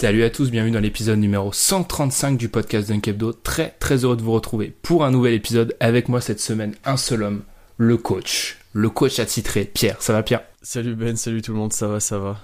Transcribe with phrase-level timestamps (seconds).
[0.00, 3.32] Salut à tous, bienvenue dans l'épisode numéro 135 du podcast Dunk Hebdo.
[3.32, 5.74] Très très heureux de vous retrouver pour un nouvel épisode.
[5.80, 7.42] Avec moi cette semaine, un seul homme,
[7.78, 8.58] le coach.
[8.72, 10.00] Le coach attitré, Pierre.
[10.00, 10.42] Ça va Pierre?
[10.62, 12.38] Salut Ben, salut tout le monde, ça va, ça va.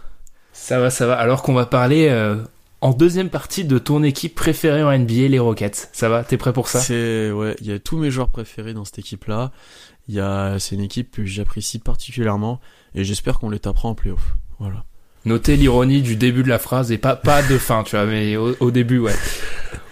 [0.52, 1.14] Ça va, ça va.
[1.14, 2.42] Alors qu'on va parler euh,
[2.80, 5.90] en deuxième partie de ton équipe préférée en NBA, les Rockets.
[5.92, 6.24] Ça va?
[6.24, 6.80] T'es prêt pour ça?
[6.80, 9.52] C'est ouais, il y a tous mes joueurs préférés dans cette équipe-là.
[10.08, 12.60] Il y a, c'est une équipe que j'apprécie particulièrement
[12.96, 14.34] et j'espère qu'on les tapera en playoff.
[14.58, 14.84] Voilà.
[15.24, 18.36] Notez l'ironie du début de la phrase et pas, pas de fin, tu vois, mais
[18.36, 19.14] au, au début, ouais.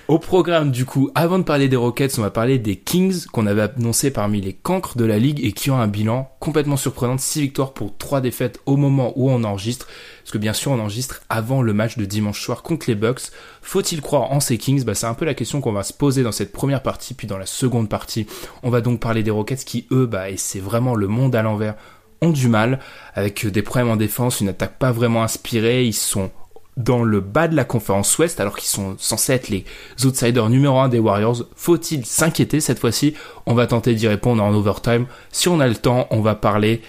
[0.08, 3.46] Au programme, du coup, avant de parler des Rockets, on va parler des Kings qu'on
[3.46, 7.14] avait annoncé parmi les cancres de la ligue et qui ont un bilan complètement surprenant
[7.14, 9.86] de 6 victoires pour 3 défaites au moment où on enregistre.
[10.22, 13.30] Parce que bien sûr, on enregistre avant le match de dimanche soir contre les Bucks.
[13.62, 14.84] Faut-il croire en ces Kings?
[14.84, 17.14] Bah, C'est un peu la question qu'on va se poser dans cette première partie.
[17.14, 18.26] Puis dans la seconde partie,
[18.62, 21.42] on va donc parler des Rockets qui, eux, bah, et c'est vraiment le monde à
[21.42, 21.76] l'envers,
[22.22, 22.78] ont du mal
[23.14, 25.84] avec des problèmes en défense, une attaque pas vraiment inspirée.
[25.84, 26.30] Ils sont
[26.78, 29.66] dans le bas de la conférence Ouest alors qu'ils sont censés être les
[30.04, 31.44] outsiders numéro 1 des Warriors.
[31.54, 33.14] Faut-il s'inquiéter cette fois-ci?
[33.44, 35.04] On va tenter d'y répondre en overtime.
[35.32, 36.80] Si on a le temps, on va parler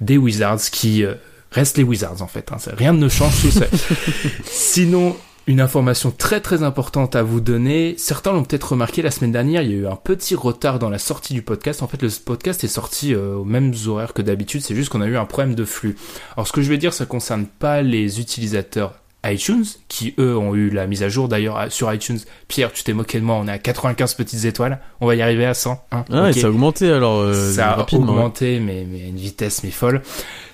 [0.00, 1.14] des Wizards qui euh,
[1.50, 2.52] restent les Wizards en fait.
[2.52, 2.56] hein.
[2.76, 3.66] Rien ne change tout ça.
[4.44, 5.16] Sinon,
[5.46, 7.94] une information très très importante à vous donner.
[7.98, 10.90] Certains l'ont peut-être remarqué la semaine dernière, il y a eu un petit retard dans
[10.90, 11.82] la sortie du podcast.
[11.82, 15.00] En fait, le podcast est sorti euh, aux mêmes horaires que d'habitude, c'est juste qu'on
[15.00, 15.96] a eu un problème de flux.
[16.36, 20.54] Alors ce que je vais dire, ça concerne pas les utilisateurs iTunes, qui eux ont
[20.54, 21.28] eu la mise à jour.
[21.28, 22.18] D'ailleurs, sur iTunes,
[22.48, 24.80] Pierre, tu t'es moqué de moi, on est à 95 petites étoiles.
[25.00, 25.84] On va y arriver à 100.
[25.92, 26.04] hein.
[26.12, 27.94] Ah, et ça a augmenté alors euh, ça a ouais.
[27.94, 30.02] augmenté, mais, mais à une vitesse mais folle.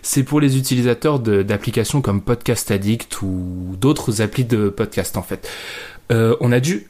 [0.03, 5.49] C'est pour les utilisateurs d'applications comme Podcast Addict ou d'autres applis de podcast en fait.
[6.13, 6.87] Euh, on a dû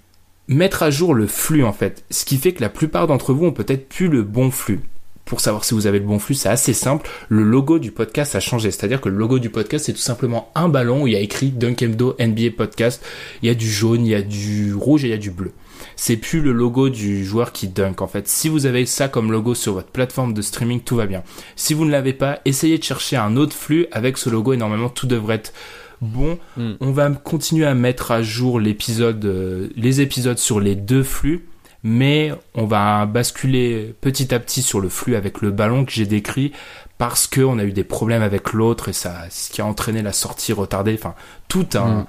[0.48, 3.46] mettre à jour le flux en fait, ce qui fait que la plupart d'entre vous
[3.46, 4.80] ont peut-être plus le bon flux.
[5.28, 7.08] Pour savoir si vous avez le bon flux, c'est assez simple.
[7.28, 8.70] Le logo du podcast a changé.
[8.70, 11.20] C'est-à-dire que le logo du podcast, c'est tout simplement un ballon où il y a
[11.20, 13.04] écrit Dunkemdo NBA Podcast.
[13.42, 15.30] Il y a du jaune, il y a du rouge et il y a du
[15.30, 15.52] bleu
[15.96, 18.28] c'est plus le logo du joueur qui dunk en fait.
[18.28, 21.22] Si vous avez ça comme logo sur votre plateforme de streaming, tout va bien.
[21.56, 24.56] Si vous ne l'avez pas, essayez de chercher un autre flux avec ce logo et
[24.56, 25.52] normalement tout devrait être
[26.00, 26.38] bon.
[26.56, 26.72] Mm.
[26.80, 31.46] On va continuer à mettre à jour l'épisode, euh, les épisodes sur les deux flux,
[31.82, 36.06] mais on va basculer petit à petit sur le flux avec le ballon que j'ai
[36.06, 36.52] décrit
[36.98, 40.02] parce que on a eu des problèmes avec l'autre et ça, ce qui a entraîné
[40.02, 40.94] la sortie retardée.
[40.94, 41.14] Enfin,
[41.48, 42.06] tout un Mm.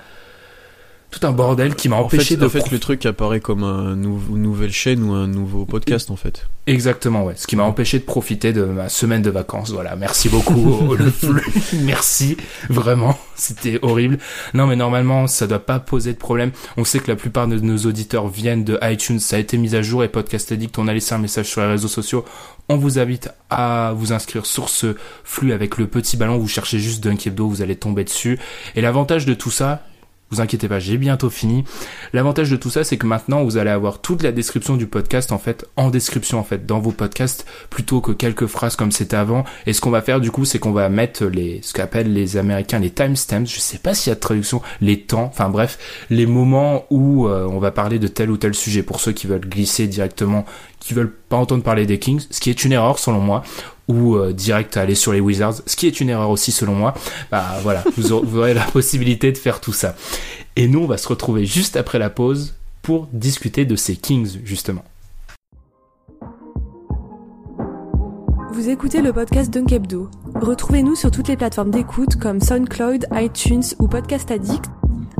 [1.12, 3.96] Tout un bordel qui m'a empêché fait, de en fait le truc apparaît comme un
[3.96, 6.48] nou- une nouvelle chaîne ou un nouveau podcast en fait.
[6.68, 7.34] Exactement, ouais.
[7.36, 9.72] Ce qui m'a empêché de profiter de ma semaine de vacances.
[9.72, 9.96] Voilà.
[9.96, 11.44] Merci beaucoup, au- le flux.
[11.82, 12.38] Merci.
[12.70, 13.18] Vraiment.
[13.36, 14.20] C'était horrible.
[14.54, 16.52] Non, mais normalement, ça doit pas poser de problème.
[16.78, 19.20] On sait que la plupart de nos auditeurs viennent de iTunes.
[19.20, 21.62] Ça a été mis à jour et Podcast Addict, on a laissé un message sur
[21.62, 22.24] les réseaux sociaux.
[22.72, 26.38] On vous invite à vous inscrire sur ce flux avec le petit ballon.
[26.38, 28.38] Vous cherchez juste Dunk Hebdo, vous allez tomber dessus.
[28.76, 29.84] Et l'avantage de tout ça,
[30.32, 31.64] vous inquiétez pas, j'ai bientôt fini.
[32.14, 35.32] L'avantage de tout ça, c'est que maintenant, vous allez avoir toute la description du podcast,
[35.32, 39.18] en fait, en description, en fait, dans vos podcasts, plutôt que quelques phrases comme c'était
[39.18, 39.44] avant.
[39.66, 42.38] Et ce qu'on va faire, du coup, c'est qu'on va mettre les, ce qu'appellent les
[42.38, 43.46] Américains les timestamps.
[43.46, 45.80] Je sais pas s'il y a de traduction, les temps, enfin bref,
[46.10, 49.28] les moments où euh, on va parler de tel ou tel sujet pour ceux qui
[49.28, 50.46] veulent glisser directement,
[50.96, 53.44] veulent pas entendre parler des Kings, ce qui est une erreur selon moi,
[53.88, 56.94] ou euh, direct aller sur les Wizards, ce qui est une erreur aussi selon moi.
[57.32, 59.96] Bah voilà, vous aurez, vous aurez la possibilité de faire tout ça.
[60.56, 64.40] Et nous, on va se retrouver juste après la pause pour discuter de ces Kings,
[64.44, 64.84] justement.
[68.52, 70.10] Vous écoutez le podcast Dunk Hebdo.
[70.36, 74.66] Retrouvez-nous sur toutes les plateformes d'écoute comme SoundCloud, iTunes ou Podcast Addict,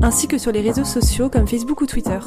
[0.02, 2.18] ainsi que sur les réseaux sociaux comme Facebook ou Twitter.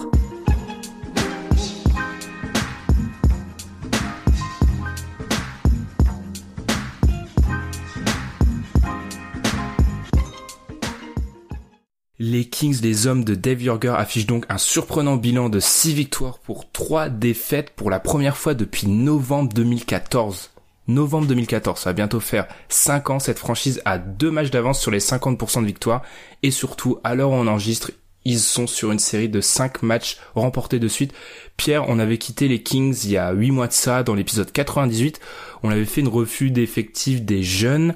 [12.19, 16.38] Les Kings, les hommes de Dave Yorger, affichent donc un surprenant bilan de 6 victoires
[16.38, 20.51] pour 3 défaites pour la première fois depuis novembre 2014.
[20.88, 24.92] Novembre 2014, ça va bientôt faire 5 ans, cette franchise a deux matchs d'avance sur
[24.92, 26.04] les 50% de victoires,
[26.44, 27.89] et surtout, à l'heure on enregistre,
[28.25, 31.13] ils sont sur une série de 5 matchs remportés de suite.
[31.57, 34.51] Pierre, on avait quitté les Kings il y a 8 mois de ça, dans l'épisode
[34.51, 35.19] 98,
[35.63, 37.95] on avait fait une refus d'effectifs des jeunes,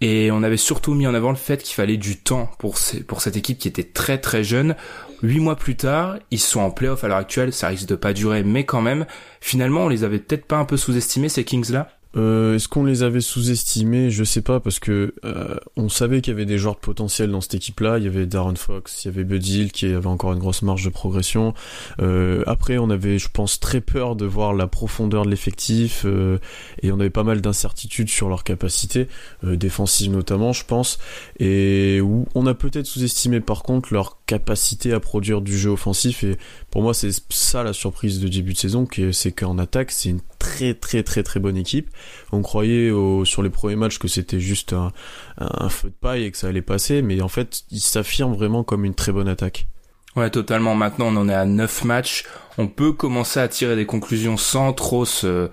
[0.00, 3.36] et on avait surtout mis en avant le fait qu'il fallait du temps pour, cette
[3.36, 4.74] équipe qui était très très jeune.
[5.22, 8.14] Huit mois plus tard, ils sont en playoff à l'heure actuelle, ça risque de pas
[8.14, 9.04] durer, mais quand même,
[9.40, 13.02] finalement, on les avait peut-être pas un peu sous-estimés, ces Kings-là euh, Est-ce qu'on les
[13.02, 14.10] avait sous-estimés?
[14.10, 17.30] Je sais pas parce que euh, on savait qu'il y avait des joueurs de potentiel
[17.30, 17.98] dans cette équipe-là.
[17.98, 20.62] Il y avait Darren Fox, il y avait Bud Hill qui avait encore une grosse
[20.62, 21.54] marge de progression.
[22.00, 26.38] Euh, après, on avait, je pense, très peur de voir la profondeur de l'effectif euh,
[26.82, 29.08] et on avait pas mal d'incertitudes sur leur capacité
[29.44, 30.98] euh, défensive notamment, je pense.
[31.38, 36.24] Et où on a peut-être sous-estimé par contre leur capacité à produire du jeu offensif.
[36.24, 36.36] Et
[36.70, 40.20] pour moi, c'est ça la surprise de début de saison, c'est qu'en attaque, c'est une
[40.40, 41.90] très très très très bonne équipe.
[42.32, 42.90] On croyait
[43.24, 46.62] sur les premiers matchs que c'était juste un, feu de paille et que ça allait
[46.62, 49.68] passer, mais en fait, il s'affirme vraiment comme une très bonne attaque.
[50.16, 50.74] Ouais, totalement.
[50.74, 52.24] Maintenant, on en est à 9 matchs.
[52.58, 55.50] On peut commencer à tirer des conclusions sans trop se,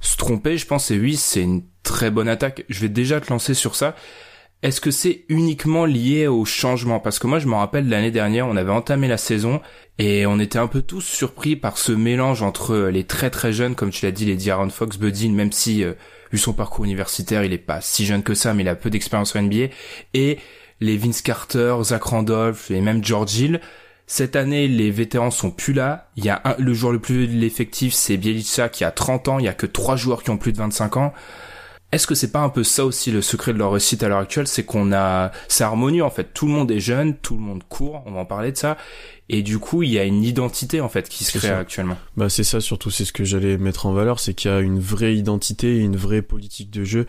[0.00, 0.56] se tromper.
[0.56, 2.64] Je pense, et oui, c'est une très bonne attaque.
[2.68, 3.96] Je vais déjà te lancer sur ça.
[4.62, 6.98] Est-ce que c'est uniquement lié au changement?
[6.98, 9.60] Parce que moi, je me rappelle l'année dernière, on avait entamé la saison
[9.98, 13.76] et on était un peu tous surpris par ce mélange entre les très très jeunes,
[13.76, 15.92] comme tu l'as dit, les D'Aaron Fox, Budin, même si euh,
[16.32, 18.90] vu son parcours universitaire, il est pas si jeune que ça, mais il a peu
[18.90, 19.68] d'expérience en NBA,
[20.14, 20.38] et
[20.80, 23.60] les Vince Carter, Zach Randolph et même George Hill.
[24.08, 26.08] Cette année, les vétérans sont plus là.
[26.16, 28.90] Il y a un, le joueur le plus vieux de l'effectif, c'est Bielica qui a
[28.90, 29.38] 30 ans.
[29.38, 31.12] Il y a que trois joueurs qui ont plus de 25 ans.
[31.90, 34.18] Est-ce que c'est pas un peu ça aussi le secret de leur réussite à l'heure
[34.18, 36.34] actuelle, c'est qu'on a, c'est harmonieux en fait.
[36.34, 38.76] Tout le monde est jeune, tout le monde court, on va en parler de ça,
[39.28, 41.96] et du coup il y a une identité en fait qui se crée actuellement.
[42.16, 44.60] Bah c'est ça surtout, c'est ce que j'allais mettre en valeur, c'est qu'il y a
[44.60, 47.06] une vraie identité, une vraie politique de jeu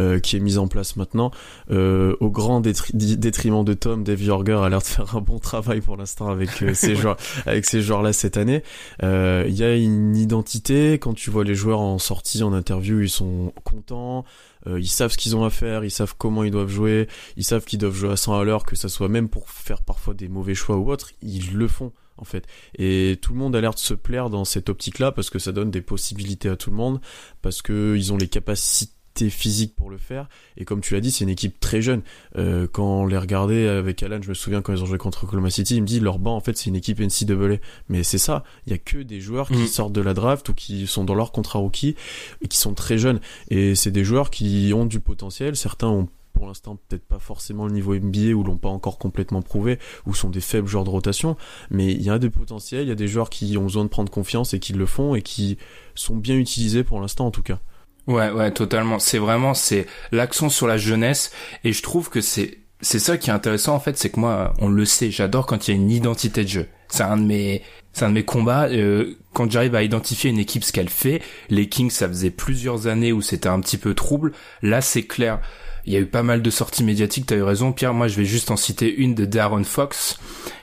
[0.00, 1.30] euh, qui est mise en place maintenant,
[1.70, 4.04] euh, au grand détriment de Tom.
[4.04, 7.16] Dave Yorger a l'air de faire un bon travail pour l'instant avec euh, ces joueurs,
[7.46, 8.62] avec ces joueurs là cette année.
[9.02, 13.00] Euh, il y a une identité quand tu vois les joueurs en sortie, en interview,
[13.00, 14.24] ils sont contents
[14.66, 17.44] euh, ils savent ce qu'ils ont à faire, ils savent comment ils doivent jouer, ils
[17.44, 20.14] savent qu'ils doivent jouer à 100 à l'heure, que ça soit même pour faire parfois
[20.14, 22.46] des mauvais choix ou autre, ils le font en fait.
[22.76, 25.52] Et tout le monde a l'air de se plaire dans cette optique-là parce que ça
[25.52, 27.00] donne des possibilités à tout le monde,
[27.40, 30.28] parce que ils ont les capacités physique pour le faire.
[30.56, 32.02] Et comme tu l'as dit, c'est une équipe très jeune.
[32.36, 35.24] Euh, quand on les regardait avec Alan, je me souviens quand ils ont joué contre
[35.24, 37.58] Oklahoma City, il me dit leur banc en fait c'est une équipe NCAA.
[37.88, 39.66] Mais c'est ça, il y a que des joueurs qui mm.
[39.66, 41.94] sortent de la draft ou qui sont dans leur contrat rookie
[42.40, 43.20] et qui sont très jeunes.
[43.48, 45.56] Et c'est des joueurs qui ont du potentiel.
[45.56, 49.42] Certains ont pour l'instant peut-être pas forcément le niveau NBA ou l'ont pas encore complètement
[49.42, 51.36] prouvé ou sont des faibles joueurs de rotation
[51.70, 53.88] mais il y a des potentiels il y a des joueurs qui ont besoin de
[53.90, 55.58] prendre confiance et qui le font et qui
[55.94, 57.60] sont bien utilisés pour l'instant en tout cas
[58.06, 58.98] Ouais, ouais, totalement.
[58.98, 61.32] C'est vraiment, c'est l'accent sur la jeunesse,
[61.64, 64.54] et je trouve que c'est, c'est ça qui est intéressant en fait, c'est que moi,
[64.58, 66.68] on le sait, j'adore quand il y a une identité de jeu.
[66.88, 67.62] C'est un de mes,
[67.92, 68.68] c'est un de mes combats.
[68.68, 72.86] Euh, quand j'arrive à identifier une équipe ce qu'elle fait, les Kings, ça faisait plusieurs
[72.86, 74.32] années où c'était un petit peu trouble.
[74.62, 75.40] Là, c'est clair.
[75.86, 77.26] Il y a eu pas mal de sorties médiatiques.
[77.26, 77.94] T'as eu raison, Pierre.
[77.94, 80.18] Moi, je vais juste en citer une de Darren Fox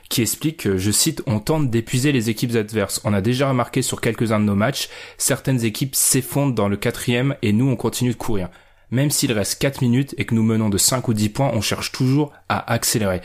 [0.09, 2.99] qui explique que, je cite, on tente d'épuiser les équipes adverses.
[3.03, 7.35] On a déjà remarqué sur quelques-uns de nos matchs, certaines équipes s'effondrent dans le quatrième
[7.41, 8.49] et nous on continue de courir.
[8.91, 11.61] Même s'il reste 4 minutes et que nous menons de 5 ou 10 points, on
[11.61, 13.21] cherche toujours à accélérer.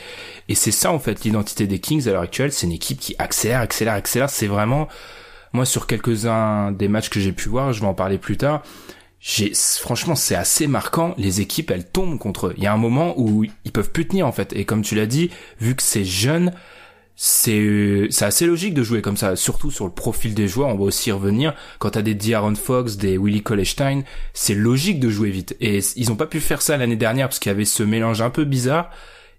[0.50, 3.14] Et c'est ça en fait l'identité des Kings à l'heure actuelle, c'est une équipe qui
[3.18, 4.28] accélère, accélère, accélère.
[4.28, 4.88] C'est vraiment,
[5.54, 8.62] moi sur quelques-uns des matchs que j'ai pu voir, je vais en parler plus tard,
[9.80, 13.14] franchement c'est assez marquant les équipes elles tombent contre eux il y a un moment
[13.16, 16.04] où ils peuvent plus tenir en fait et comme tu l'as dit vu que c'est
[16.04, 16.52] jeune
[17.16, 20.76] c'est c'est assez logique de jouer comme ça surtout sur le profil des joueurs on
[20.76, 24.02] va aussi y revenir quand t'as des D'Aaron Fox des Willie Colestein
[24.32, 27.38] c'est logique de jouer vite et ils ont pas pu faire ça l'année dernière parce
[27.38, 28.90] qu'il y avait ce mélange un peu bizarre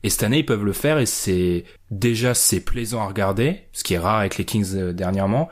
[0.03, 3.84] et cette année ils peuvent le faire et c'est déjà c'est plaisant à regarder ce
[3.84, 5.50] qui est rare avec les Kings euh, dernièrement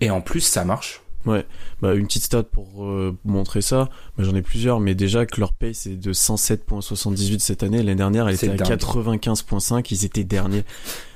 [0.00, 1.44] et en plus ça marche Ouais,
[1.82, 3.90] bah une petite stat pour euh, montrer ça.
[4.16, 7.78] Bah, J'en ai plusieurs, mais déjà que leur pace est de 107.78 cette année.
[7.78, 9.86] L'année dernière, elle était à 95.5.
[9.90, 10.64] Ils étaient derniers.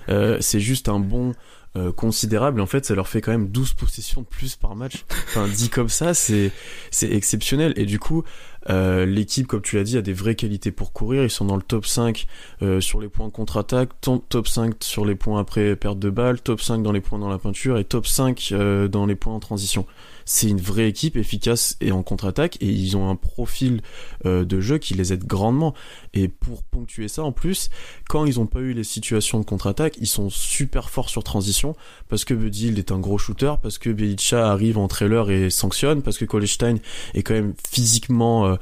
[0.09, 1.33] Euh, c'est juste un bon
[1.77, 2.61] euh, considérable.
[2.61, 5.05] En fait, ça leur fait quand même 12 possessions de plus par match.
[5.29, 6.53] Enfin, dit comme ça, c'est
[6.91, 7.73] c'est exceptionnel.
[7.77, 8.25] Et du coup,
[8.71, 11.25] Euh, L'équipe, comme tu l'as dit, a des vraies qualités pour courir.
[11.25, 12.27] Ils sont dans le top 5
[12.63, 16.61] euh, sur les points contre-attaque, top 5 sur les points après perte de balle, top
[16.61, 19.41] 5 dans les points dans la peinture et top 5 euh, dans les points en
[19.41, 19.85] transition
[20.25, 23.83] c'est une vraie équipe efficace et en contre-attaque et ils ont un profil
[24.27, 25.75] euh, de jeu qui les aide grandement.
[26.15, 27.71] Et pour ponctuer ça en plus,
[28.09, 31.75] quand ils n'ont pas eu les situations de contre-attaque, ils sont super forts sur transition
[32.09, 36.03] parce que Buddy est un gros shooter, parce que Belicha arrive en trailer et sanctionne,
[36.03, 36.77] parce que Kolestein
[37.15, 38.57] est quand même physiquement euh,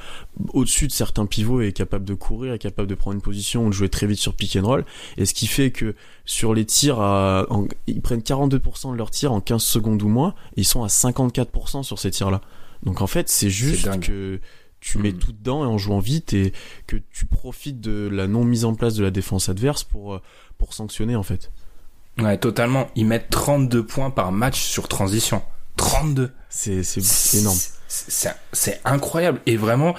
[0.52, 3.66] au-dessus de certains pivots et est capable de courir, est capable de prendre une position
[3.66, 4.84] ou de jouer très vite sur pick and roll.
[5.16, 5.94] Et ce qui fait que
[6.24, 7.46] sur les tirs, à,
[7.86, 10.88] ils prennent 42% de leurs tirs en 15 secondes ou moins, et ils sont à
[10.88, 12.40] 54% sur ces tirs-là.
[12.82, 14.40] Donc en fait, c'est juste que
[14.80, 15.18] tu mets mm.
[15.18, 16.52] tout dedans et en jouant vite et
[16.86, 20.22] que tu profites de la non mise en place de la défense adverse pour, euh,
[20.58, 21.52] pour sanctionner en fait.
[22.18, 22.88] Ouais, totalement.
[22.96, 25.42] Ils mettent 32 points par match sur transition.
[25.76, 26.32] 32.
[26.48, 27.58] C'est, c'est énorme.
[27.88, 29.40] C'est incroyable.
[29.46, 29.94] Et vraiment,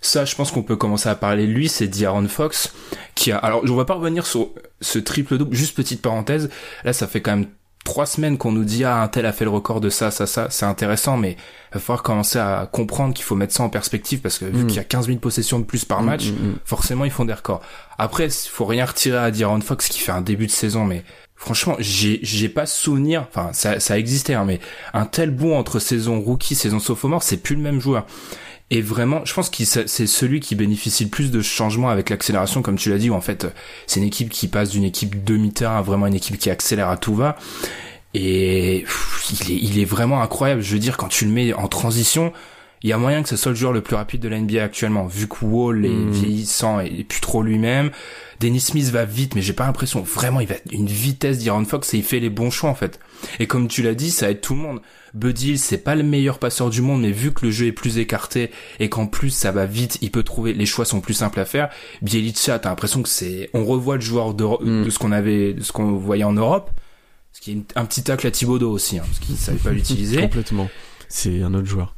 [0.00, 2.72] ça, je pense qu'on peut commencer à parler de lui, c'est D'Aaron Fox,
[3.14, 6.50] qui a, alors, je ne vais pas revenir sur ce triple double, juste petite parenthèse,
[6.84, 7.46] là, ça fait quand même
[7.84, 10.26] trois semaines qu'on nous dit, ah, un tel a fait le record de ça, ça,
[10.26, 13.68] ça, c'est intéressant, mais il va falloir commencer à comprendre qu'il faut mettre ça en
[13.68, 14.66] perspective, parce que vu mm.
[14.66, 17.24] qu'il y a 15 000 possessions de plus par mm, match, mm, forcément, ils font
[17.24, 17.60] des records.
[17.98, 21.04] Après, il faut rien retirer à D'Aaron Fox, qui fait un début de saison, mais
[21.36, 24.60] franchement, j'ai, j'ai pas souvenir, enfin, ça, ça existait, hein, mais
[24.92, 28.06] un tel bout entre saison rookie, saison sophomore, c'est plus le même joueur.
[28.72, 32.62] Et vraiment, je pense que c'est celui qui bénéficie le plus de changements avec l'accélération,
[32.62, 33.48] comme tu l'as dit, où en fait,
[33.88, 36.96] c'est une équipe qui passe d'une équipe demi-terrain à vraiment une équipe qui accélère à
[36.96, 37.36] tout va.
[38.14, 38.84] Et
[39.30, 40.62] il, est, il est vraiment incroyable.
[40.62, 42.32] Je veux dire, quand tu le mets en transition,
[42.82, 44.62] il y a moyen que ce soit le joueur le plus rapide de la NBA
[44.62, 46.10] actuellement, vu que Wall est hmm.
[46.10, 47.90] vieillissant et, plus trop lui-même.
[48.40, 51.92] Dennis Smith va vite, mais j'ai pas l'impression vraiment il va une vitesse d'Iron Fox
[51.92, 52.98] et il fait les bons choix en fait.
[53.38, 54.80] Et comme tu l'as dit, ça aide tout le monde.
[55.12, 57.98] Buddy, c'est pas le meilleur passeur du monde, mais vu que le jeu est plus
[57.98, 61.40] écarté et qu'en plus ça va vite, il peut trouver, les choix sont plus simples
[61.40, 61.68] à faire.
[62.00, 64.84] Bielica, t'as l'impression que c'est, on revoit le joueur de, mm.
[64.84, 66.70] de ce qu'on avait, de ce qu'on voyait en Europe.
[67.32, 70.22] Ce qui est un petit tacle à Thibodeau aussi, hein, parce qu'il savait pas l'utiliser.
[70.22, 70.70] Complètement.
[71.08, 71.94] C'est un autre joueur.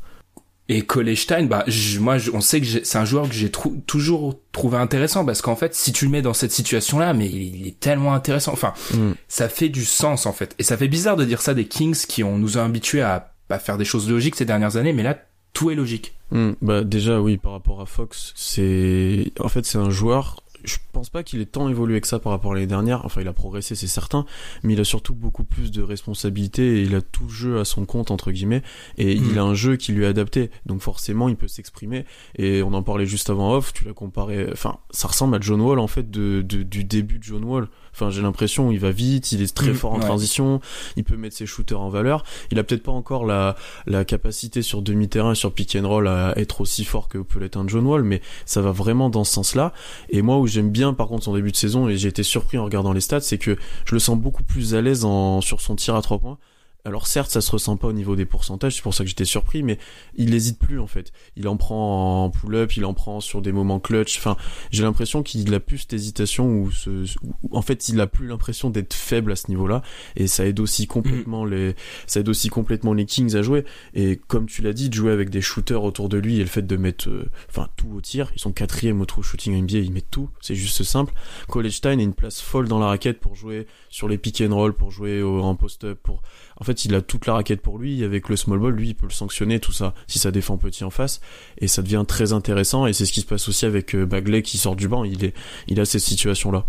[0.74, 1.66] Et Kolestein, bah
[2.00, 5.74] moi on sait que c'est un joueur que j'ai toujours trouvé intéressant parce qu'en fait
[5.74, 8.52] si tu le mets dans cette situation là, mais il, est tellement intéressant.
[8.54, 9.12] Enfin, mm.
[9.28, 10.54] ça fait du sens en fait.
[10.58, 13.34] Et ça fait bizarre de dire ça des Kings qui ont nous a habitués à,
[13.50, 15.18] à faire des choses logiques ces dernières années, mais là
[15.52, 16.14] tout est logique.
[16.30, 16.52] Mm.
[16.62, 21.08] bah déjà oui par rapport à Fox, c'est en fait c'est un joueur je pense
[21.08, 23.04] pas qu'il ait tant évolué que ça par rapport à l'année dernière.
[23.04, 24.24] Enfin, il a progressé, c'est certain,
[24.62, 27.64] mais il a surtout beaucoup plus de responsabilités et il a tout le jeu à
[27.64, 28.62] son compte entre guillemets
[28.98, 29.38] et il mm.
[29.38, 30.50] a un jeu qui lui est adapté.
[30.66, 32.04] Donc forcément, il peut s'exprimer.
[32.36, 33.72] Et on en parlait juste avant off.
[33.72, 34.48] Tu l'as comparé.
[34.52, 37.68] Enfin, ça ressemble à John Wall en fait de, du début de John Wall.
[37.94, 40.60] Enfin, j'ai l'impression il va vite, il est très mm, fort en transition,
[40.96, 42.24] il peut mettre ses shooters en valeur.
[42.50, 43.56] Il a peut-être pas encore la,
[43.86, 47.56] la capacité sur demi-terrain, sur pick and roll à être aussi fort que peut l'être
[47.56, 49.72] un John Wall, mais ça va vraiment dans ce sens-là.
[50.10, 52.58] Et moi, où j'aime bien, par contre, son début de saison, et j'ai été surpris
[52.58, 55.60] en regardant les stats, c'est que je le sens beaucoup plus à l'aise en, sur
[55.60, 56.38] son tir à trois points
[56.84, 59.24] alors certes, ça se ressent pas au niveau des pourcentages, c'est pour ça que j'étais
[59.24, 59.78] surpris, mais
[60.16, 61.12] il n'hésite plus en fait.
[61.36, 64.18] Il en prend en pull-up, il en prend sur des moments clutch.
[64.18, 64.36] Enfin,
[64.72, 67.04] j'ai l'impression qu'il a plus cette hésitation ou ce,
[67.52, 69.82] en fait, il a plus l'impression d'être faible à ce niveau-là,
[70.16, 71.76] et ça aide aussi complètement les,
[72.08, 73.64] ça aide aussi complètement les Kings à jouer.
[73.94, 76.46] Et comme tu l'as dit, de jouer avec des shooters autour de lui et le
[76.46, 79.78] fait de mettre, euh, enfin tout au tir, ils sont quatrième au true shooting NBA,
[79.78, 81.14] ils mettent tout, c'est juste simple.
[81.46, 84.52] College Time a une place folle dans la raquette pour jouer sur les pick and
[84.52, 86.22] roll, pour jouer en post-up, pour
[86.62, 88.04] en fait, il a toute la raquette pour lui.
[88.04, 90.84] Avec le small ball, lui, il peut le sanctionner, tout ça, si ça défend petit
[90.84, 91.20] en face.
[91.58, 92.86] Et ça devient très intéressant.
[92.86, 95.02] Et c'est ce qui se passe aussi avec euh, Bagley qui sort du banc.
[95.02, 95.34] Il est,
[95.66, 96.64] il a cette situation-là.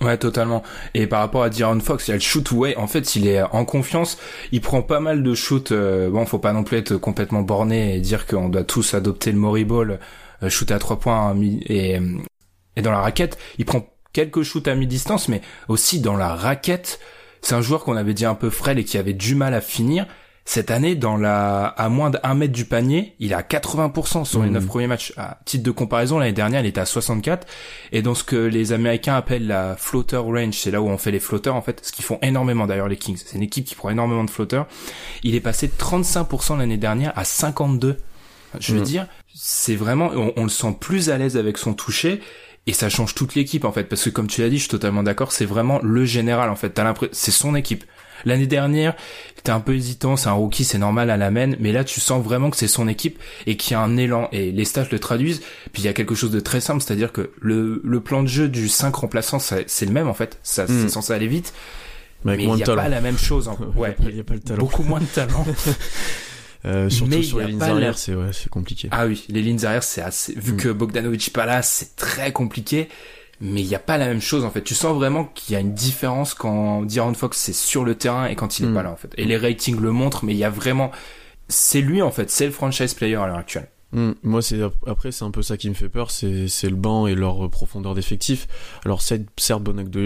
[0.00, 0.62] Ouais, totalement.
[0.94, 2.76] Et par rapport à Diron Fox, il y a le shoot way.
[2.76, 4.18] En fait, il est en confiance.
[4.52, 5.72] Il prend pas mal de shoots.
[5.72, 9.32] Euh, bon, faut pas non plus être complètement borné et dire qu'on doit tous adopter
[9.32, 9.98] le Mori Ball,
[10.44, 11.98] euh, shooter à trois points et,
[12.76, 13.36] et dans la raquette.
[13.58, 17.00] Il prend quelques shoots à mi-distance, mais aussi dans la raquette.
[17.42, 19.60] C'est un joueur qu'on avait dit un peu frêle et qui avait du mal à
[19.60, 20.06] finir.
[20.48, 24.48] Cette année, dans la, à moins d'un mètre du panier, il a 80% sur les
[24.48, 24.52] mmh.
[24.54, 25.12] neuf premiers matchs.
[25.18, 27.46] À titre de comparaison, l'année dernière, il était à 64.
[27.92, 31.10] Et dans ce que les Américains appellent la floater range, c'est là où on fait
[31.10, 33.20] les flotteurs, en fait, ce qu'ils font énormément d'ailleurs, les Kings.
[33.22, 34.66] C'est une équipe qui prend énormément de flotteurs.
[35.22, 37.98] Il est passé de 35% l'année dernière à 52.
[38.58, 38.84] Je veux mmh.
[38.84, 42.22] dire, c'est vraiment, on, on, le sent plus à l'aise avec son toucher
[42.68, 44.70] et ça change toute l'équipe en fait parce que comme tu l'as dit je suis
[44.70, 46.68] totalement d'accord c'est vraiment le général en fait.
[46.70, 47.84] T'as l'impression c'est son équipe.
[48.26, 48.94] L'année dernière
[49.42, 51.98] t'es un peu hésitant c'est un rookie c'est normal à la main mais là tu
[51.98, 54.28] sens vraiment que c'est son équipe et qu'il y a un élan.
[54.32, 55.40] Et les stats le traduisent
[55.72, 58.00] puis il y a quelque chose de très simple c'est à dire que le, le
[58.00, 60.38] plan de jeu du 5 remplaçants c'est le même en fait.
[60.42, 60.88] Ça c'est hmm.
[60.90, 61.54] censé aller vite
[62.24, 63.56] mais il n'y a pas la même chose en...
[63.76, 63.96] ouais.
[64.00, 64.58] Il y a pas le talent.
[64.58, 65.46] Beaucoup moins de talent
[66.64, 68.88] Euh, surtout Mais sur les lignes arrière, la- c'est ouais, compliqué.
[68.90, 70.34] Ah oui, les lignes arrière, c'est assez.
[70.34, 70.56] Vu Mm.
[70.56, 72.88] que Bogdanovic pas là, c'est très compliqué.
[73.40, 74.62] Mais il y a pas la même chose en fait.
[74.62, 78.26] Tu sens vraiment qu'il y a une différence quand D'Aaron Fox c'est sur le terrain
[78.26, 78.74] et quand il est Mm.
[78.74, 79.12] pas là en fait.
[79.16, 80.90] Et les ratings le montrent, mais il y a vraiment.
[81.48, 83.68] C'est lui en fait, c'est le franchise player à l'heure actuelle.
[83.92, 86.28] Hmm, moi, c'est après c'est un peu ça qui me fait peur, c'est
[86.64, 88.46] le banc et leur profondeur d'effectif.
[88.84, 89.22] Alors certes,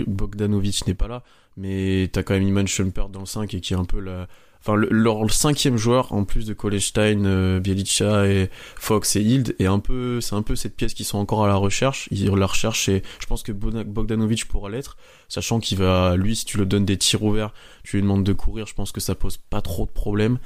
[0.06, 1.23] Bogdanovic n'est pas là,
[1.56, 4.28] mais t'as quand même Iman Shumpert dans le 5 et qui est un peu la,
[4.62, 9.66] enfin le, leur cinquième joueur en plus de Kolestein, euh, et Fox et Hild et
[9.66, 12.09] un peu c'est un peu cette pièce qui sont encore à la recherche.
[12.11, 14.97] Ils la recherchent et je pense que Bogdanovic pourra l'être,
[15.28, 17.52] sachant qu'il va lui si tu lui donnes des tirs ouverts,
[17.83, 20.38] tu lui demandes de courir, je pense que ça pose pas trop de problèmes.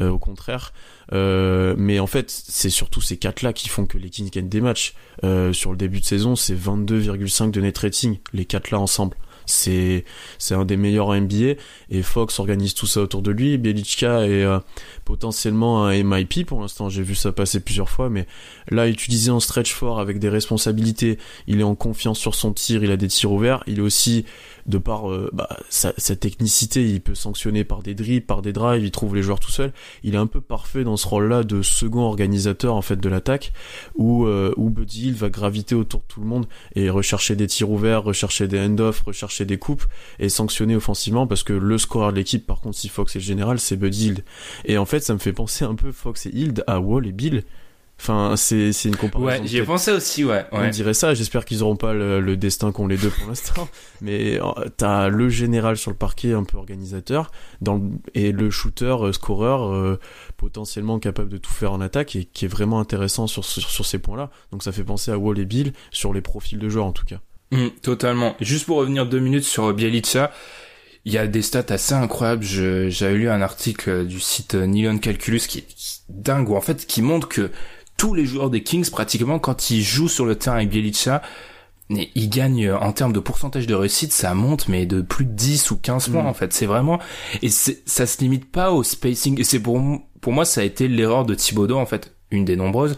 [0.00, 0.72] Euh, au contraire.
[1.12, 4.60] Euh, mais en fait, c'est surtout ces quatre-là qui font que les Kings gagnent des
[4.60, 4.94] matchs.
[5.22, 9.16] Euh, sur le début de saison, c'est 22,5 de net rating, les quatre-là ensemble.
[9.46, 10.04] C'est
[10.38, 11.60] c'est un des meilleurs NBA
[11.90, 13.58] et Fox organise tout ça autour de lui.
[13.58, 14.58] Belichka est euh,
[15.04, 16.88] potentiellement un MIP pour l'instant.
[16.88, 18.26] J'ai vu ça passer plusieurs fois, mais
[18.70, 22.84] là utilisé en stretch fort avec des responsabilités, il est en confiance sur son tir,
[22.84, 24.24] il a des tirs ouverts, il est aussi
[24.66, 28.52] de par euh, bah, sa, sa technicité, il peut sanctionner par des dribbles, par des
[28.52, 29.72] drives, il trouve les joueurs tout seul.
[30.02, 33.52] Il est un peu parfait dans ce rôle-là de second organisateur en fait de l'attaque,
[33.94, 37.46] où euh, où Buddy Hield va graviter autour de tout le monde et rechercher des
[37.46, 39.84] tirs ouverts, rechercher des end-off, rechercher des coupes
[40.18, 43.24] et sanctionner offensivement parce que le scoreur de l'équipe, par contre, si Fox est le
[43.24, 44.24] général, c'est Buddy Hield.
[44.64, 47.12] Et en fait, ça me fait penser un peu Fox et Hield à Wall et
[47.12, 47.44] Bill.
[48.00, 49.26] Enfin, c'est c'est une comparaison.
[49.42, 50.44] Ouais, j'y ai pensé aussi, ouais.
[50.52, 50.70] on ouais.
[50.70, 51.14] dirait ça.
[51.14, 53.68] J'espère qu'ils auront pas le, le destin qu'ont les deux pour l'instant.
[54.02, 54.46] Mais euh,
[54.76, 59.12] t'as le général sur le parquet, un peu organisateur, dans le- et le shooter, euh,
[59.12, 59.98] scoreur, euh,
[60.36, 63.86] potentiellement capable de tout faire en attaque et qui est vraiment intéressant sur, sur, sur
[63.86, 64.30] ces points-là.
[64.50, 67.06] Donc ça fait penser à Wall et Bill sur les profils de joueurs en tout
[67.06, 67.20] cas.
[67.52, 68.34] Mm, totalement.
[68.40, 70.32] Juste pour revenir deux minutes sur Bielica,
[71.06, 72.42] il y a des stats assez incroyables.
[72.42, 75.66] J'avais lu un article du site Nylon Calculus qui est
[76.08, 77.50] dingue, ou en fait qui montre que
[77.96, 81.22] tous les joueurs des Kings, pratiquement, quand ils jouent sur le terrain avec Bielica,
[81.90, 85.24] mais ils gagnent euh, en termes de pourcentage de réussite, ça monte mais de plus
[85.26, 86.26] de 10 ou 15 points Mm.
[86.26, 86.52] en fait.
[86.52, 86.98] C'est vraiment
[87.42, 89.38] et ça se limite pas au spacing.
[89.38, 89.80] Et c'est pour
[90.20, 92.96] pour moi ça a été l'erreur de Thibodeau en fait, une des nombreuses.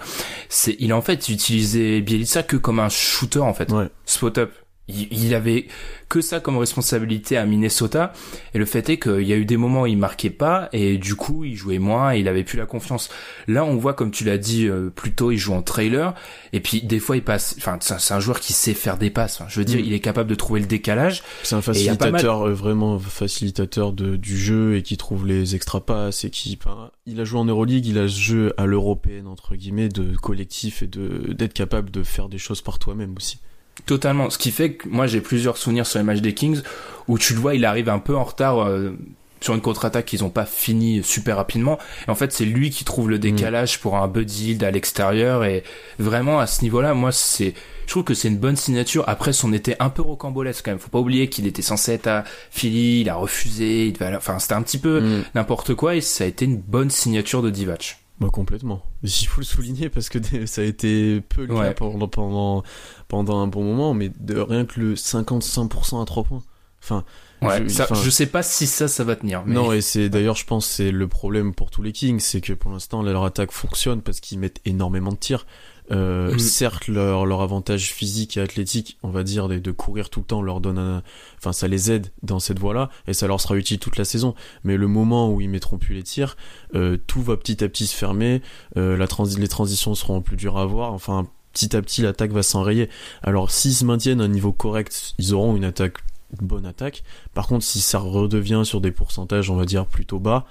[0.48, 3.88] C'est il a en fait utilisé Bielica que comme un shooter en fait Ouais.
[4.04, 4.52] spot up.
[4.88, 5.66] Il, il avait
[6.08, 8.12] que ça comme responsabilité à Minnesota
[8.54, 10.96] et le fait est qu'il y a eu des moments où il marquait pas et
[10.98, 13.08] du coup il jouait moins et il avait plus la confiance.
[13.48, 16.14] Là on voit comme tu l'as dit euh, plus tôt il joue en trailer
[16.52, 19.40] et puis des fois il passe enfin c'est un- joueur qui sait faire des passes.
[19.40, 19.84] Enfin, je veux dire Mm.
[19.86, 21.24] il est capable de trouver le décalage.
[21.42, 25.84] C'est un mal- facilitateur, euh, vraiment facilitateur de, du jeu et qui trouve les extra
[25.84, 29.26] passes et qui, enfin, il a joué en Euroleague, il a ce jeu à l'européenne
[29.26, 33.40] entre guillemets de collectif et de d'être capable de faire des choses par toi-même aussi.
[33.84, 34.30] Totalement.
[34.30, 36.60] Ce qui fait que moi j'ai plusieurs souvenirs sur les matchs des Kings
[37.08, 38.96] où tu le vois, il arrive un peu en retard euh,
[39.40, 41.78] sur une contre-attaque qu'ils ont pas fini super rapidement.
[42.08, 45.44] Et en fait, c'est lui qui trouve le décalage pour un Buddy Hield à l'extérieur.
[45.44, 45.62] Et
[45.98, 47.52] vraiment à ce niveau-là, moi c'est,
[47.84, 49.04] je trouve que c'est une bonne signature.
[49.06, 50.80] Après son été un peu rocambolesque quand même.
[50.80, 53.86] Faut pas oublier qu'il était censé être à Philly, il a refusé.
[53.86, 55.24] Il devait aller- Enfin, c'était un petit peu Mm.
[55.36, 57.98] n'importe quoi et ça a été une bonne signature de Divac.
[58.20, 58.82] Bah complètement.
[59.02, 62.62] Il faut le souligner parce que ça a été peu le cas pendant, pendant,
[63.08, 66.42] pendant un bon moment, mais de rien que le 55% à 3 points.
[66.82, 67.04] Enfin,
[67.42, 67.62] Ouais.
[67.64, 69.42] Je- ça, enfin- je sais pas si ça, ça va tenir.
[69.44, 69.54] Mais...
[69.54, 72.54] non, et c'est d'ailleurs, je pense, c'est le problème pour tous les Kings, c'est que
[72.54, 75.44] pour l'instant, leur attaque fonctionne parce qu'ils mettent énormément de tirs.
[75.92, 76.38] Euh, Mm.
[76.38, 80.26] Certes, leur, leur avantage physique et athlétique, on va dire, de, de courir tout le
[80.26, 81.02] temps, leur donne un,
[81.38, 84.34] enfin, ça les aide dans cette voie-là, et ça leur sera utile toute la saison.
[84.64, 86.36] Mais le moment où ils mettront plus les tirs,
[86.74, 88.42] euh, tout va petit à petit se fermer,
[88.76, 92.32] euh, la transi- les transitions seront plus dures à avoir, enfin, petit à petit, l'attaque
[92.32, 92.90] va s'enrayer.
[93.22, 95.98] Alors, s'ils se maintiennent à un niveau correct, ils auront une attaque,
[96.40, 97.04] une bonne attaque.
[97.32, 100.44] Par contre, si ça redevient sur des pourcentages, on va dire, plutôt bas,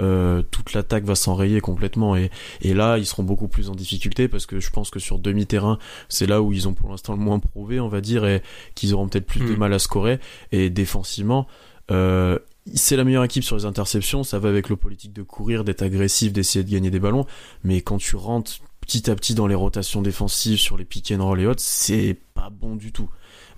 [0.00, 2.16] euh, toute l'attaque va s'enrayer complètement.
[2.16, 5.18] Et, et là ils seront beaucoup plus en difficulté parce que je pense que sur
[5.18, 5.78] demi-terrain
[6.08, 8.42] c'est là où ils ont pour l'instant le moins prouvé on va dire et
[8.74, 9.58] qu'ils auront peut-être plus de Mm.
[9.58, 10.18] mal à scorer.
[10.50, 11.46] Et défensivement
[11.90, 12.38] euh,
[12.74, 14.22] c'est la meilleure équipe sur les interceptions.
[14.22, 17.26] Ça va avec le politique de courir d'être agressif d'essayer de gagner des ballons.
[17.64, 21.24] Mais quand tu rentres petit à petit dans les rotations défensives sur les pick and
[21.24, 23.08] roll et autres c'est pas bon du tout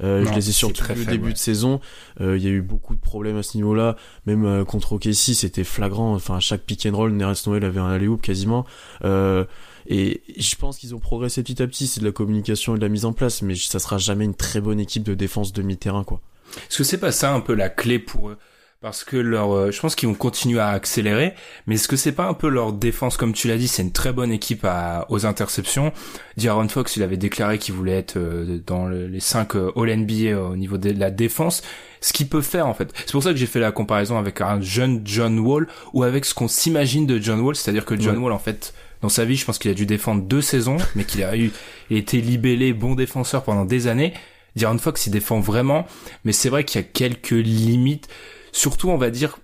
[0.03, 1.33] euh, je les ai surtout vus au début ouais.
[1.33, 1.81] de saison.
[2.21, 3.97] Euh, Il y a eu beaucoup de problèmes à ce niveau-là.
[4.27, 6.15] Même euh, contre OKC, c'était flagrant.
[6.15, 8.67] Enfin, chaque pick and roll, Nerest Noël avait un alley-oop quasiment.
[9.05, 9.45] Euh,
[9.87, 11.87] et je pense qu'ils ont progressé petit à petit.
[11.87, 14.35] C'est de la communication et de la mise en place, mais ça sera jamais une
[14.35, 16.21] très bonne équipe de défense demi-terrain, quoi.
[16.57, 18.39] Est-ce que c'est pas ça un peu la clé pour eux?
[18.85, 21.33] Parce que leur, euh, je pense qu'ils vont continuer à accélérer.
[21.67, 23.93] Mais est-ce que c'est pas un peu leur défense, comme tu l'as dit, c'est une
[23.93, 25.91] très bonne équipe à, aux interceptions.
[26.37, 30.39] D'Aaron Fox, il avait déclaré qu'il voulait être euh, dans le- les 5 All NBA
[30.39, 31.63] au niveau de la défense.
[32.03, 32.93] Ce qu'il peut faire en fait.
[33.07, 36.27] C'est pour ça que j'ai fait la comparaison avec un jeune John Wall ou avec
[36.27, 38.25] ce qu'on s'imagine de John Wall, c'est-à-dire que John Ouais.
[38.25, 38.75] Wall en fait.
[39.01, 41.53] Dans sa vie, je pense qu'il a dû défendre deux saisons, mais qu'il a eu
[41.91, 44.13] été libellé bon défenseur pendant des années.
[44.57, 45.87] D'Aaron Fox, il défend vraiment,
[46.27, 48.09] mais c'est vrai qu'il y a quelques limites.
[48.57, 49.39] Surtout, on va dire,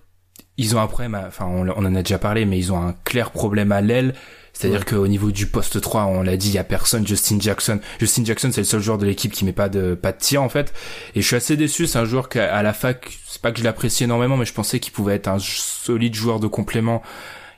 [0.57, 2.81] ils ont un problème, à- enfin, on, on en a déjà parlé, mais ils ont
[2.81, 4.15] un clair problème à l'aile.
[4.53, 4.85] C'est-à-dire Ouais.
[4.85, 7.05] qu'au niveau du poste 3, on l'a dit, il y a personne.
[7.05, 10.11] Justin Jackson, Justin Jackson, c'est le seul joueur de l'équipe qui met pas de pas
[10.13, 10.73] de tir en fait.
[11.15, 11.87] Et je suis assez déçu.
[11.87, 14.79] C'est un joueur qu'à la fac, c'est pas que je l'apprécie énormément, mais je pensais
[14.79, 17.01] qu'il pouvait être un solide joueur de complément.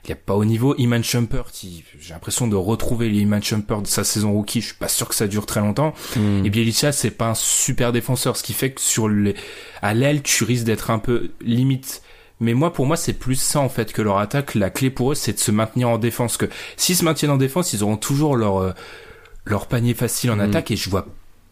[0.06, 0.74] Il a pas au niveau.
[0.76, 1.46] Iman Shumpert,
[1.98, 4.60] j'ai l'impression de retrouver l'Iman Shumpert de sa saison rookie.
[4.60, 5.94] Je suis pas sûr que ça dure très longtemps.
[6.16, 6.44] Hmm.
[6.44, 9.34] Et Bielica, c'est pas un super défenseur, ce qui fait que sur les,
[9.82, 12.02] à l'aile, tu risques d'être un peu limite.
[12.40, 14.54] Mais moi, pour moi, c'est plus ça en fait que leur attaque.
[14.54, 16.36] La clé pour eux, c'est de se maintenir en défense.
[16.36, 18.72] Que s'ils se maintiennent en défense, ils auront toujours leur euh,
[19.46, 20.40] leur panier facile en Mhm.
[20.50, 20.70] attaque.
[20.70, 21.06] Et je vois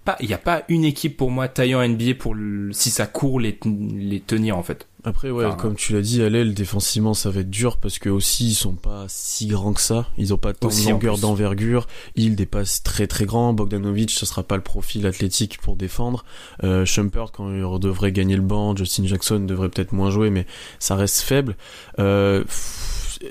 [0.05, 3.07] pas, il y a pas une équipe pour moi taillant NBA pour le- si ça
[3.07, 4.89] court les les tenir en fait.
[5.05, 7.99] Après, ouais, Enfin, comme tu l'as dit, à l'aile, défensivement, ça va être dur parce
[7.99, 10.09] que aussi, ils sont pas si grands que ça.
[10.17, 11.89] Ils ont pas tant de longueur d'envergure.
[12.15, 13.53] Hill dépasse très très grand.
[13.53, 16.25] Bogdanovic, ce sera pas le profil athlétique pour défendre.
[16.63, 20.47] Euh, Shumpert, quand il devrait gagner le banc, Justin Jackson devrait peut-être moins jouer, mais
[20.79, 21.57] ça reste faible.
[21.99, 22.45] Euh,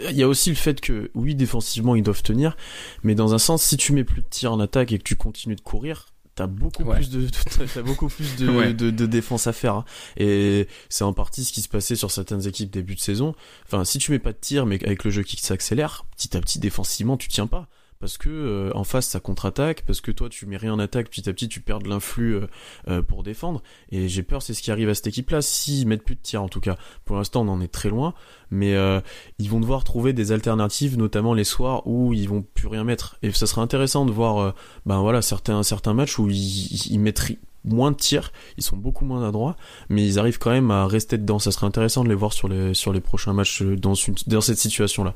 [0.10, 2.56] il y a aussi le fait que, oui, défensivement, ils doivent tenir,
[3.04, 5.16] mais dans un sens, si tu mets plus de tirs en attaque et que tu
[5.16, 6.08] continues de courir,
[6.42, 6.96] t'as beaucoup Ouais.
[6.96, 7.28] plus de,
[7.74, 8.74] t'as beaucoup plus de, Ouais.
[8.74, 9.76] de, de défense à faire.
[9.76, 9.86] hein.
[10.18, 13.36] Et c'est en partie ce qui se passait sur certaines équipes début de saison.
[13.66, 16.42] Enfin, si tu mets pas de tir, mais avec le jeu qui s'accélère, petit à
[16.42, 17.68] petit, défensivement, tu tiens pas.
[18.02, 21.10] Parce que euh, en face ça contre-attaque, parce que toi tu mets rien en attaque,
[21.10, 22.48] petit à petit tu perds de l'influx euh,
[22.88, 23.62] euh, pour défendre.
[23.92, 26.42] Et j'ai peur c'est ce qui arrive à cette équipe-là, s'ils mettent plus de tir
[26.42, 26.78] en tout cas.
[27.06, 28.14] Pour l'instant on en est très loin,
[28.50, 29.00] mais euh,
[29.40, 33.18] ils vont devoir trouver des alternatives, notamment les soirs où ils vont plus rien mettre.
[33.22, 34.52] Et ça sera intéressant de voir, euh,
[34.86, 37.22] ben voilà certains certains matchs où ils, ils mettent
[37.64, 39.56] moins de tirs, ils sont beaucoup moins adroits,
[39.90, 41.40] mais ils arrivent quand même à rester dedans.
[41.40, 44.16] Ça serait intéressant de les voir sur les sur les prochains matchs euh, dans une,
[44.28, 45.14] dans cette situation-là.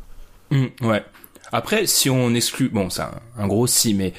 [0.51, 1.03] Hum, ouais.
[1.51, 4.13] Après, si on exclut, bon, c'est un, un gros si, mais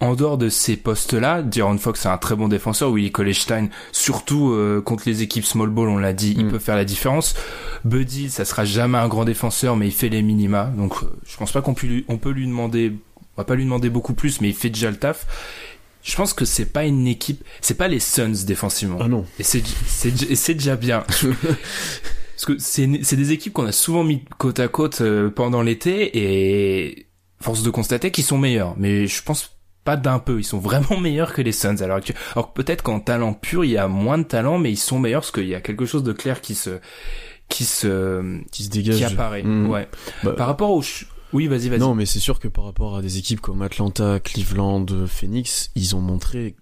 [0.00, 2.90] en dehors de ces postes-là, D'Aaron Fox c'est un très bon défenseur.
[2.92, 6.50] Willie Colestein, surtout euh, contre les équipes small ball, on l'a dit, il Mm.
[6.50, 7.34] peut faire la différence.
[7.84, 10.64] Buddy, ça sera jamais un grand défenseur, mais il fait les minima.
[10.76, 12.92] Donc, euh, je pense pas qu'on peut lui, on peut lui demander,
[13.36, 15.26] on va pas lui demander beaucoup plus, mais il fait déjà le taf.
[16.04, 19.02] Je pense que c'est pas une équipe, c'est pas les Suns défensivement.
[19.08, 19.26] non.
[19.40, 21.04] Et c'est c'est et c'est déjà bien.
[22.38, 25.60] Parce que c'est c'est des équipes qu'on a souvent mis côte à côte euh, pendant
[25.60, 27.08] l'été et
[27.40, 28.74] force de constater qu'ils sont meilleurs.
[28.78, 30.38] Mais je pense pas d'un peu.
[30.38, 32.16] Ils sont vraiment meilleurs que les Suns à l'heure actuelle.
[32.36, 35.00] Alors que peut-être qu'en talent pur, il y a moins de talent, mais ils sont
[35.00, 36.78] meilleurs parce qu'il y a quelque chose de clair qui se
[37.48, 38.98] qui se Qui se dégage.
[38.98, 39.42] qui apparaît.
[39.42, 39.68] Mm.
[39.68, 39.88] Ouais.
[40.22, 41.78] Bah, Par rapport au ch- oui, vas-y, vas-y.
[41.80, 45.94] Non, mais c'est sûr que par rapport à des équipes comme Atlanta, Cleveland, Phoenix, ils
[45.96, 46.54] ont montré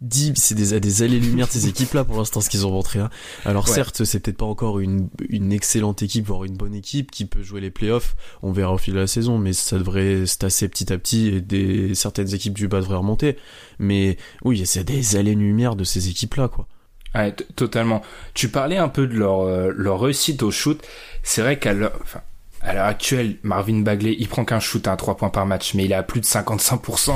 [0.00, 2.98] 10, c'est des, des allées-lumière de ces équipes-là pour l'instant, ce qu'ils ont montré.
[3.00, 3.10] hein.
[3.44, 3.74] Alors Ouais.
[3.74, 7.42] certes, c'est peut-être pas encore une, une excellente équipe, voire une bonne équipe qui peut
[7.42, 8.16] jouer les playoffs.
[8.42, 11.28] On verra au fil de la saison, mais ça devrait se tasser petit à petit
[11.28, 13.36] et des, certaines équipes du bas devraient remonter.
[13.78, 16.66] Mais oui, c'est des allées-lumière de ces équipes-là, quoi.
[17.14, 18.02] Ouais, totalement.
[18.34, 20.80] Tu parlais un peu de leur, euh, leur réussite au shoot.
[21.24, 22.20] C'est vrai qu'à l'heure, enfin,
[22.62, 25.84] à l'heure actuelle, Marvin Bagley, il prend qu'un shoot à 3 points par match, mais
[25.86, 27.12] il est à plus de 55%.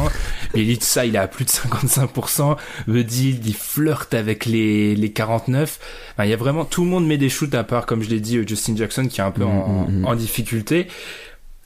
[0.54, 2.56] Elitsa, il est à plus de 55%.
[2.86, 5.78] Buddy, il flirte avec les, les 49.
[6.12, 8.08] Enfin, il y a vraiment, tout le monde met des shoots à part, comme je
[8.08, 10.04] l'ai dit, euh, Justin Jackson, qui est un peu en, Mm, mm, mm.
[10.06, 10.88] en difficulté.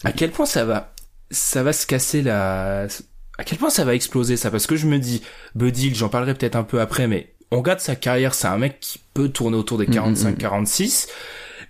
[0.04, 0.92] À quel point ça va,
[1.30, 2.86] ça va se casser la,
[3.38, 4.50] à quel point ça va exploser ça?
[4.50, 5.22] Parce que je me dis,
[5.54, 8.78] Buddy, j'en parlerai peut-être un peu après, mais on regarde sa carrière, c'est un mec
[8.80, 11.08] qui peut tourner autour des Mm, 45-46.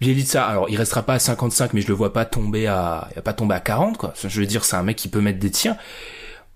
[0.01, 3.17] Bielitsa, alors il restera pas à 55, mais je le vois pas tomber à, il
[3.17, 4.15] va pas tomber à 40 quoi.
[4.27, 5.75] Je veux dire, c'est un mec qui peut mettre des tirs.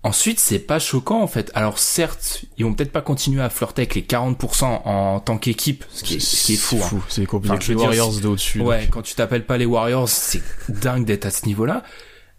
[0.05, 1.49] Ensuite, c'est pas choquant en fait.
[1.55, 5.85] Alors certes, ils vont peut-être pas continuer à flirter avec les 40% en tant qu'équipe,
[5.93, 6.77] ce qui est, ce qui est fou.
[6.83, 6.99] hein.
[7.07, 7.55] C'est compliqué.
[7.55, 8.59] Enfin, les Warriors d'au-dessus.
[8.61, 8.89] Ouais, donc.
[8.91, 11.83] quand tu t'appelles pas les Warriors, c'est dingue d'être à ce niveau-là.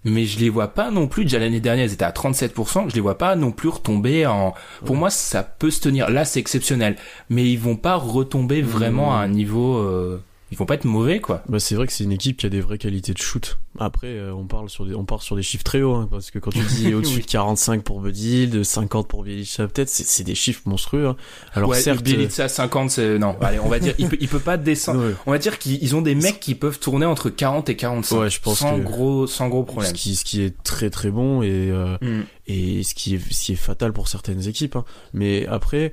[0.06, 1.24] Mais je les vois pas non plus.
[1.24, 2.90] Déjà l'année dernière, ils étaient à 37%.
[2.90, 4.52] Je les vois pas non plus retomber en.
[4.84, 6.10] Pour moi, ça peut se tenir.
[6.10, 6.96] Là, c'est exceptionnel.
[7.30, 9.78] Mais ils vont pas retomber vraiment à un niveau.
[9.78, 11.42] euh, Ils vont pas être mauvais, quoi.
[11.48, 13.58] Bah c'est vrai que c'est une équipe qui a des vraies qualités de shoot.
[13.80, 16.30] Après euh, on parle sur des on part sur des chiffres très hauts hein, parce
[16.30, 17.22] que quand tu dis au-dessus Oui.
[17.22, 21.08] de 45 pour Buddy, de 50 pour Bielicha peut-être c'est c'est des chiffres monstrueux.
[21.08, 21.16] hein.
[21.54, 23.36] Alors ouais, certes Bielitsa 50, c'est non.
[23.40, 25.00] Allez, on va dire, il peut, il peut pas descendre.
[25.00, 27.68] euh, ouais, On va dire qu'ils ils ont des mecs qui peuvent tourner entre 40
[27.70, 28.16] et 45.
[28.20, 29.92] Ouais, je pense sans que- gros, sans gros ce problème.
[29.92, 32.22] qui ce qui est très très bon et euh, Mm.
[32.46, 34.84] et ce qui est ce qui est fatal pour certaines équipes hein.
[35.14, 35.92] mais après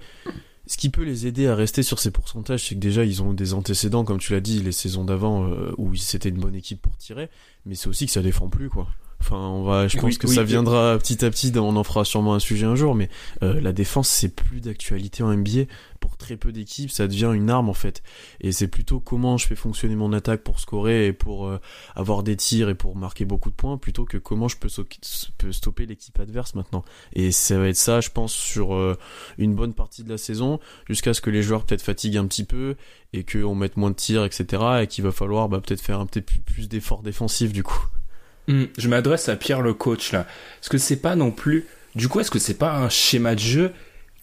[0.71, 3.33] ce qui peut les aider à rester sur ces pourcentages, c'est que déjà ils ont
[3.33, 6.81] des antécédents, comme tu l'as dit, les saisons d'avant euh, où c'était une bonne équipe
[6.81, 7.29] pour tirer,
[7.65, 8.87] mais c'est aussi que ça défend plus quoi.
[9.23, 11.53] Enfin, on va, je pense Oui, que oui, ça viendra petit à petit.
[11.55, 13.07] On en fera sûrement un sujet un jour, mais
[13.43, 15.65] euh, la défense c'est plus d'actualité en NBA.
[15.99, 18.01] Pour très peu d'équipes, ça devient une arme en fait.
[18.39, 21.59] Et c'est plutôt comment je fais fonctionner mon attaque pour scorer et pour euh,
[21.95, 24.85] avoir des tirs et pour marquer beaucoup de points, plutôt que comment je peux, so-
[25.37, 26.83] peux stopper l'équipe adverse maintenant.
[27.13, 28.97] Et ça va être ça, je pense, sur euh,
[29.37, 32.45] une bonne partie de la saison, jusqu'à ce que les joueurs peut-être fatiguent un petit
[32.45, 32.75] peu
[33.13, 34.63] et qu'on mette moins de tirs, etc.
[34.81, 37.85] Et qu'il va falloir bah, peut-être faire un petit peu plus d'efforts défensifs du coup.
[38.51, 40.21] Hmm, je m'adresse à Pierre le coach là.
[40.61, 43.39] Est-ce que c'est pas non plus du coup est-ce que c'est pas un schéma de
[43.39, 43.71] jeu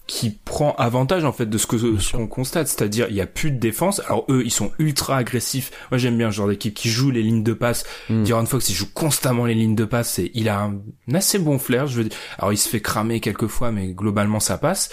[0.07, 3.27] qui prend avantage en fait de ce que ce qu'on constate, c'est-à-dire il y a
[3.27, 3.99] plus de défense.
[4.07, 5.69] Alors eux, ils sont ultra agressifs.
[5.91, 7.85] Moi, j'aime bien ce genre d'équipe qui joue les lignes de passe.
[8.09, 8.23] Mm.
[8.23, 10.81] Diron Fox, il joue constamment les lignes de passe et il a un,
[11.13, 11.85] assez bon flair.
[11.85, 14.89] Je veux dire, alors il se fait cramer quelques fois, mais globalement ça passe.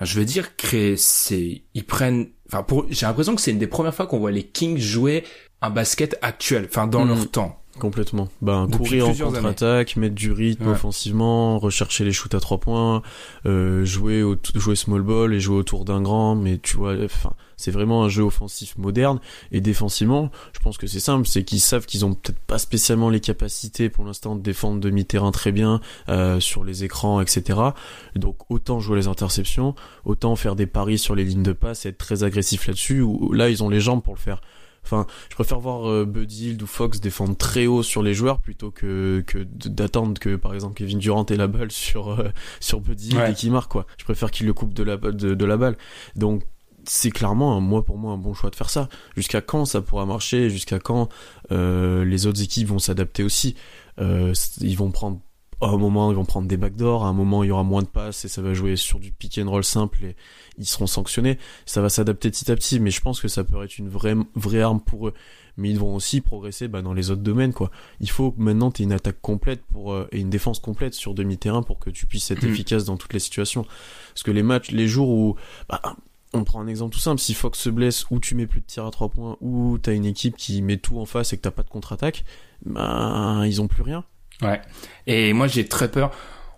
[0.00, 2.28] Je veux dire que c'est ils prennent.
[2.46, 5.24] Enfin, pour j'ai l'impression que c'est une des premières fois qu'on voit les Kings jouer
[5.62, 7.08] un basket actuel, enfin dans Mm.
[7.08, 7.63] leur temps.
[7.78, 8.28] Complètement.
[8.40, 10.72] Ben, Depuis courir en contre-attaque, mettre du rythme Ouais.
[10.72, 13.02] offensivement, rechercher les shoots à trois points,
[13.46, 17.32] euh, jouer au, jouer small ball et jouer autour d'un grand, mais tu vois, enfin,
[17.56, 19.18] c'est vraiment un jeu offensif moderne
[19.50, 23.10] et défensivement, je pense que c'est simple, c'est qu'ils savent qu'ils ont peut-être pas spécialement
[23.10, 27.58] les capacités pour l'instant de défendre demi-terrain très bien euh, sur les écrans, etc.
[28.14, 31.88] Donc autant jouer les interceptions, autant faire des paris sur les lignes de passe et
[31.88, 33.00] être très agressif là-dessus.
[33.00, 34.40] Où là, ils ont les jambes pour le faire.
[34.84, 38.38] Enfin, je préfère voir euh, Buddy Hield ou Fox défendre très haut sur les joueurs
[38.40, 42.28] plutôt que, que d'attendre que par exemple Kevin Durant ait la balle sur euh,
[42.60, 43.32] sur Buddy Hield Ouais.
[43.32, 43.86] et qu'il marque quoi.
[43.98, 45.76] Je préfère qu'il le coupe de la de, de la balle.
[46.16, 46.42] Donc
[46.86, 48.88] c'est clairement moi pour moi un bon choix de faire ça.
[49.16, 50.50] Jusqu'à quand ça pourra marcher?
[50.50, 51.08] Jusqu'à quand
[51.50, 53.54] euh, les autres équipes vont s'adapter aussi?
[54.00, 55.20] Euh, Ils vont prendre
[55.60, 57.82] à un moment ils vont prendre des backdoors, à un moment il y aura moins
[57.82, 60.16] de passes et ça va jouer sur du pick and roll simple et
[60.58, 61.38] ils seront sanctionnés.
[61.66, 64.14] Ça va s'adapter petit à petit, mais je pense que ça peut être une vraie
[64.34, 65.14] vraie arme pour eux.
[65.56, 67.70] Mais ils vont aussi progresser bah, dans les autres domaines quoi.
[68.00, 70.94] Il faut que maintenant tu aies une attaque complète pour euh, et une défense complète
[70.94, 72.50] sur demi-terrain pour que tu puisses être Mhm.
[72.50, 73.64] efficace dans toutes les situations.
[74.12, 75.36] Parce que les matchs, les jours où
[75.68, 75.80] bah,
[76.32, 78.66] on prend un exemple tout simple, si Fox se blesse ou tu mets plus de
[78.66, 81.42] tirs à trois points ou t'as une équipe qui met tout en face et que
[81.42, 82.24] t'as pas de contre-attaque,
[82.66, 84.04] bah ils ont plus rien.
[84.44, 84.60] Ouais.
[85.06, 86.10] Et moi j'ai très peur.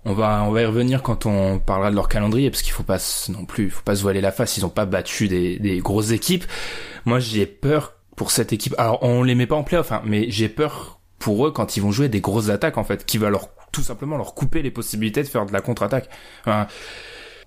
[0.05, 2.83] On va on va y revenir quand on parlera de leur calendrier parce qu'il faut
[2.85, 4.57] pas non plus, faut pas se voiler la face.
[4.57, 6.45] Ils ont pas battu des, des grosses équipes.
[7.05, 8.75] Moi j'ai peur pour cette équipe.
[8.79, 11.81] Alors on les met pas en playoff, hein, mais j'ai peur pour eux quand ils
[11.81, 14.71] vont jouer des grosses attaques en fait, qui va leur tout simplement leur couper les
[14.71, 16.09] possibilités de faire de la contre-attaque.
[16.43, 16.67] Enfin,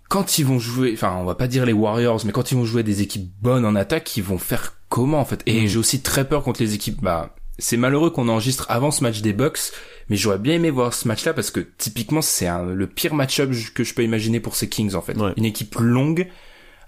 [0.09, 2.65] quand ils vont jouer, enfin on va pas dire les Warriors, mais quand ils vont
[2.65, 5.41] jouer des équipes bonnes en attaque, ils vont faire comment en fait?
[5.45, 5.67] Et Mm.
[5.67, 7.01] j'ai aussi très peur contre les équipes.
[7.01, 9.71] Bah c'est malheureux qu'on enregistre avant ce match des Bucks,
[10.09, 13.83] mais j'aurais bien aimé voir ce match-là parce que typiquement c'est le pire match-up que
[13.83, 15.17] je peux imaginer pour ces Kings en fait.
[15.17, 15.33] Ouais.
[15.37, 16.27] Une équipe longue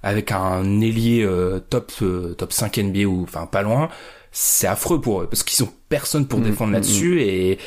[0.03, 3.89] avec un ailier euh, top euh, top 5 NBA ou enfin pas loin.
[4.31, 7.57] C'est affreux pour eux parce qu'ils ont personne pour Mm, défendre mm, là-dessus et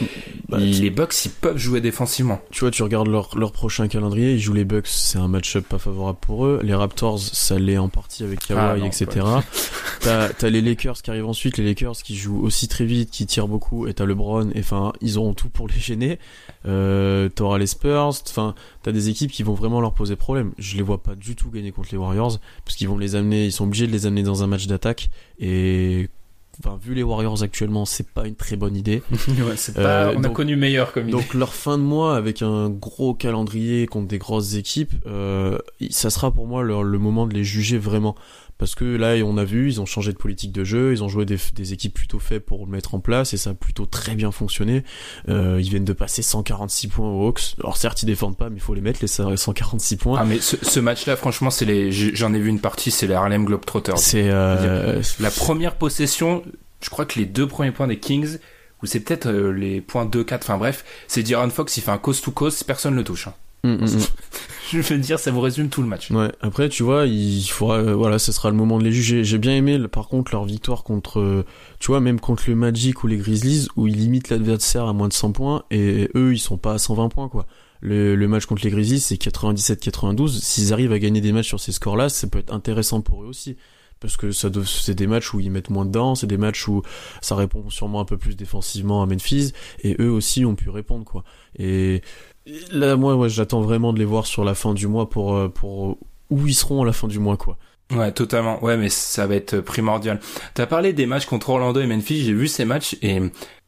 [0.48, 2.40] Bah, les Bucks ils peuvent jouer défensivement.
[2.50, 5.66] Tu vois, tu regardes leur, leur prochain calendrier, ils jouent les Bucks, c'est un match-up
[5.68, 6.60] pas favorable pour eux.
[6.62, 9.26] Les Raptors, ça l'est en partie avec Kawhi, Ah etc.
[10.00, 13.48] t'as les Lakers qui arrivent ensuite, les Lakers qui jouent aussi très vite, qui tirent
[13.48, 16.18] beaucoup, et t'as LeBron, et enfin, ils auront tout pour les gêner.
[16.66, 20.52] Euh, T'auras les Spurs, enfin, t'as des équipes qui vont vraiment leur poser problème.
[20.58, 23.44] Je les vois pas du tout gagner contre les Warriors, parce qu'ils vont les amener,
[23.44, 26.08] ils sont obligés de les amener dans un match d'attaque, et
[26.62, 29.02] Enfin, vu les Warriors actuellement, c'est pas une très bonne idée.
[29.28, 31.12] Ouais, c'est Euh, on a donc- connu meilleur comme idée.
[31.12, 35.58] Donc leur fin de mois avec un gros calendrier contre des grosses équipes, euh,
[35.90, 38.14] ça sera pour moi leur- le moment de les juger vraiment.
[38.56, 41.08] Parce que là, on a vu, ils ont changé de politique de jeu, ils ont
[41.08, 43.84] joué des, des équipes plutôt faibles pour le mettre en place et ça a plutôt
[43.84, 44.84] très bien fonctionné.
[45.28, 47.56] Euh, ils viennent de passer 146 points aux Hawks.
[47.58, 50.18] Alors certes, ils défendent pas, mais il faut les mettre les 146 points.
[50.20, 51.90] Ah mais ce, ce match-là, franchement, c'est les.
[51.92, 53.98] J'en ai vu une partie, c'est les Harlem Globetrotters.
[53.98, 56.42] c'est euh, La première possession,
[56.80, 58.38] je crois que les deux premiers points des Kings,
[58.82, 61.98] ou c'est peut-être euh, les points 2-4, enfin bref, c'est D'Aaron Fox, il fait un
[61.98, 63.26] coast to coast, personne le touche.
[63.28, 63.34] hein.
[63.64, 63.98] mm, mm, mm.
[64.70, 66.10] Je veux dire, ça vous résume tout le match.
[66.10, 69.24] Ouais, après tu vois, il faudra euh, voilà, ce sera le moment de les juger.
[69.24, 71.44] J'ai bien aimé par contre leur victoire contre euh,
[71.80, 75.08] tu vois même contre le Magic ou les Grizzlies où ils limitent l'adversaire à moins
[75.08, 77.46] de 100 points et eux ils sont pas à 120 points quoi.
[77.80, 81.60] Le, le match contre les Grizzlies c'est 97-92, s'ils arrivent à gagner des matchs sur
[81.60, 83.56] ces scores-là, ça peut être intéressant pour eux aussi.
[84.00, 86.82] Parce que ça c'est des matchs où ils mettent moins dedans, c'est des matchs où
[87.22, 91.04] ça répond sûrement un peu plus défensivement à Memphis, et eux aussi ont pu répondre
[91.04, 91.24] quoi.
[91.58, 92.02] Et
[92.72, 95.48] là moi, ouais, j'attends vraiment de les voir sur la fin du mois pour euh,
[95.48, 95.98] pour
[96.30, 97.56] où ils seront à la fin du mois quoi.
[97.94, 98.62] Ouais, totalement.
[98.64, 100.18] Ouais, mais ça va être primordial.
[100.54, 103.20] T'as parlé des matchs contre Orlando et Memphis, j'ai vu ces matchs et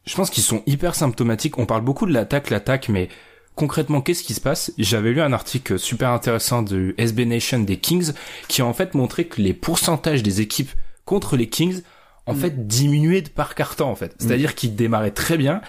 [0.05, 1.57] je pense qu'ils sont hyper symptomatiques.
[1.59, 3.09] On parle beaucoup de l'attaque, l'attaque, mais
[3.55, 4.73] concrètement, qu'est-ce qui se passe?
[4.79, 8.11] J'avais lu un article super intéressant du SB Nation des Kings
[8.47, 10.71] qui a en fait montré que les pourcentages des équipes
[11.05, 11.81] contre les Kings
[12.25, 12.37] en Mm.
[12.37, 14.15] fait diminuaient de par carton en fait.
[14.19, 15.61] C'est-à-dire qu'ils démarraient très bien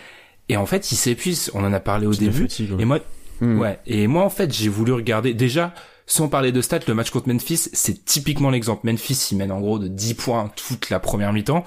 [0.49, 1.51] et en fait ils s'épuisent.
[1.55, 2.43] On en a parlé au début.
[2.43, 2.83] fatigue, ouais.
[2.83, 3.01] Et moi,
[3.41, 3.61] Mm.
[3.61, 3.79] ouais.
[3.87, 5.73] Et moi en fait j'ai voulu regarder déjà.
[6.11, 8.87] Sans parler de stats, le match contre Memphis, c'est typiquement l'exemple.
[8.87, 11.65] Memphis, ils mènent en gros de 10 points toute la première mi-temps.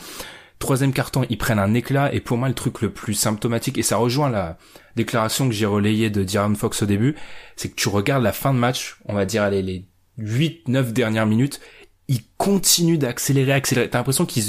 [0.57, 2.11] Troisième carton, ils prennent un éclat.
[2.11, 4.57] Et pour moi, le truc le plus symptomatique, et ça rejoint la
[4.95, 7.15] déclaration que j'ai relayée de Diron Fox au début,
[7.55, 9.85] c'est que tu regardes la fin de match, on va dire allez, les
[10.17, 11.59] 8, 9 dernières minutes,
[12.07, 13.89] ils continuent d'accélérer, accélérer.
[13.91, 14.43] T'as l'impression qu'ils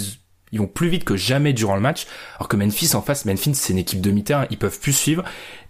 [0.53, 3.55] ils vont plus vite que jamais durant le match, alors que Memphis en face, Memphis
[3.55, 5.25] c'est une équipe demi-terrain, ils peuvent plus suivre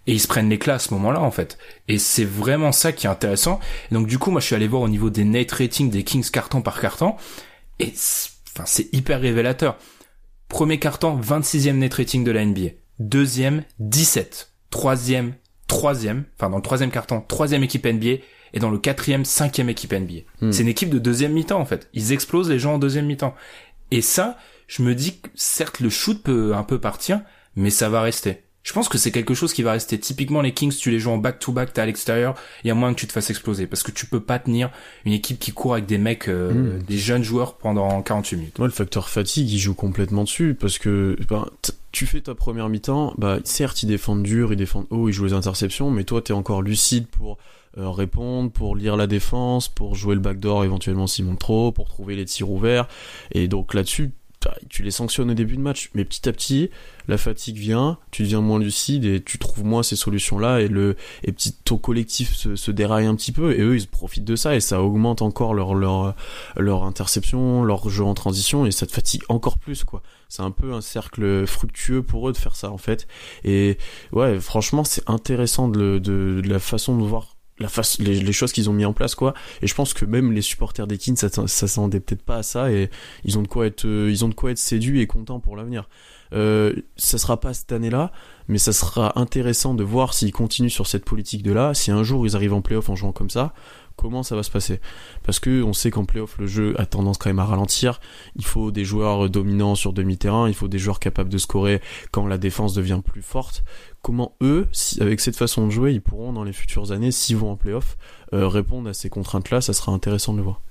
[0.05, 1.57] et ils se prennent l'éclat à ce moment-là en fait.
[1.87, 3.59] Et c'est vraiment ça qui est intéressant.
[3.91, 6.03] Et donc du coup, moi je suis allé voir au niveau des net ratings des
[6.03, 7.15] Kings carton par carton
[7.79, 9.77] et c'est- enfin c'est hyper révélateur.
[10.49, 12.71] Premier carton, 26e net rating de la NBA.
[12.99, 14.51] Deuxième, 17.
[14.69, 15.33] Troisième,
[15.67, 18.21] troisième, enfin dans le troisième carton, troisième équipe NBA,
[18.55, 20.21] et dans le quatrième, cinquième équipe NBA.
[20.41, 20.51] Hmm.
[20.51, 21.89] C'est une équipe de deuxième mi-temps en fait.
[21.93, 23.33] Ils explosent les gens en deuxième mi-temps.
[23.89, 27.21] Et ça, je me dis que certes le shoot peut un peu partir,
[27.55, 28.43] mais ça va rester.
[28.63, 29.99] Je pense que c'est quelque chose qui va rester.
[29.99, 32.93] Typiquement les Kings, tu les joues en back-to-back, t'es à l'extérieur, il y a moins
[32.93, 34.69] que tu te fasses exploser, parce que tu peux pas tenir
[35.03, 36.81] une équipe qui court avec des mecs, euh, Hmm.
[36.83, 38.59] des jeunes joueurs pendant 48 minutes.
[38.59, 41.17] Moi, le facteur fatigue, il joue complètement dessus parce que
[41.61, 45.11] t- tu fais ta première mi-temps, bah certes ils défendent dur, ils défendent haut, ils
[45.13, 47.37] jouent les interceptions, mais toi t'es encore lucide pour
[47.77, 51.89] euh, répondre, pour lire la défense, pour jouer le backdoor éventuellement s'ils montent trop, pour
[51.89, 52.87] trouver les tirs ouverts,
[53.33, 54.13] et donc là-dessus bah,
[54.69, 56.69] tu les sanctionnes au début de match, mais petit à petit
[57.07, 60.95] la fatigue vient, tu deviens moins lucide et tu trouves moins ces solutions-là et le
[61.23, 64.35] et petit ton collectif se, se déraille un petit peu et eux ils profitent de
[64.35, 66.15] ça et ça augmente encore leur leur
[66.55, 70.01] leur interception, leur jeu en transition et ça te fatigue encore plus quoi.
[70.29, 73.07] C'est un peu un cercle fructueux pour eux de faire ça en fait.
[73.43, 73.77] Et
[74.11, 78.33] ouais, franchement, c'est intéressant de, de, de la façon de voir la face, les, les
[78.33, 79.33] choses qu'ils ont mis en place quoi.
[79.61, 82.43] Et je pense que même les supporters des Kings, ça, ça s'attendait peut-être pas à
[82.43, 82.89] ça et
[83.23, 85.55] ils ont de quoi être, euh, ils ont de quoi être séduits et contents pour
[85.55, 85.87] l'avenir.
[86.33, 88.11] Euh, ça sera pas cette année-là,
[88.47, 91.73] mais ça sera intéressant de voir s'ils continuent sur cette politique de là.
[91.73, 93.53] Si un jour ils arrivent en playoff en jouant comme ça,
[93.95, 94.79] comment ça va se passer
[95.23, 97.99] Parce que on sait qu'en playoff le jeu a tendance quand même à ralentir.
[98.35, 102.27] Il faut des joueurs dominants sur demi-terrain, il faut des joueurs capables de scorer quand
[102.27, 103.63] la défense devient plus forte.
[104.01, 104.67] Comment eux,
[104.99, 107.97] avec cette façon de jouer, ils pourront dans les futures années, s'ils vont en playoff,
[108.33, 110.61] euh, répondre à ces contraintes-là Ça sera intéressant de le voir.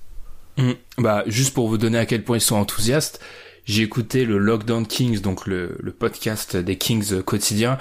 [0.58, 0.72] Mm.
[0.98, 3.20] Bah, juste pour vous donner à quel point ils sont enthousiastes,
[3.64, 7.78] j'ai écouté le Lockdown Kings, donc le, le podcast des Kings quotidien.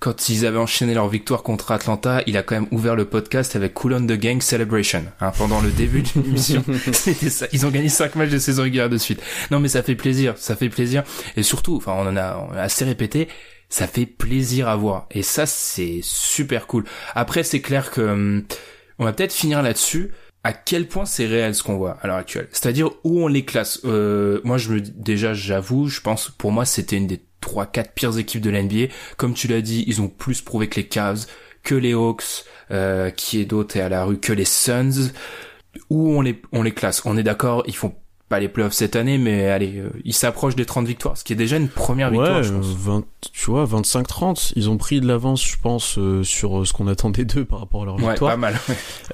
[0.00, 3.54] Quand ils avaient enchaîné leur victoire contre Atlanta, il a quand même ouvert le podcast
[3.54, 6.64] avec Cool on the Gang Celebration, hein, pendant le début de l'émission.
[6.92, 7.46] C'était ça.
[7.52, 9.20] Ils ont gagné cinq matchs de saison régulière de suite.
[9.50, 11.04] Non, mais ça fait plaisir, ça fait plaisir.
[11.36, 13.28] Et surtout, enfin, on en a, on a assez répété,
[13.68, 15.06] ça fait plaisir à voir.
[15.10, 16.84] Et ça, c'est super cool.
[17.14, 18.44] Après, c'est clair que, hum,
[18.98, 20.12] on va peut-être finir là-dessus
[20.44, 22.48] à quel point c'est réel ce qu'on voit à l'heure actuelle?
[22.52, 23.80] C'est-à-dire où on les classe?
[23.84, 27.92] Euh, moi, je me déjà, j'avoue, je pense pour moi c'était une des trois, quatre
[27.92, 28.92] pires équipes de l'NBA.
[29.16, 31.26] Comme tu l'as dit, ils ont plus prouvé que les Cavs,
[31.62, 35.12] que les Hawks, euh, qui est d'autre est à la rue, que les Suns.
[35.88, 37.02] Où on les on les classe?
[37.04, 37.94] On est d'accord, ils font
[38.30, 41.32] pas les playoffs cette année, mais allez, euh, ils s'approchent des 30 victoires, ce qui
[41.32, 42.64] est déjà une première victoire, ouais, je pense.
[42.66, 44.52] euh, 20, tu vois, 25-30.
[44.54, 47.58] Ils ont pris de l'avance, je pense, euh, sur euh, ce qu'on attendait d'eux par
[47.58, 48.30] rapport à leur Ouais, victoire.
[48.30, 48.54] pas mal.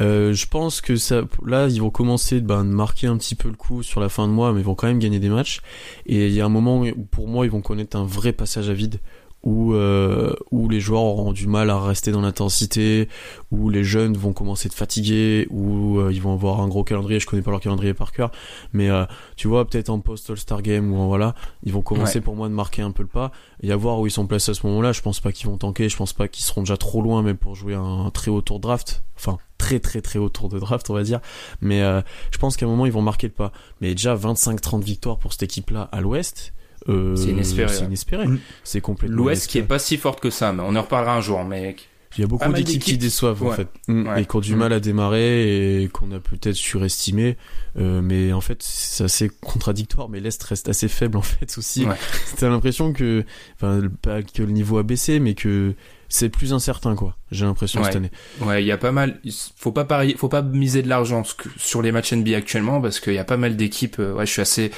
[0.02, 3.48] Euh, je pense que ça, là, ils vont commencer ben, de marquer un petit peu
[3.48, 5.62] le coup sur la fin de mois, mais ils vont quand même gagner des matchs.
[6.04, 8.68] Et il y a un moment où, pour moi, ils vont connaître un vrai passage
[8.68, 9.00] à vide.
[9.48, 13.08] Où, euh, où les joueurs auront du mal à rester dans l'intensité,
[13.52, 17.20] où les jeunes vont commencer de fatiguer, où euh, ils vont avoir un gros calendrier.
[17.20, 18.32] Je connais pas leur calendrier par cœur,
[18.72, 19.04] mais euh,
[19.36, 22.22] tu vois, peut-être en post All-Star Game ou en voilà, ils vont commencer Ouais.
[22.22, 23.30] pour moi de marquer un peu le pas
[23.62, 24.90] et à voir où ils sont placés à ce moment-là.
[24.90, 27.36] Je pense pas qu'ils vont tanker, je pense pas qu'ils seront déjà trop loin même
[27.36, 29.04] pour jouer un très haut tour de draft.
[29.16, 31.20] Enfin, très très très haut tour de draft, on va dire.
[31.60, 32.00] Mais euh,
[32.32, 33.52] je pense qu'à un moment ils vont marquer le pas.
[33.80, 36.52] Mais déjà 25-30 victoires pour cette équipe-là à l'Ouest.
[36.88, 38.26] Euh, C'est inespéré, C'est inespéré.
[38.26, 38.38] Mm.
[38.64, 39.16] C'est complètement.
[39.16, 41.88] L'Ouest qui est pas si forte que ça, mais on en reparlera un jour, mec.
[42.18, 44.06] Il y a beaucoup mal d'équipes qui déçoivent en fait Mm.
[44.08, 44.22] Ouais.
[44.22, 44.58] et qui ont du Mm.
[44.58, 47.36] mal à démarrer et qu'on a peut-être surestimé.
[47.78, 50.08] Euh, mais en fait, c'est assez contradictoire.
[50.08, 51.84] Mais l'Est reste assez faible en fait aussi.
[51.84, 51.96] Ouais.
[52.38, 53.24] T'as l'impression que,
[53.56, 55.74] enfin, pas que le niveau a baissé, mais que
[56.08, 57.16] c'est plus incertain quoi.
[57.30, 57.86] J'ai l'impression Ouais.
[57.86, 58.10] cette année.
[58.40, 59.20] Ouais, il y a pas mal.
[59.56, 61.22] Faut pas parier, faut pas miser de l'argent
[61.56, 63.96] sur les matchs NBA actuellement parce qu'il y a pas mal d'équipes.
[63.98, 64.70] euh, Ouais, je suis assez,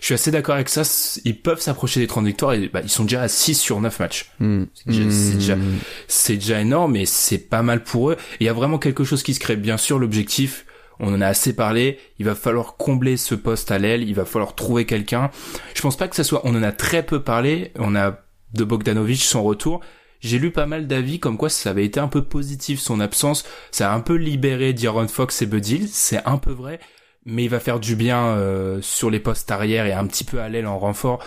[0.00, 0.82] je suis assez d'accord avec ça.
[1.24, 3.98] Ils peuvent s'approcher des 30 victoires et bah, ils sont déjà à 6 sur 9
[4.00, 4.30] matchs.
[4.40, 4.64] Mm.
[4.74, 4.90] C'est
[5.34, 5.56] déjà-
[6.08, 8.16] c'est déjà- énorme et c'est pas mal pour eux.
[8.40, 9.56] Il y a vraiment quelque chose qui se crée.
[9.56, 10.66] Bien sûr, l'objectif,
[11.00, 11.98] on en a assez parlé.
[12.18, 14.02] Il va falloir combler ce poste à l'aile.
[14.08, 15.30] Il va falloir trouver quelqu'un.
[15.74, 16.42] Je pense pas que ça soit.
[16.44, 17.72] On en a très peu parlé.
[17.78, 18.18] On a
[18.52, 19.80] de Bogdanovic son retour.
[20.24, 23.44] J'ai lu pas mal d'avis comme quoi ça avait été un peu positif son absence,
[23.70, 26.80] ça a un peu libéré D'Aaron Fox et Bud Hill, c'est un peu vrai,
[27.26, 30.40] mais il va faire du bien euh, sur les postes arrière et un petit peu
[30.40, 31.20] à l'aile en renfort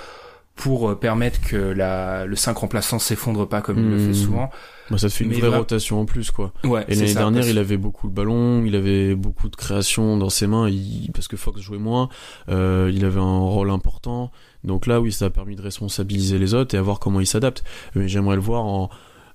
[0.56, 4.14] pour euh, permettre que la, le 5 remplaçant s'effondre pas comme il le fait Hmm.
[4.14, 4.50] souvent.
[4.90, 6.54] Bah, ça te fait une Mais vraie rotation en plus, quoi.
[6.64, 10.18] Ouais, Et l'année dernière, parce- il avait beaucoup le ballon, il avait beaucoup de création
[10.18, 12.10] dans ses mains, il- parce que Fox jouait moins,
[12.50, 14.32] euh, il avait un rôle important.
[14.64, 17.28] Donc là, oui, ça a permis de responsabiliser les autres et à voir comment il
[17.28, 17.64] s'adapte.
[17.96, 18.90] Mais j'aimerais le voir en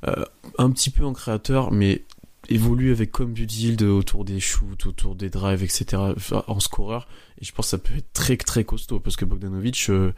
[0.08, 0.24] euh,
[0.58, 2.04] un petit peu en créateur, mais
[2.48, 5.84] évolue avec comme Budhild autour des shoots, autour des drives, etc.
[6.48, 7.06] en scoreur.
[7.40, 10.12] Et je pense que ça peut être très très costaud parce que Bogdanovic, euh,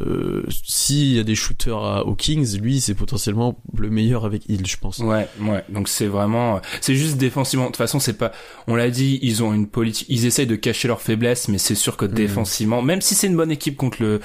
[0.00, 4.48] euh, s'il y a des shooters à- aux Kings, lui, c'est potentiellement le meilleur avec
[4.48, 4.98] Hill, je pense.
[4.98, 5.64] Ouais, ouais.
[5.68, 7.64] Donc c'est vraiment, c'est juste défensivement.
[7.66, 8.32] De toute façon, c'est pas,
[8.66, 11.74] on l'a dit, ils ont une politique, ils essayent de cacher leurs faiblesses, mais c'est
[11.74, 14.20] sûr que défensivement, même si c'est une bonne équipe contre le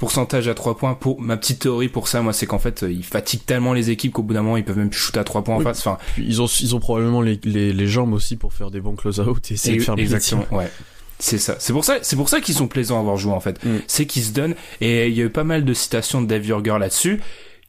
[0.00, 2.90] pourcentage à 3 points, pour ma petite théorie pour ça, moi, c'est qu'en fait, euh,
[2.90, 5.44] ils fatiguent tellement les équipes qu'au bout d'un moment, ils peuvent même shooter à 3
[5.44, 5.86] points en face.
[5.86, 8.96] Enfin, ils ont, ils ont probablement les, les, les jambes aussi pour faire des bons
[8.96, 10.70] close-out et essayer de faire exactement, ouais.
[11.20, 11.56] C'est ça.
[11.58, 13.62] C'est pour ça, c'est pour ça qu'ils sont plaisants à avoir joué en fait.
[13.62, 13.80] Mm.
[13.86, 16.44] C'est qu'ils se donnent et il y a eu pas mal de citations de Dave
[16.44, 17.20] Jorger là-dessus.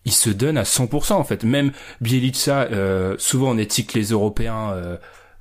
[0.06, 1.44] Il se donne à 100% en fait.
[1.44, 4.96] Même Bielitsa, euh, souvent on éthique les Européens euh,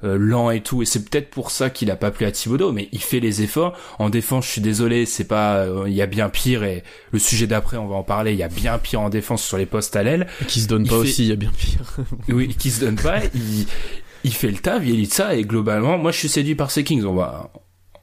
[0.04, 2.72] euh, lents et tout, et c'est peut-être pour ça qu'il a pas plu à Thibodeau,
[2.72, 3.76] mais il fait les efforts.
[3.98, 6.82] En défense, je suis désolé, c'est pas, euh, il y a bien pire et
[7.12, 8.32] le sujet d'après, on va en parler.
[8.32, 10.26] Il y a bien pire en défense sur les postes à l'aile.
[10.48, 11.80] Qui se donne Il pas fait- aussi, il y a bien pire.
[12.28, 13.18] Oui, qui se donne pas.
[13.34, 13.66] il,
[14.24, 17.04] il fait le taf, Bielitsa, et globalement, moi je suis séduit par ces Kings.
[17.04, 17.52] On va,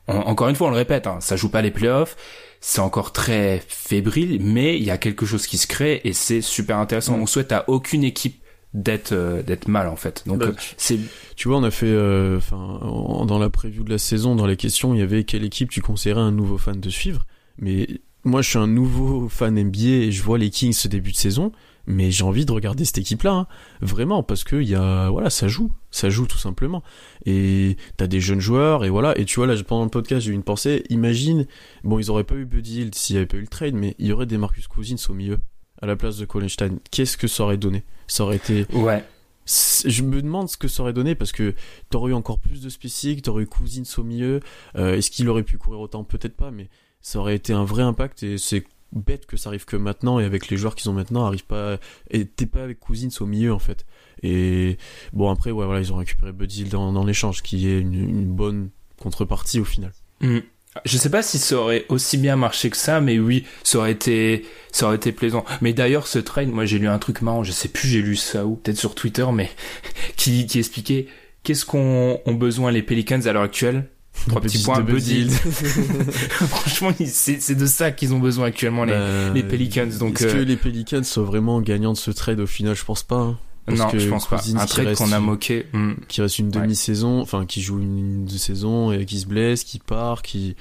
[0.08, 2.16] en- encore une fois, on le répète, hein, ça joue pas les playoffs.
[2.60, 6.42] C'est encore très fébrile, mais il y a quelque chose qui se crée et c'est
[6.42, 7.14] super intéressant.
[7.16, 8.42] On souhaite à aucune équipe
[8.74, 10.24] d'être euh, d'être mal en fait.
[10.28, 11.00] Donc Bah, euh, c'est
[11.36, 14.46] Tu vois, on a fait, euh, enfin, en- dans la preview de la saison, dans
[14.48, 17.26] les questions, il y avait quelle équipe tu conseillerais à un nouveau fan de suivre.
[17.60, 17.88] Mais
[18.24, 21.16] moi, je suis un nouveau fan NBA et je vois les Kings ce début de
[21.18, 21.52] saison,
[21.88, 23.48] mais j'ai envie de regarder cette équipe-là, hein.
[23.82, 26.84] vraiment, parce que il y a, voilà, ça joue, ça joue tout simplement.
[27.26, 29.18] Et t'as des jeunes joueurs et voilà.
[29.18, 30.84] Et tu vois là, pendant le podcast, j'ai eu une pensée.
[30.90, 31.48] Imagine,
[31.86, 33.96] bon, ils auraient pas eu Buddy Hield s'il y avait pas eu le trade, mais
[33.98, 35.38] il y aurait des Marcus Cousins au milieu
[35.82, 36.80] à la place de Collenstein.
[36.92, 37.84] Qu'est-ce que ça aurait donné?
[38.08, 39.04] Ça aurait été ouais.
[39.46, 41.54] je me demande ce que ça aurait donné parce que
[41.90, 44.40] t'aurais eu encore plus de spécifiques, t'aurais eu Cousins au milieu.
[44.76, 46.04] Euh, Est-ce qu'il aurait pu courir autant?
[46.04, 46.70] Peut-être pas, mais
[47.02, 50.24] ça aurait été un vrai impact et c'est bête que ça arrive que maintenant et
[50.24, 51.78] avec les joueurs qu'ils ont maintenant arrive pas
[52.10, 53.86] et t'es pas avec Cousins au milieu en fait
[54.24, 54.78] et
[55.12, 58.26] bon après ouais voilà ils ont récupéré Buddy dans, dans l'échange qui est une, une
[58.26, 60.38] bonne contrepartie au final Mm.
[60.86, 63.92] Je sais pas si ça aurait aussi bien marché que ça, mais oui, ça aurait
[63.92, 65.46] été, ça aurait été plaisant.
[65.62, 68.16] Mais d'ailleurs, ce trade, moi j'ai lu un truc marrant, je sais plus j'ai lu
[68.16, 69.50] ça où, peut-être sur Twitter, mais
[70.18, 71.08] qui, qui expliquait
[71.44, 73.86] qu'est-ce qu'ont ont besoin les Pelicans à l'heure actuelle.
[74.28, 75.30] Trois petits points, Buddy.
[75.30, 78.94] Franchement, c'est de ça qu'ils ont besoin actuellement les.
[78.94, 82.40] Bah, les Pelicans, donc, est-ce que euh, les Pelicans sont vraiment gagnants de ce trade
[82.40, 82.76] au final?
[82.76, 83.38] Je pense pas hein.
[83.68, 84.42] Parce non, que je pense pas.
[84.56, 85.68] Un trade qu'on a moqué.
[85.74, 85.94] mm.
[86.08, 90.22] qui reste une demi-saison, enfin qui joue une saison et qui se blesse, qui part,
[90.22, 90.56] qui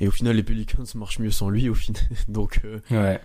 [0.00, 2.02] et au final les Pelicans marchent mieux sans lui au final.
[2.28, 3.20] Donc euh, Ouais.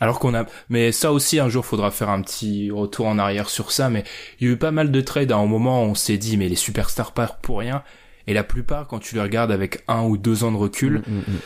[0.00, 3.48] Alors qu'on a, mais ça aussi un jour faudra faire un petit retour en arrière
[3.48, 3.88] sur ça.
[3.88, 4.02] Mais
[4.40, 6.36] il y a eu pas mal de trades à un moment où on s'est dit
[6.36, 7.84] mais les superstars partent pour rien.
[8.26, 11.18] Et la plupart quand tu les regardes avec un ou deux ans de recul, mm,
[11.18, 11.38] mm.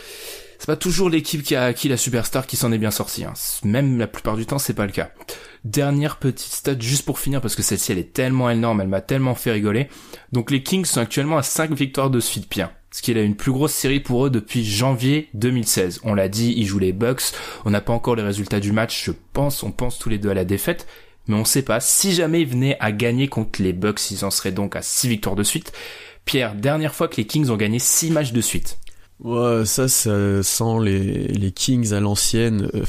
[0.59, 3.25] C'est pas toujours l'équipe qui a acquis la superstar qui s'en est bien sortie.
[3.25, 3.35] Hein.
[3.65, 5.11] Même la plupart du temps c'est pas le cas.
[5.65, 9.01] Dernière petite stat juste pour finir parce que celle-ci elle est tellement énorme, elle m'a
[9.01, 9.89] tellement fait rigoler.
[10.33, 12.71] Donc les Kings sont actuellement à 5 victoires de suite Pierre.
[12.91, 16.01] Ce qui est une plus grosse série pour eux depuis janvier 2016.
[16.05, 17.33] On l'a dit, ils jouent les Bucks.
[17.67, 19.05] On n'a pas encore les résultats du match.
[19.05, 20.87] Je pense, on pense tous les deux à la défaite.
[21.27, 21.81] Mais on sait pas.
[21.81, 25.09] Si jamais ils venaient à gagner contre les Bucks, ils en seraient donc à 6
[25.09, 25.73] victoires de suite.
[26.25, 28.79] Pierre, dernière fois que les Kings ont gagné 6 matchs de suite.
[29.21, 32.85] Ouais, ça ça sent les les Kings à l'ancienne euh,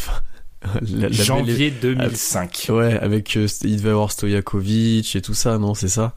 [0.64, 2.68] la- la belle- janvier 2005.
[2.70, 6.16] Ouais, avec euh, il devait avoir Stojakovic et tout ça, non, c'est ça?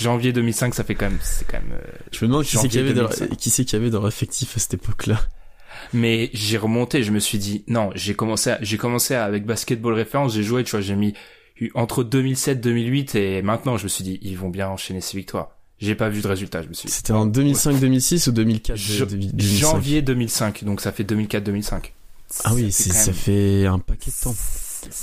[0.00, 1.72] Janvier 2005, ça fait quand même, c'est quand même.
[1.72, 3.36] euh, Je me demande qui c'est qu'il y avait dans, 2005.
[3.36, 5.20] qui c'est qu'il y avait dans l'effectif à cette époque-là.
[5.94, 9.46] Mais j'ai remonté, je me suis dit non, j'ai commencé, à- j'ai commencé à- avec
[9.46, 11.14] basketball référence, j'ai joué, tu vois, j'ai mis
[11.60, 15.16] eu- entre 2007, 2008 et maintenant, je me suis dit ils vont bien enchaîner ces
[15.16, 15.52] victoires.
[15.80, 16.88] J'ai pas vu de résultat, je me suis.
[16.88, 21.92] dit, C'était en 2005-2006 ou 2004 Je- 2005 janvier 2005, donc ça fait 2004-2005.
[22.44, 24.34] Ah oui, Ça fait ça un paquet de temps.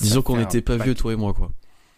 [0.02, 1.52] Disons qu'on n'était pas vieux toi et moi quoi.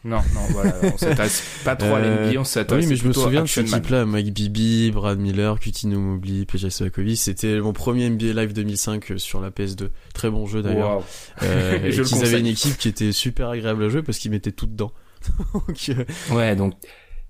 [0.06, 3.08] Non, non, voilà, on s'intéresse pas trop à Euh, l'NBA, on s'intéresse Oui, mais je
[3.08, 3.66] me souviens de Man.
[3.66, 7.18] équipe-là, Mike Bibi, Brad Miller, Kutino Mobley, PJ Sovakovic.
[7.18, 9.90] C'était mon premier NBA Live 2005 euh, sur la PS2.
[10.14, 10.98] Très bon jeu d'ailleurs.
[10.98, 11.04] Wow.
[11.44, 14.32] Euh, et Je qu'ils avaient une équipe qui était super agréable à jouer parce qu'ils
[14.32, 14.92] mettaient tout dedans.
[15.54, 16.74] Donc, euh, Ouais, donc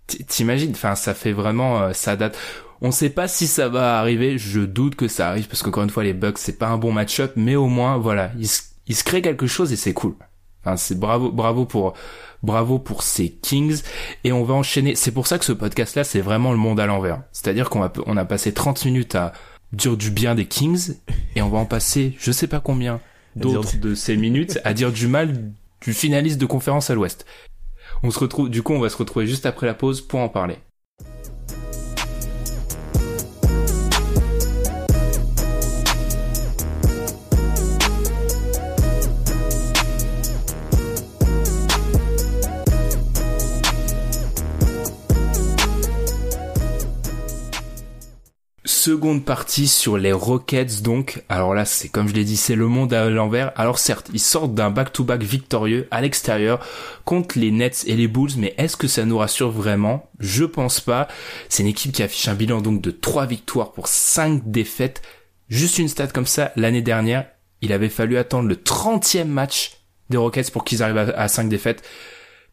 [0.08, 2.38] t'imagines, enfin ça fait vraiment euh, ça date.
[2.82, 5.90] On sait pas si ça va arriver, je doute que ça arrive parce qu'encore une
[5.90, 8.96] fois les Bucks c'est pas un bon match-up, mais au moins voilà, il se, il
[8.96, 10.16] se crée quelque chose et c'est cool.
[10.64, 11.94] Enfin, c'est bravo, bravo pour,
[12.44, 13.82] bravo pour ces Kings.
[14.24, 14.96] Et on va enchaîner.
[14.96, 17.22] C'est pour ça que ce podcast-là, c'est vraiment le monde à l'envers.
[17.32, 19.34] C'est-à-dire qu'on a, on a passé 30 minutes à
[19.74, 20.96] dire du bien des Kings
[21.36, 23.00] et on va en passer, je sais pas combien
[23.36, 25.52] d'autres de ces minutes à dire du mal
[25.82, 27.26] du finaliste de conférence à l'Ouest.
[28.04, 30.30] On se retrouve, du coup, on va se retrouver juste après la pause pour en
[30.30, 30.58] parler.
[48.88, 51.22] Seconde partie sur les Rockets donc.
[51.28, 53.52] Alors là, c'est comme je l'ai dit, c'est le monde à l'envers.
[53.58, 56.66] Alors certes, ils sortent d'un back-to-back victorieux à l'extérieur
[57.04, 60.10] contre les Nets et les Bulls, mais est-ce que ça nous rassure vraiment?
[60.22, 61.10] Je pense pas.
[61.50, 65.02] C'est une équipe qui affiche un bilan donc de 3 victoires pour 5 défaites.
[65.50, 67.28] Juste une stat comme ça, l'année dernière,
[67.60, 69.80] il avait fallu attendre le 30e match
[70.10, 71.84] des Rockets pour qu'ils arrivent à 5 défaites.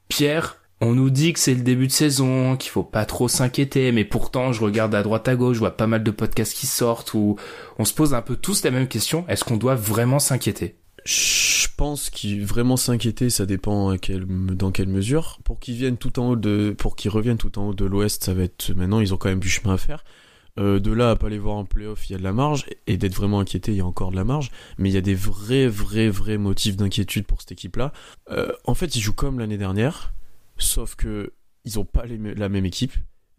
[0.09, 3.91] Pierre, on nous dit que c'est le début de saison, qu'il faut pas trop s'inquiéter,
[3.91, 6.67] mais pourtant je regarde à droite à gauche, je vois pas mal de podcasts qui
[6.67, 7.37] sortent où
[7.79, 10.77] on se pose un peu tous la même question, est-ce qu'on doit vraiment s'inquiéter?
[11.07, 15.39] Je pense qu'il vraiment s'inquiéter, ça dépend dans quelle mesure.
[15.45, 19.29] Pour qu'ils reviennent tout en haut de l'Ouest, ça va être maintenant, ils ont quand
[19.29, 20.05] même du chemin à faire.
[20.59, 22.67] Euh, de là à pas les voir en playoff, il y a de la marge,
[22.87, 25.01] et d'être vraiment inquiété, il y a encore de la marge, mais il y a
[25.01, 27.93] des vrais, vrais, vrais motifs d'inquiétude pour cette équipe-là.
[28.31, 30.15] Euh, en fait, ils jouent comme l'année dernière,
[30.59, 31.33] sauf que
[31.65, 32.93] ils ont pas la même équipe,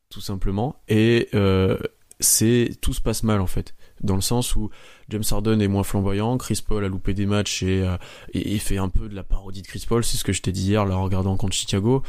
[0.09, 1.77] tout simplement, et euh,
[2.19, 4.69] c'est tout se passe mal en fait, dans le sens où
[5.09, 7.97] James Harden est moins flamboyant, Chris Paul a loupé des matchs et, euh,
[8.33, 10.51] et, fait un peu de la parodie de Chris Paul, c'est ce que je t'ai
[10.51, 12.03] dit hier là en regardant contre Chicago.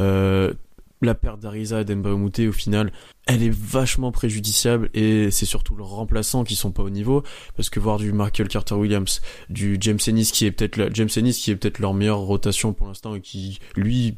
[0.00, 0.52] Euh,
[1.00, 2.92] la perte d'Ariza et d'Embaumute au final,
[3.26, 7.24] elle est vachement préjudiciable et c'est surtout leurs remplaçants qui sont pas au niveau
[7.56, 11.34] parce que voir du Michael Carter Williams, du James Ennis qui est peut-être James Ennis
[11.34, 14.16] qui est peut-être leur meilleure rotation pour l'instant et qui lui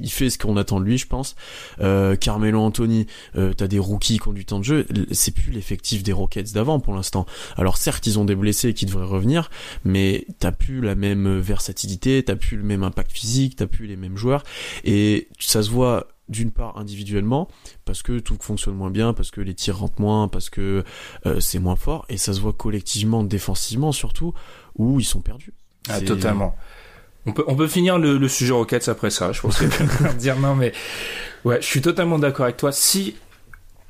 [0.00, 1.36] il fait ce qu'on attend de lui, je pense.
[1.80, 4.86] Euh, Carmelo Anthony, euh, t'as des rookies qui ont du temps de jeu.
[5.12, 7.26] C'est plus l'effectif des Rockets d'avant pour l'instant.
[7.56, 9.50] Alors certes, ils ont des blessés qui devraient revenir,
[9.84, 13.96] mais t'as plus la même versatilité, t'as plus le même impact physique, t'as plus les
[13.96, 14.44] mêmes joueurs,
[14.84, 17.48] et ça se voit d'une part individuellement
[17.84, 20.82] parce que tout fonctionne moins bien parce que les tirs rentrent moins parce que
[21.26, 24.32] euh, c'est moins fort et ça se voit collectivement défensivement surtout
[24.76, 25.52] où ils sont perdus
[25.90, 26.56] ah, totalement
[27.26, 29.32] on peut, on peut finir le, le sujet Rockets après ça.
[29.32, 30.72] Je pense que dire non, mais
[31.44, 32.72] ouais, je suis totalement d'accord avec toi.
[32.72, 33.16] Si,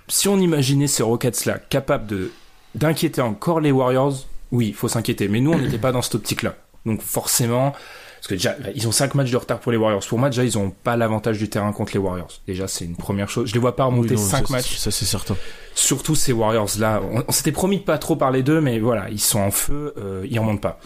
[0.09, 2.31] si on imaginait ces Rockets là capables de
[2.75, 4.15] d'inquiéter encore les Warriors,
[4.51, 5.29] oui, il faut s'inquiéter.
[5.29, 6.57] Mais nous, on n'était pas dans cette optique-là.
[6.87, 10.05] Donc forcément, parce que déjà, ils ont 5 matchs de retard pour les Warriors.
[10.07, 12.41] Pour moi, déjà, ils ont pas l'avantage du terrain contre les Warriors.
[12.47, 13.49] Déjà, c'est une première chose.
[13.49, 14.77] Je les vois pas remonter 5 matchs.
[14.77, 15.37] Ça, c'est certain.
[15.75, 17.01] Surtout ces Warriors-là.
[17.13, 19.95] On, on s'était promis de pas trop parler d'eux, mais voilà, ils sont en feu,
[19.99, 20.81] euh, ils remontent pas.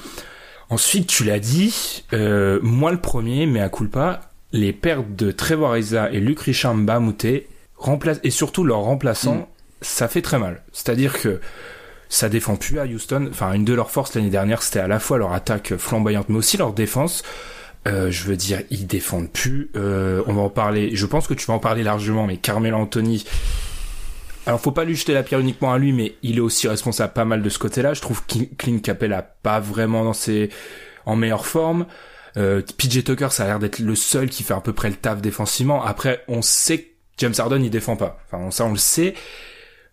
[0.71, 4.21] Ensuite, tu l'as dit, euh, moi le premier, mais à culpa,
[4.53, 6.77] les pertes de Trevor Ariza et Luc Richard
[7.77, 9.47] remplace, et surtout leur remplaçant, mm.
[9.81, 10.63] ça fait très mal.
[10.73, 11.41] C'est-à-dire que
[12.09, 13.29] ça défend plus à Houston.
[13.31, 16.37] Enfin, une de leurs forces l'année dernière, c'était à la fois leur attaque flamboyante, mais
[16.37, 17.23] aussi leur défense.
[17.87, 19.71] Euh, je veux dire, ils défendent plus.
[19.77, 20.95] Euh, on va en parler.
[20.95, 23.25] Je pense que tu vas en parler largement, mais Carmelo Anthony,
[24.49, 27.13] alors faut pas lui jeter la pierre uniquement à lui, mais il est aussi responsable
[27.13, 27.93] pas mal de ce côté-là.
[27.93, 30.49] Je trouve que Clint Capella pas vraiment dans ses
[31.05, 31.85] en meilleure forme.
[32.39, 34.95] Euh, PJ Tucker, ça a l'air d'être le seul qui fait à peu près le
[34.95, 35.85] taf défensivement.
[35.85, 36.89] Après, on sait que
[37.19, 38.21] James Harden il défend pas.
[38.25, 39.13] Enfin, ça on le sait,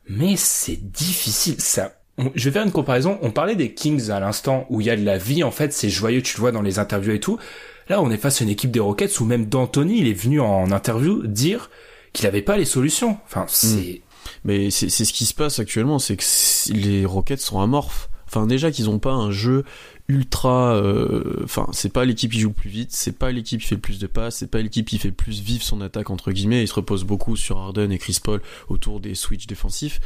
[0.07, 1.59] mais c'est difficile.
[1.59, 1.91] Ça,
[2.33, 3.19] je vais faire une comparaison.
[3.23, 5.43] On parlait des Kings à l'instant où il y a de la vie.
[5.43, 7.37] En fait, c'est joyeux, tu le vois dans les interviews et tout.
[7.89, 10.39] Là, on est face à une équipe des Rockets où même D'Antoni, il est venu
[10.39, 11.69] en interview dire
[12.13, 13.17] qu'il avait pas les solutions.
[13.25, 14.01] Enfin, c'est
[14.45, 18.09] mais c'est ce qui se passe actuellement, c'est que les Rockets sont amorphes.
[18.27, 19.63] Enfin déjà qu'ils ont pas un jeu
[20.07, 23.67] ultra euh, enfin c'est pas l'équipe qui joue le plus vite c'est pas l'équipe qui
[23.67, 26.09] fait le plus de passes c'est pas l'équipe qui fait le plus vivre son attaque
[26.09, 26.63] entre guillemets.
[26.63, 29.99] Il se repose beaucoup sur Harden et Chris Paul autour des switches défensifs.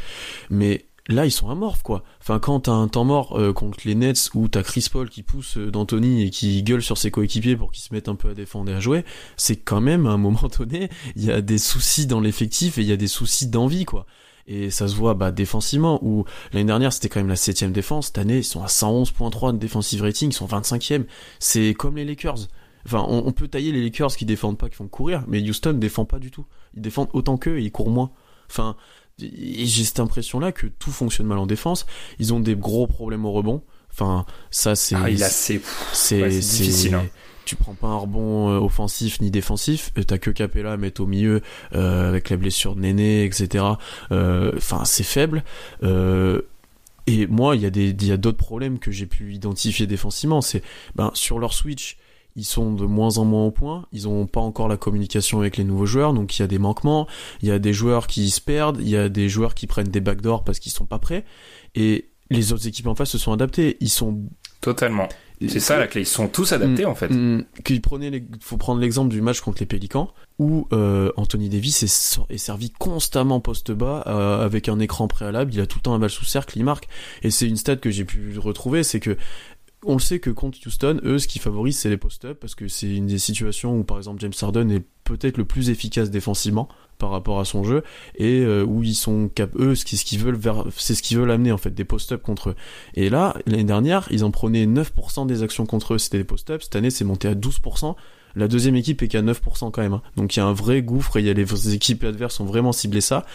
[0.49, 2.03] Mais là ils sont amorphes quoi.
[2.21, 5.23] Enfin quand t'as un temps mort euh, contre les Nets où t'as Chris Paul qui
[5.23, 8.29] pousse euh, d'Anthony et qui gueule sur ses coéquipiers pour qu'ils se mettent un peu
[8.29, 9.03] à défendre et à jouer
[9.37, 12.81] c'est quand même à un moment donné il y a des soucis dans l'effectif et
[12.81, 14.05] il y a des soucis d'envie quoi
[14.47, 18.07] et ça se voit bah, défensivement où l'année dernière c'était quand même la septième défense.
[18.07, 21.05] Cette année ils sont à 111.3 de defensive rating ils sont 25e
[21.39, 22.47] c'est comme les Lakers.
[22.85, 25.73] Enfin on, on, peut tailler les Lakers qui défendent pas qui font courir mais Houston
[25.73, 26.45] défend pas du tout.
[26.75, 28.11] Ils défendent autant qu'eux et ils courent moins.
[28.49, 28.75] Enfin
[29.17, 31.85] j'ai cette impression là que tout fonctionne mal en défense.
[32.19, 33.63] Ils ont des gros problèmes au rebond.
[33.91, 35.61] Enfin ça c'est ah, il a c'est
[35.93, 37.05] c'est difficile hein
[37.50, 41.02] tu prends pas un rebond euh, offensif ni défensif, euh, t'as que Capella à mettre
[41.02, 41.41] au milieu
[41.74, 43.66] euh, avec la blessure de Néné, etc.
[44.12, 45.43] Enfin, c'est faible.
[45.82, 50.41] et moi, il y a d'autres problèmes que j'ai pu identifier défensivement.
[50.41, 50.62] C'est,
[50.93, 51.97] ben, sur leur switch,
[52.36, 55.58] ils sont de moins en moins au point, ils ont pas encore la communication avec
[55.58, 57.08] les nouveaux joueurs, donc il y a des manquements,
[57.41, 59.89] il y a des joueurs qui se perdent, il y a des joueurs qui prennent
[59.89, 61.26] des backdoors parce qu'ils sont pas prêts,
[61.74, 64.22] et les autres équipes en face se sont adaptées, ils sont...
[64.62, 65.10] Totalement.
[65.47, 67.09] C'est ça la clé, ils sont tous adaptés Mm, en fait.
[67.09, 71.47] mm, qu'il prenait les- faut prendre l'exemple du match contre les Pélicans où euh, Anthony
[71.49, 75.83] Davis est servi constamment poste bas euh, avec un écran préalable, il a tout le
[75.83, 76.87] temps un balle sous cercle, il marque.
[77.23, 79.17] Et c'est une stat que j'ai pu retrouver, c'est que
[79.86, 82.67] on le sait que contre Houston, eux, ce qui favorise, c'est les post-up, parce que
[82.67, 86.67] c'est une des situations où, par exemple, James Harden est peut-être le plus efficace défensivement
[86.97, 87.84] par rapport à son jeu,
[88.15, 91.01] et euh, où ils sont cap eux, ce qui- ce qu'ils veulent vers, c'est ce
[91.01, 92.55] qu'ils veulent amener, en fait, des post-up contre eux.
[92.95, 96.61] Et là, l'année dernière, ils en prenaient 9% des actions contre eux, c'était des post-up.
[96.61, 97.95] Cette année, c'est monté à 12%.
[98.36, 99.93] La deuxième équipe est qu'à 9% quand même.
[99.93, 100.01] hein.
[100.15, 102.71] Donc il y a un vrai gouffre et y a les équipes adverses ont vraiment
[102.73, 103.25] ciblé ça.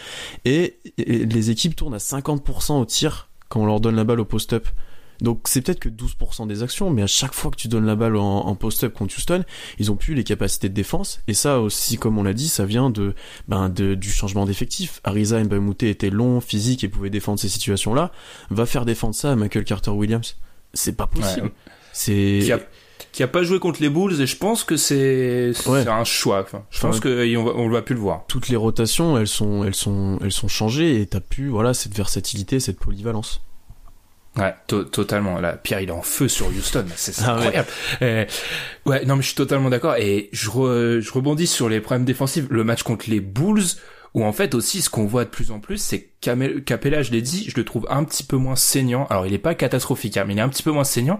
[0.45, 4.25] Et les équipes tournent à 50% au tir quand on leur donne la balle au
[4.25, 4.67] post-up.
[5.21, 7.95] Donc c'est peut-être que 12% des actions, mais à chaque fois que tu donnes la
[7.95, 9.43] balle en, en post-up contre Houston,
[9.79, 11.21] ils ont plus les capacités de défense.
[11.27, 13.13] Et ça aussi, comme on l'a dit, ça vient de,
[13.47, 14.99] ben, de du changement d'effectif.
[15.03, 18.11] Ariza Mbamute était long, physique et pouvait défendre ces situations-là.
[18.49, 20.35] Va faire défendre ça à Michael Carter Williams.
[20.73, 21.47] C'est pas possible.
[21.47, 21.53] Ouais.
[21.93, 22.59] C'est Qui a,
[23.13, 25.87] qui a pas joué contre les Bulls et je pense que c'est Ouais.
[25.87, 26.41] un choix.
[26.41, 28.25] Enfin, je Enfin, pense qu'on va, on va plus le voir.
[28.27, 31.95] toutes les rotations, elles sont, elles sont, elles sont changées et t'as plus, voilà, cette
[31.95, 33.41] versatilité, cette polyvalence.
[34.37, 35.39] Ouais, to- totalement.
[35.39, 36.85] Là, Pierre, il est en feu sur Houston.
[36.95, 37.41] C'est Ah ouais.
[37.45, 37.67] incroyable.
[38.01, 38.25] Euh,
[38.85, 39.95] ouais, non, mais je suis totalement d'accord.
[39.97, 42.45] Et je, re- je rebondis sur les problèmes défensifs.
[42.49, 43.63] Le match contre les Bulls,
[44.13, 47.21] où en fait aussi, ce qu'on voit de plus en plus, c'est Capella, je l'ai
[47.21, 49.07] dit, je le trouve un petit peu moins saignant.
[49.09, 51.19] Alors, il est pas catastrophique, hein, mais il est un petit peu moins saignant.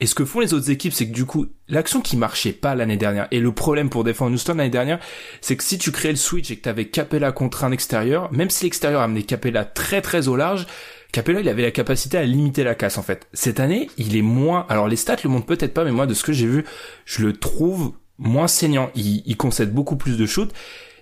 [0.00, 2.74] Et ce que font les autres équipes, c'est que du coup, l'action qui marchait pas
[2.74, 4.98] l'année dernière, et le problème pour défendre Houston l'année dernière,
[5.40, 8.50] c'est que si tu créais le switch et que t'avais Capella contre un extérieur, même
[8.50, 10.66] si l'extérieur amenait Capella très très au large,
[11.12, 13.28] Capella, il avait la capacité à limiter la casse en fait.
[13.34, 14.66] Cette année, il est moins.
[14.68, 16.64] Alors les stats le montrent peut-être pas, mais moi de ce que j'ai vu,
[17.04, 18.90] je le trouve moins saignant.
[18.94, 20.52] Il, il concède beaucoup plus de shoots.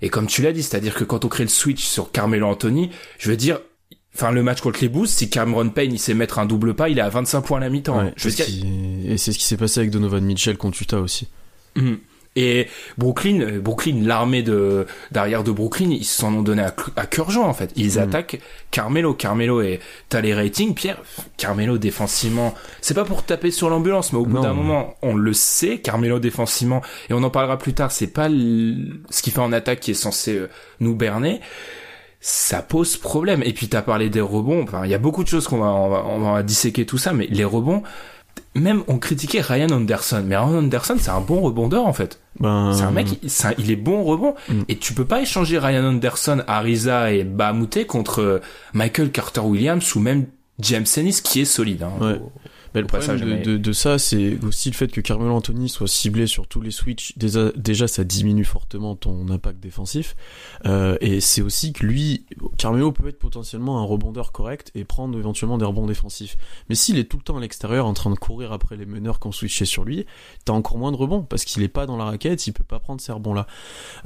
[0.02, 2.90] Et comme tu l'as dit, c'est-à-dire que quand on crée le switch sur Carmelo Anthony,
[3.18, 3.60] je veux dire,
[4.14, 6.88] enfin le match contre les Bulls, si Cameron Payne il sait mettre un double pas,
[6.88, 7.98] il est à 25 points à la mi-temps.
[7.98, 8.46] Ouais, je veux dire,
[9.06, 11.28] Et c'est ce qui s'est passé avec Donovan Mitchell contre Utah aussi.
[11.76, 11.98] Mhm.
[12.36, 17.30] Et Brooklyn, euh, Brooklyn, l'armée de d'arrière de Brooklyn, ils s'en ont donné à, cœur
[17.30, 17.72] joie en fait.
[17.74, 18.02] Ils Mhm.
[18.02, 21.02] attaquent Carmelo, Carmelo et t'as les ratings, Pierre.
[21.36, 25.32] Carmelo défensivement, c'est pas pour taper sur l'ambulance, mais au bout d'un moment, on le
[25.32, 25.78] sait.
[25.78, 27.90] Carmelo défensivement, et on en parlera plus tard.
[27.90, 31.40] C'est pas l- ce qu'il fait en attaque qui est censé euh, nous berner.
[32.20, 33.42] Ça pose problème.
[33.44, 34.62] Et puis t'as parlé des rebonds.
[34.62, 36.98] Enfin, il y a beaucoup de choses qu'on va, on va, on va disséquer tout
[36.98, 37.82] ça, mais les rebonds.
[38.56, 42.20] Même on critiquait Ryan Anderson, mais Ryan Anderson c'est un bon rebondeur en fait.
[42.40, 44.34] Ben, C'est un mec, il, c'est un- il est bon au rebond.
[44.48, 44.62] Mm.
[44.68, 48.40] Et tu peux pas échanger Ryan Anderson, Ariza et Bahamute contre euh,
[48.72, 50.26] Michael Carter Williams ou même
[50.58, 51.84] James Ennis qui est solide.
[51.84, 52.14] Hein, Ouais.
[52.14, 52.32] Au-
[52.74, 55.68] Ben, le problème mais- de, de, de ça, c'est aussi le fait que Carmelo Anthony
[55.68, 57.16] soit ciblé sur tous les switches.
[57.18, 60.14] Déjà, déjà ça diminue fortement ton impact défensif.
[60.66, 62.26] Euh, et c'est aussi que lui,
[62.58, 66.36] Carmelo peut être potentiellement un rebondeur correct et prendre éventuellement des rebonds défensifs.
[66.68, 69.18] Mais s'il est tout le temps à l'extérieur en train de courir après les meneurs
[69.20, 70.06] qui ont switché sur lui,
[70.44, 72.78] t'as encore moins de rebonds parce qu'il est pas dans la raquette, il peut pas
[72.78, 73.46] prendre ces rebonds-là.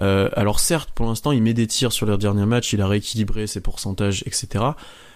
[0.00, 2.88] Euh, alors certes, pour l'instant, il met des tirs sur les derniers matchs, il a
[2.88, 4.64] rééquilibré ses pourcentages, etc.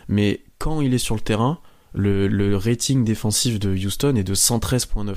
[0.09, 1.59] Mais quand il est sur le terrain,
[1.95, 5.14] le, le rating défensif de Houston est de 113.9.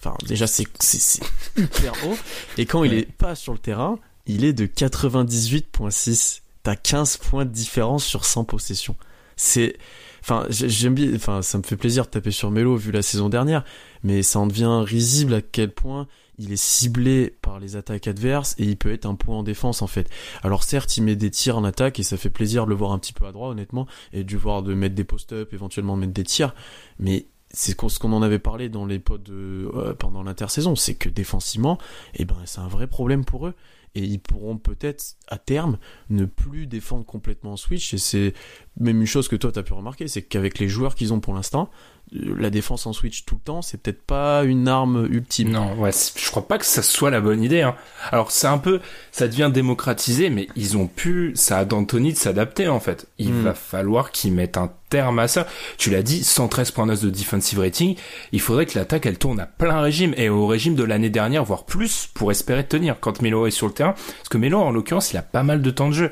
[0.00, 0.64] Enfin, déjà, c'est
[1.56, 2.16] hyper haut.
[2.56, 6.40] Et quand il est pas sur le terrain, il est de 98.6.
[6.62, 8.96] T'as 15 points de différence sur 100 possessions.
[9.36, 9.76] C'est,
[10.20, 13.02] enfin, j'ai- j'aime bien, enfin, ça me fait plaisir de taper sur Melo vu la
[13.02, 13.64] saison dernière,
[14.02, 16.06] mais ça en devient risible à quel point
[16.38, 19.82] il est ciblé par les attaques adverses et il peut être un point en défense
[19.82, 20.08] en fait.
[20.42, 22.92] Alors certes, il met des tirs en attaque et ça fait plaisir de le voir
[22.92, 26.02] un petit peu à droit honnêtement et de voir de mettre des post-up, éventuellement de
[26.02, 26.54] mettre des tirs,
[26.98, 31.08] mais c'est ce qu'on en avait parlé dans les pods euh, pendant l'intersaison, c'est que
[31.08, 31.78] défensivement,
[32.14, 33.54] eh ben c'est un vrai problème pour eux.
[33.94, 35.78] Et ils pourront peut-être à terme
[36.10, 37.94] ne plus défendre complètement en switch.
[37.94, 38.34] Et c'est
[38.78, 41.34] même une chose que toi t'as pu remarquer, c'est qu'avec les joueurs qu'ils ont pour
[41.34, 41.70] l'instant,
[42.12, 45.50] la défense en switch tout le temps, c'est peut-être pas une arme ultime.
[45.50, 47.62] Non, ouais, je crois pas que ça soit la bonne idée.
[47.62, 47.74] Hein.
[48.10, 48.80] Alors c'est un peu,
[49.12, 53.06] ça devient démocratisé, mais ils ont pu, ça a d'Anthony de s'adapter en fait.
[53.18, 53.42] Il Mm.
[53.42, 55.46] va falloir qu'ils mettent un terme à ça.
[55.76, 57.94] Tu l'as dit, 113.9 de defensive rating.
[58.32, 61.44] Il faudrait que l'attaque elle tourne à plein régime et au régime de l'année dernière,
[61.44, 63.92] voire plus, pour espérer tenir quand Melo est sur le terrain.
[63.92, 66.10] Parce que Melo, en l'occurrence, il a pas mal de temps de jeu.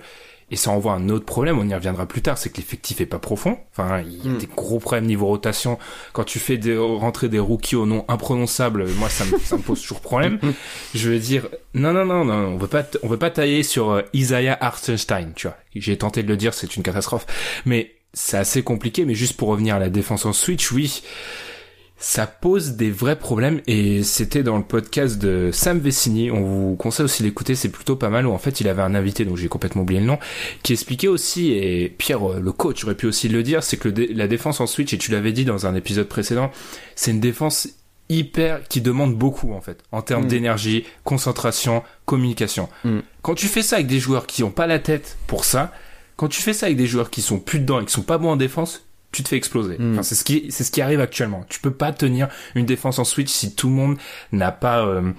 [0.51, 3.07] Et ça envoie un autre problème, on y reviendra plus tard, c'est que l'effectif est
[3.07, 3.59] pas profond.
[3.73, 4.39] Enfin, il y a Mm.
[4.39, 5.77] des gros problèmes niveau rotation.
[6.13, 9.63] Quand tu fais des, rentrer des rookies au nom imprononçable, moi ça me, ça me
[9.63, 10.39] pose toujours problème.
[10.95, 13.91] Je veux dire, non, non, non, non, on veut pas, on veut pas tailler sur
[13.91, 15.57] euh, Isaiah Hartenstein, tu vois.
[15.75, 17.27] J'ai tenté de le dire, c'est une catastrophe.
[17.65, 21.03] Mais c'est assez compliqué, mais juste pour revenir à la défense en switch, oui.
[21.99, 26.77] Ça pose des vrais problèmes et c'était dans le podcast de Sam Vecini, on vous
[26.77, 29.37] conseille aussi d'écouter, c'est plutôt pas mal où en fait il avait un invité, donc
[29.39, 30.19] j'ai complètement oublié le nom,
[30.63, 33.89] qui expliquait aussi, et Pierre euh, le coach aurait pu aussi le dire, c'est que
[33.89, 36.51] le la défense en switch, et tu l'avais dit dans un épisode précédent,
[36.95, 37.69] c'est une défense
[38.09, 40.29] hyper qui demande beaucoup en fait en termes Mm.
[40.29, 42.69] d'énergie, concentration, communication.
[42.85, 42.99] Mm.
[43.23, 45.73] Quand tu fais ça avec des joueurs qui ont pas la tête pour ça,
[46.17, 48.19] quand tu fais ça avec des joueurs qui sont plus dedans et qui sont pas
[48.19, 48.86] bons en défense,
[49.17, 49.77] tu te fais exploser.
[49.79, 49.93] Mm.
[49.93, 51.45] Enfin, c'est ce qui c'est ce qui arrive actuellement.
[51.49, 53.97] Tu peux pas tenir une défense en switch si tout le monde
[54.31, 55.13] n'a pas euh,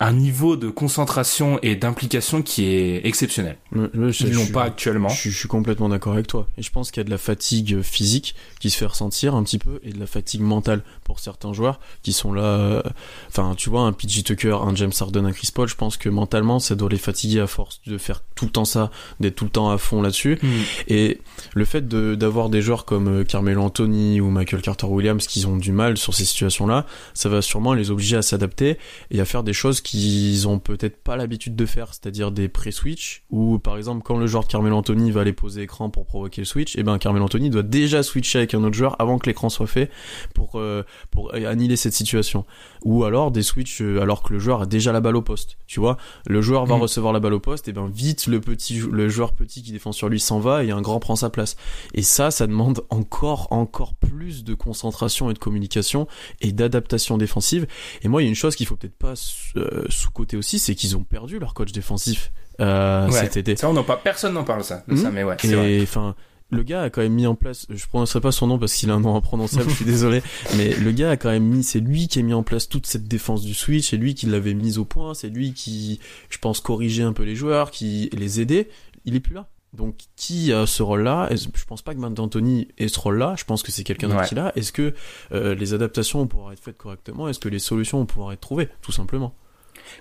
[0.00, 3.56] un niveau de concentration et d'implication qui est exceptionnel.
[3.74, 5.08] Ils l'ont suis- pas actuellement.
[5.08, 6.46] Je, suis- je suis complètement d'accord avec toi.
[6.56, 9.42] Et je pense qu'il y a de la fatigue physique qui se fait ressentir un
[9.42, 12.42] petit peu et de la fatigue mentale pour certains joueurs qui sont là.
[12.42, 12.82] euh,
[13.28, 16.08] Enfin, tu vois, un PG Tucker, un James Harden, un Chris Paul, je pense que
[16.08, 18.90] mentalement, ça doit les fatiguer à force de faire tout le temps ça,
[19.20, 20.38] d'être tout le temps à fond là-dessus.
[20.86, 21.18] Et
[21.54, 25.44] le fait de- d'avoir des joueurs comme euh, Carmelo Anthony ou Michael Carter Williams qui
[25.46, 28.78] ont du mal sur ces situations-là, ça va sûrement les obliger à s'adapter
[29.10, 33.24] et à faire des choses qu'ils ont peut-être pas l'habitude de faire, c'est-à-dire des pré-switch
[33.30, 36.40] ou par exemple quand le joueur de Carmelo Anthony va aller poser écran pour provoquer
[36.42, 39.26] le switch, et ben Carmelo Anthony doit déjà switcher avec un autre joueur avant que
[39.28, 39.90] l'écran soit fait
[40.34, 42.44] pour euh, pour annihiler cette situation.
[42.84, 45.58] Ou alors des switch euh, alors que le joueur a déjà la balle au poste.
[45.66, 46.82] Tu vois, le joueur va Mm.
[46.82, 49.92] recevoir la balle au poste, et ben vite le petit le joueur petit qui défend
[49.92, 51.56] sur lui s'en va et un grand prend sa place.
[51.94, 56.06] Et ça, ça demande encore encore plus de concentration et de communication
[56.40, 57.66] et d'adaptation défensive.
[58.02, 59.14] Et moi, il y a une chose qu'il faut peut-être pas
[59.56, 63.12] euh, sous-côté aussi, c'est qu'ils ont perdu leur coach défensif euh, Ouais.
[63.12, 63.56] cet été.
[63.56, 65.36] Ça, on n'en parle, personne n'en parle ça, de ça, mais ouais.
[65.44, 66.14] Et enfin,
[66.50, 68.90] le gars a quand même mis en place, je prononcerai pas son nom parce qu'il
[68.90, 70.22] a un nom imprononçable, je suis désolé,
[70.56, 72.86] mais le gars a quand même mis, c'est lui qui a mis en place toute
[72.86, 76.00] cette défense du Switch, c'est lui qui l'avait mise au point, c'est lui qui,
[76.30, 78.68] je pense, corrigeait un peu les joueurs, qui les aidait.
[79.04, 79.48] Il est plus là.
[79.74, 81.28] Donc, qui a ce rôle-là?
[81.30, 83.34] Je pense pas que Matt D'Antoni ait ce rôle-là.
[83.36, 84.26] Je pense que c'est quelqu'un d'autre Ouais.
[84.26, 84.50] qui l'a.
[84.56, 84.94] Est-ce que
[85.32, 87.28] euh, les adaptations vont pouvoir être faites correctement?
[87.28, 89.34] Est-ce que les solutions vont pouvoir être trouvées, tout simplement?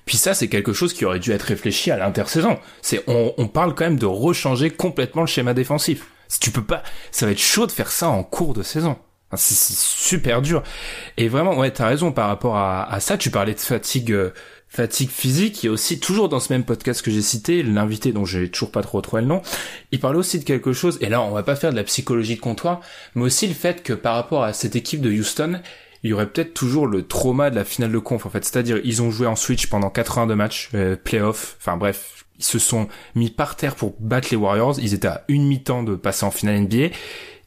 [0.05, 2.57] Puis ça, c'est quelque chose qui aurait dû être réfléchi à l'intersaison.
[2.81, 6.05] C'est, on, on parle quand même de rechanger complètement le schéma défensif.
[6.27, 8.97] Si tu peux pas, ça va être chaud de faire ça en cours de saison.
[9.35, 10.63] C'est super dur.
[11.17, 13.17] Et vraiment, ouais, t'as raison par rapport à, à ça.
[13.17, 14.31] Tu parlais de fatigue, euh,
[14.69, 15.65] fatigue physique.
[15.65, 18.81] A aussi toujours dans ce même podcast que j'ai cité, l'invité dont j'ai toujours pas
[18.81, 19.41] trop retrouvé le nom.
[19.91, 20.97] Il parlait aussi de quelque chose.
[21.01, 22.79] Et là, on va pas faire de la psychologie de comptoir,
[23.15, 25.59] mais aussi le fait que par rapport à cette équipe de Houston,
[26.07, 28.45] il y aurait peut-être toujours le trauma de la finale de conf en fait.
[28.45, 32.59] C'est-à-dire ils ont joué en switch pendant 82 matchs, euh, playoff, enfin bref, ils se
[32.59, 34.79] sont mis par terre pour battre les Warriors.
[34.79, 36.95] Ils étaient à une mi-temps de passer en finale NBA.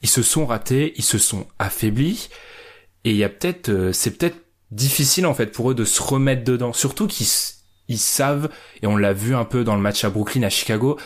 [0.03, 2.29] Ils se sont ratés, ils se sont affaiblis.
[3.05, 4.37] Et il y a peut-être, euh, c'est peut-être
[4.71, 6.75] difficile en fait pour eux de se remettre dedans.
[6.75, 7.29] Surtout qu'ils
[7.89, 8.51] ils savent,
[8.83, 10.99] et on l'a vu un peu dans le match à Brooklyn, à Chicago,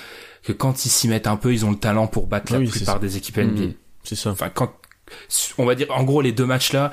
[0.43, 3.01] que quand ils s'y mettent un peu, ils ont le talent pour battre la plupart
[3.01, 3.63] des équipes NBA.
[3.63, 3.75] Mhm.
[4.03, 4.31] C'est ça.
[4.31, 4.73] Enfin, quand,
[5.57, 6.93] on va dire, en gros, les deux matchs là,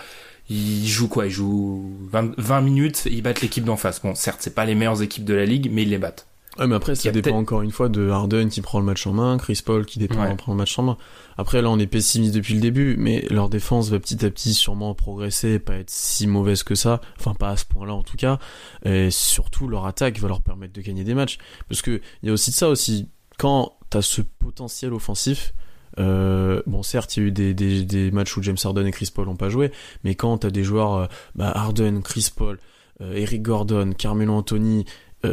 [0.52, 1.28] ils jouent quoi?
[1.28, 4.02] Ils jouent 20, 20 minutes, ils battent l'équipe d'en face.
[4.02, 6.28] Bon, certes, c'est pas les meilleures équipes de la ligue, mais ils les battent.
[6.60, 9.14] Ouais, mais après, ça dépend encore une fois de Harden qui prend le match en
[9.14, 10.36] main, Chris Paul qui dépend Ouais.
[10.36, 10.98] prend le match en main.
[11.38, 14.54] Après, là, on est pessimiste depuis le début, mais leur défense va petit à petit
[14.54, 17.00] sûrement progresser pas être si mauvaise que ça.
[17.18, 18.38] Enfin, pas à ce point-là, en tout cas.
[18.84, 21.38] Et surtout, leur attaque va leur permettre de gagner des matchs.
[21.70, 23.08] Parce que, il y a aussi de ça aussi.
[23.38, 25.54] Quand t'as ce potentiel offensif,
[26.00, 29.10] euh, bon, certes, il y a eu des, des, matchs où James Harden et Chris
[29.14, 29.72] Paul n'ont pas joué,
[30.04, 32.60] mais quand t'as des joueurs, euh, bah, Harden, Chris Paul,
[33.02, 34.86] euh, Eric Gordon, Carmelo Anthony,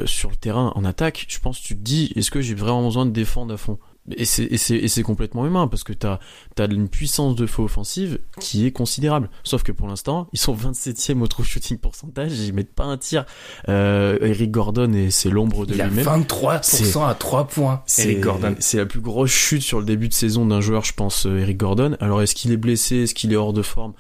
[0.04, 2.84] sur le terrain en attaque, je pense que tu te dis est-ce que j'ai vraiment
[2.84, 3.78] besoin de défendre à fond?
[4.16, 6.18] Et c'est, complètement humain parce que t'as,
[6.54, 9.30] t'as une puissance de feu offensive qui est considérable.
[9.44, 12.96] Sauf que pour l'instant, ils sont 27e au true shooting pourcentage, ils mettent pas un
[12.96, 13.24] tir.
[13.68, 16.06] Euh, Eric Gordon, et c'est l'ombre de lui-même.
[16.06, 18.54] 23% à 3 points, C'est, Eric Gordon.
[18.58, 21.38] c'est la plus grosse chute sur le début de saison d'un joueur, je pense, euh,
[21.38, 21.96] Eric Gordon.
[22.00, 23.92] Alors est-ce qu'il est blessé, est-ce qu'il est hors de forme?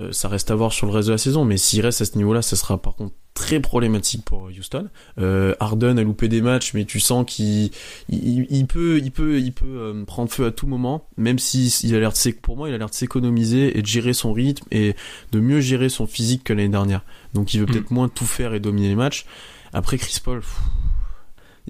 [0.00, 2.04] Euh, Ça reste à voir sur le reste de la saison, mais s'il reste à
[2.04, 4.88] ce niveau-là, ça sera par contre très problématique pour Houston.
[5.18, 7.70] Euh, Harden a loupé des matchs, mais tu sens qu'il
[8.08, 11.68] il, il peut, il peut, il peut euh, prendre feu à tout moment, même si
[11.84, 14.32] il a l'air de pour moi, il a l'air de s'économiser et de gérer son
[14.32, 14.94] rythme et
[15.32, 17.04] de mieux gérer son physique que l'année dernière.
[17.34, 17.70] Donc il veut Mm.
[17.70, 19.24] peut-être moins tout faire et dominer les matchs.
[19.72, 20.60] Après Chris Paul, pff,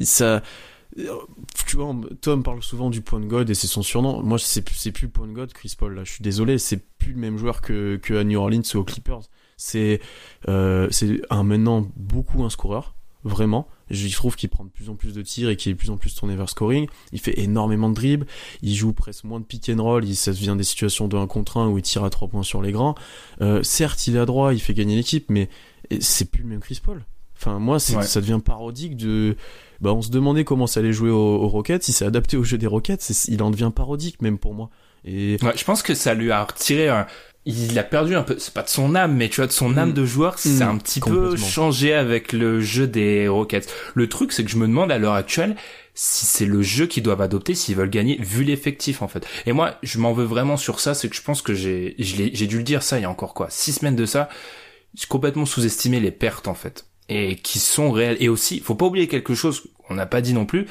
[0.02, 0.42] ça,
[1.66, 4.22] tu vois, Tom parle souvent du point de God et c'est son surnom.
[4.22, 5.94] Moi, c'est plus point de God, Chris Paul.
[5.94, 8.78] Là, je suis désolé, c'est plus le même joueur que que à New Orleans ou
[8.78, 9.22] aux Clippers.
[9.64, 10.00] C'est
[10.48, 12.94] euh, c'est un maintenant beaucoup un scoreur,
[13.24, 13.68] vraiment.
[13.90, 15.90] Je trouve qu'il prend de plus en plus de tirs et qu'il est de plus
[15.90, 16.86] en plus tourné vers scoring.
[17.12, 18.26] Il fait énormément de dribbles.
[18.62, 20.04] Il joue presque moins de pick and roll.
[20.04, 22.42] Il, ça devient des situations de 1 contre 1 où il tire à 3 points
[22.42, 22.94] sur les grands.
[23.42, 25.50] Euh, certes, il est à droit, il fait gagner l'équipe, mais
[26.00, 27.04] c'est plus le même Chris Paul.
[27.36, 28.02] Enfin, moi, Ouais.
[28.02, 29.36] ça devient parodique de.
[29.80, 31.82] Bah, on se demandait comment ça allait jouer aux, aux Rockets.
[31.82, 34.70] Si c'est adapté au jeu des Rockets, il en devient parodique même pour moi.
[35.04, 37.06] Et Ouais, je pense que ça lui a retiré un,
[37.44, 39.76] il a perdu un peu, c'est pas de son âme, mais tu vois, de son
[39.76, 39.94] âme Mm.
[39.94, 43.68] de joueur, c'est Mm, un petit peu changé avec le jeu des Rockets.
[43.94, 45.56] Le truc, c'est que je me demande à l'heure actuelle
[45.94, 49.26] si c'est le jeu qu'ils doivent adopter s'ils veulent gagner, vu l'effectif en fait.
[49.44, 52.46] Et moi, je m'en veux vraiment sur ça, c'est que je pense que j'ai, j'ai
[52.46, 54.28] dû le dire ça il y a encore quoi, six semaines de ça,
[54.94, 58.16] j'ai complètement sous-estimé les pertes en fait, et qui sont réelles.
[58.20, 60.66] Et aussi, faut pas oublier quelque chose qu'on n'a pas dit non plus.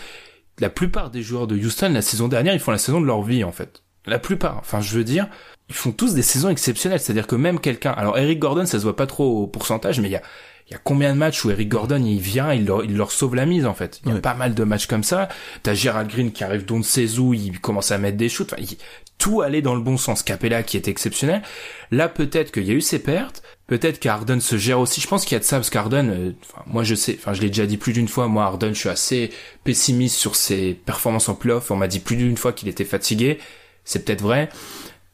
[0.60, 3.22] La plupart des joueurs de Houston la saison dernière, ils font la saison de leur
[3.22, 3.84] vie en fait.
[4.08, 4.58] La plupart.
[4.60, 5.28] Enfin, je veux dire,
[5.72, 7.00] ils font tous des saisons exceptionnelles.
[7.00, 10.10] C'est-à-dire que même quelqu'un, alors Eric Gordon, ça se voit pas trop au pourcentage, mais
[10.10, 10.22] il y a,
[10.70, 13.12] il y a combien de matchs où Eric Gordon il vient, il leur, il leur
[13.12, 14.00] sauve la mise en fait.
[14.04, 14.22] Il y a Ouais.
[14.22, 15.30] pas mal de matchs comme ça.
[15.64, 18.52] T'as Gerald Green qui arrive d'on sait où, il commence à mettre des shoots.
[18.54, 18.78] Enfin, il-
[19.18, 20.24] tout allait dans le bon sens.
[20.24, 21.44] Capella qui est exceptionnel.
[21.92, 23.44] Là, peut-être qu'il y a eu ses pertes.
[23.68, 25.00] Peut-être qu'Arden se gère aussi.
[25.00, 26.32] Je pense qu'il y a de ça parce qu'Arden, euh,
[26.68, 28.28] moi je sais, enfin je l'ai déjà dit plus d'une fois.
[28.28, 29.30] Moi, Arden, je suis assez
[29.64, 31.70] pessimiste sur ses performances en playoff.
[31.72, 33.38] On m'a dit plus d'une fois qu'il était fatigué.
[33.86, 34.50] C'est peut-être vrai.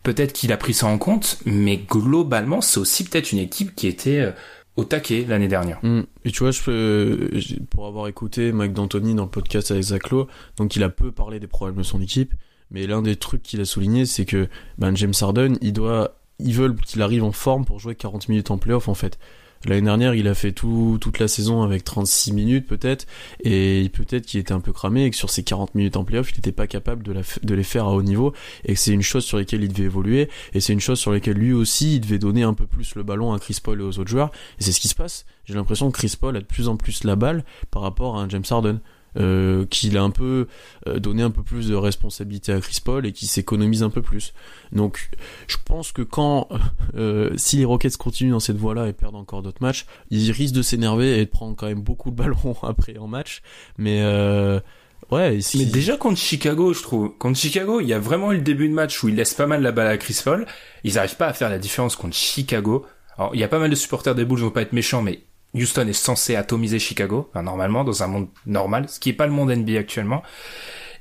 [0.08, 3.88] Peut-être qu'il a pris ça en compte, mais globalement, c'est aussi peut-être une équipe qui
[3.88, 4.32] était euh,
[4.78, 5.80] au taquet l'année dernière.
[5.84, 6.04] Mm.
[6.24, 10.28] Et tu vois, j'ai- pour avoir écouté Mike D'Antoni dans le podcast avec Zach Lowe,
[10.56, 12.34] donc il a peu parlé des problèmes de son équipe,
[12.72, 14.48] mais l'un des trucs qu'il a souligné, c'est que
[14.78, 18.50] ben, James Harden, il doit, ils veulent qu'il arrive en forme pour jouer 40 minutes
[18.50, 19.20] en playoff en fait.
[19.66, 23.06] L'année dernière, il a fait tout, toute la saison avec 36 minutes peut-être,
[23.44, 26.32] et peut-être qu'il était un peu cramé et que sur ces 40 minutes en playoff,
[26.32, 28.34] il n'était pas capable de, les faire à haut niveau,
[28.66, 31.12] et que c'est une chose sur laquelle il devait évoluer, et c'est une chose sur
[31.12, 33.84] laquelle lui aussi, il devait donner un peu plus le ballon à Chris Paul et
[33.84, 35.26] aux autres joueurs, et c'est ce qui se passe.
[35.46, 38.28] J'ai l'impression que Chris Paul a de plus en plus la balle par rapport à
[38.28, 38.80] James Harden.
[39.18, 40.48] Euh, qu'il a un peu
[40.86, 44.04] euh, donné un peu plus de responsabilité à Chris Paul et qui s'économise un peu
[44.04, 44.34] plus.
[44.72, 45.10] Donc
[45.48, 46.50] je pense que quand
[46.96, 50.56] euh, si les Rockets continuent dans cette voie-là et perdent encore d'autres matchs, ils risquent
[50.56, 53.42] de s'énerver et de prendre quand même beaucoup de ballons après en match.
[53.80, 54.60] Mais euh,
[55.12, 58.44] ouais, Mais déjà contre Chicago, je trouve, contre Chicago, il y a vraiment eu le
[58.44, 60.46] début de match où ils laissent pas mal la balle à Chris Paul.
[60.84, 62.86] Ils n'arrivent pas à faire la différence contre Chicago.
[63.18, 65.24] Alors, il y a pas mal de supporters des Bulls, vont pas être méchants, mais
[65.54, 69.34] Houston est censé atomiser Chicago, normalement, dans un monde normal, ce qui est pas le
[69.34, 70.24] monde NBA actuellement.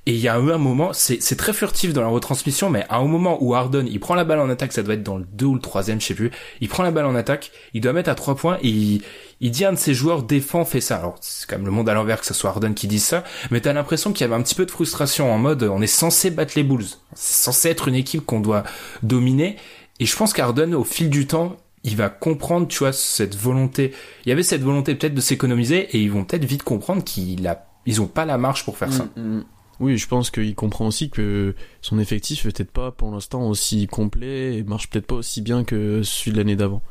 [0.09, 2.99] Et il y a eu un moment, c'est très furtif dans la retransmission, mais à
[2.99, 5.25] un moment où Harden, il prend la balle en attaque, ça doit être dans le
[5.25, 6.31] 2 ou le troisième, je sais plus,
[6.61, 9.03] il prend la balle en attaque, il doit mettre à trois points, et il,
[9.41, 10.99] il dit à un de ses joueurs, défend, fais ça.
[10.99, 13.25] Alors, c'est quand même le monde à l'envers que ce soit Harden qui dise ça,
[13.51, 15.89] mais t'as l'impression qu'il y avait un petit peu de frustration en mode, on est
[15.89, 16.87] censé battre les Bulls.
[17.15, 18.63] C'est censé être une équipe qu'on doit
[19.03, 19.57] dominer,
[19.99, 23.95] et je pense qu'Harden, au fil du temps, il va comprendre, tu vois, cette volonté.
[24.25, 27.47] Il y avait cette volonté peut-être de s'économiser, et ils vont peut-être vite comprendre qu'il
[27.47, 27.65] a,
[28.01, 29.09] ont pas la marge pour faire ça.
[29.17, 29.45] Mm, mm.
[29.79, 33.87] Oui, je pense qu'il comprend aussi que son effectif est peut-être pas pour l'instant aussi
[33.87, 36.83] complet et marche peut-être pas aussi bien que celui de l'année d'avant.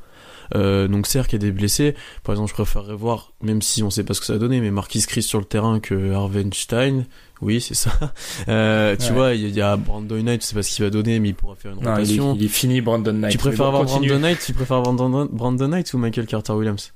[0.53, 1.95] Euh, donc certes, il y a des blessés.
[2.23, 4.61] Par exemple, je préférerais voir, même si on sait pas ce que ça a donné,
[4.61, 7.05] mais Marquis Chris sur le terrain que Harvenstein.
[7.41, 7.91] Oui, c'est ça.
[8.47, 9.11] Euh, tu Ouais.
[9.13, 11.35] vois, il y a- Brandon Knight, je sais pas ce qu'il va donner, mais il
[11.35, 12.35] pourra faire une Non, il est, rotation.
[12.37, 13.31] il est fini, Brandon Knight.
[13.31, 14.07] tu Mais préfères avoir continue.
[14.09, 16.93] Brandon Knight, tu préfères avoir Brandon, Brandon Knight ou Michael Carter Williams?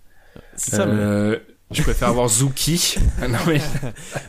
[0.55, 1.37] C'est ça, Euh,
[1.71, 2.95] je préfère avoir Zuki.
[3.21, 3.59] non mais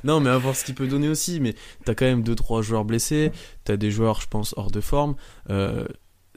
[0.05, 1.41] Non, mais à voir ce qu'il peut donner aussi.
[1.41, 1.55] Mais
[1.85, 3.31] t'as quand même deux trois joueurs blessés.
[3.65, 5.15] T'as des joueurs, je pense, hors de forme.
[5.51, 5.85] Euh,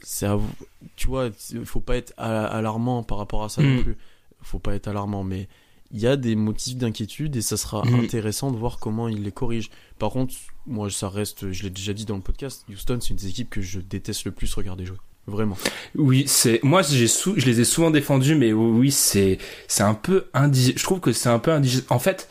[0.03, 0.49] c'est à vous-
[0.95, 3.75] tu vois, il faut pas être alarmant par rapport à ça Mm.
[3.77, 3.97] non plus.
[4.41, 5.47] Faut pas être alarmant, mais
[5.91, 7.95] il y a des motifs d'inquiétude et ça sera Mm.
[8.01, 9.69] intéressant de voir comment il les corrige.
[9.99, 10.33] Par contre,
[10.65, 13.49] moi, ça reste, je l'ai déjà dit dans le podcast, Houston, c'est une des équipes
[13.49, 14.97] que je déteste le plus regarder jouer.
[15.25, 15.55] Vraiment.
[15.95, 17.35] oui, c'est moi j'ai sou...
[17.37, 19.37] je les ai souvent défendus, mais oui c'est
[19.69, 20.77] c'est un peu indigeste.
[20.79, 21.89] Je trouve que c'est un peu indigeste.
[21.89, 22.27] En fait,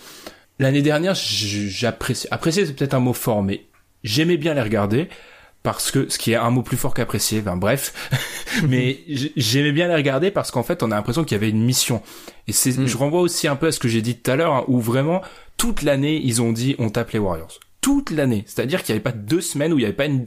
[0.58, 3.64] l'année dernière, j- j'apprécie apprécier c'est peut-être un mot fort, mais
[4.04, 5.08] j'aimais bien les regarder
[5.62, 7.40] parce que ce qui est un mot plus fort qu'apprécier.
[7.40, 7.92] Ben bref,
[8.68, 8.98] mais
[9.36, 12.02] j'aimais bien les regarder parce qu'en fait on a l'impression qu'il y avait une mission.
[12.48, 12.86] Et c'est Mm.
[12.86, 14.80] je renvoie aussi un peu à ce que j'ai dit tout à l'heure, hein, où
[14.80, 15.22] vraiment
[15.56, 17.60] toute l'année ils ont dit on tape les Warriors.
[17.80, 20.26] Toute l'année, c'est-à-dire qu'il n'y avait pas deux semaines où il n'y avait pas une,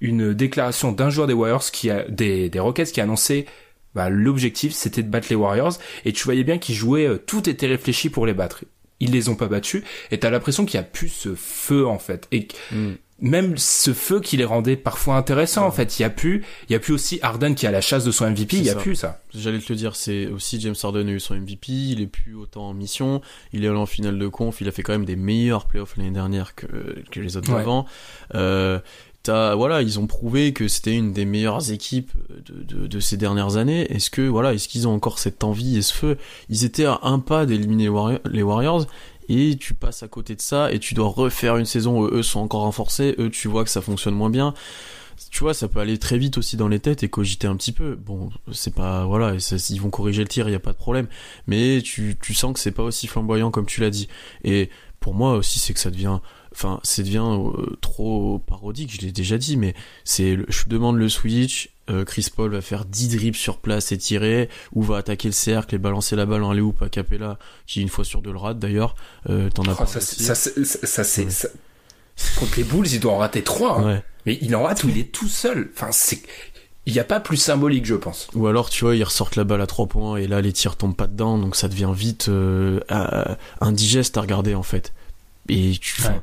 [0.00, 3.46] une déclaration d'un joueur des Warriors qui a des, des Rockets qui a annoncé
[3.94, 5.74] bah, l'objectif c'était de battre les Warriors
[6.04, 8.64] et tu voyais bien qu'ils jouaient euh, tout était réfléchi pour les battre
[9.00, 11.98] ils les ont pas battus et t'as l'impression qu'il y a plus ce feu en
[11.98, 12.92] fait et Mm.
[13.20, 16.72] Même ce feu qui les rendait parfois intéressants en fait il y a plus il
[16.72, 18.74] y a plus aussi Harden qui a la chasse de son MVP il y a
[18.74, 18.78] ça.
[18.78, 22.00] plus ça J'allais te le dire, c'est aussi James Harden a eu son MVP, il
[22.02, 23.20] est plus autant en mission,
[23.52, 25.96] il est allé en finale de conf, il a fait quand même des meilleurs playoffs
[25.96, 26.66] l'année dernière que,
[27.10, 27.58] que les autres Ouais.
[27.58, 27.84] d'avant.
[28.34, 28.80] Euh,
[29.22, 32.12] t'as, voilà, ils ont prouvé que c'était une des meilleures équipes
[32.46, 33.82] de, de, de ces dernières années.
[33.92, 36.16] Est-ce que, voilà, est-ce qu'ils ont encore cette envie et ce feu?
[36.48, 37.90] Ils étaient à un pas d'éliminer
[38.30, 38.86] les Warriors.
[39.28, 42.22] Et tu passes à côté de ça et tu dois refaire une saison où eux
[42.22, 44.54] sont encore renforcés, eux tu vois que ça fonctionne moins bien
[45.30, 47.72] tu vois, ça peut aller très vite aussi dans les têtes et cogiter un petit
[47.72, 47.94] peu.
[47.94, 49.34] Bon, c'est pas, voilà,
[49.70, 51.08] ils vont corriger le tir, il y a pas de problème.
[51.46, 54.08] Mais tu, tu sens que c'est pas aussi flamboyant comme tu l'as dit.
[54.44, 54.70] Et
[55.00, 56.18] pour moi aussi, c'est que ça devient,
[56.52, 58.92] enfin, ça devient euh, trop parodique.
[58.92, 59.74] Je l'ai déjà dit, mais
[60.04, 61.70] c'est, je demande le switch.
[61.90, 65.32] Euh, Chris Paul va faire 10 dribbles sur place et tirer, ou va attaquer le
[65.32, 68.38] cercle et balancer la balle en aller à Capella, qui une fois sur deux le
[68.38, 68.94] rate d'ailleurs.
[69.30, 71.30] Euh, T'en as Oh, parlé ça, ça, ça, ça, Ouais.
[71.30, 71.48] ça-
[72.38, 73.78] contre les Bulls, il doit en rater trois.
[73.80, 73.84] hein.
[73.86, 74.02] Ouais.
[74.24, 75.70] Mais il en rate où il est tout seul.
[75.74, 76.20] Enfin, c'est,
[76.86, 78.28] il n'y a pas plus symbolique, je pense.
[78.34, 80.76] Ou alors, tu vois, ils ressortent la balle à 3 points et là, les tirs
[80.76, 82.80] tombent pas dedans, donc ça devient vite euh,
[83.60, 84.92] indigeste à regarder en fait.
[85.48, 86.20] Et tu, Ouais.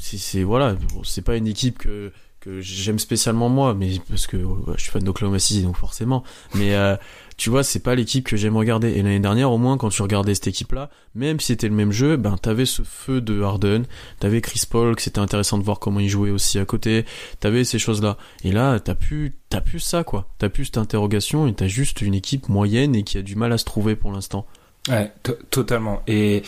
[0.00, 2.12] c'est, voilà, c'est pas une équipe que
[2.60, 4.36] j'aime spécialement moi, mais parce que
[4.76, 6.22] je suis fan d'Oklahoma City, donc forcément.
[6.54, 6.96] Mais euh,
[7.36, 8.88] tu vois, c'est pas l'équipe que j'aime regarder.
[8.92, 11.92] Et l'année dernière, au moins, quand tu regardais cette équipe-là, même si c'était le même
[11.92, 13.82] jeu, ben t'avais ce feu de Harden,
[14.20, 17.04] t'avais Chris Paul, que c'était intéressant de voir comment il jouait aussi à côté.
[17.40, 18.16] T'avais ces choses-là.
[18.44, 20.28] Et là, t'as plus, t'as plus ça, quoi.
[20.38, 23.52] T'as plus cette interrogation et t'as juste une équipe moyenne et qui a du mal
[23.52, 24.46] à se trouver pour l'instant.
[24.88, 26.00] Ouais, to- totalement.
[26.06, 26.42] Et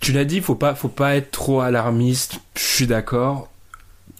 [0.00, 2.40] tu l'as dit, faut pas, faut pas être trop alarmiste.
[2.56, 3.50] Je suis d'accord.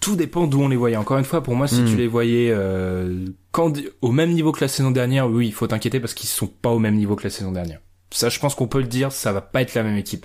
[0.00, 0.96] Tout dépend d'où on les voyait.
[0.96, 3.72] Encore une fois, pour moi, si tu les voyais euh, quand,
[4.02, 6.70] au même niveau que la saison dernière, oui, il faut t'inquiéter parce qu'ils sont pas
[6.70, 7.80] au même niveau que la saison dernière.
[8.12, 10.24] Ça, je pense qu'on peut le dire, ça va pas être la même équipe.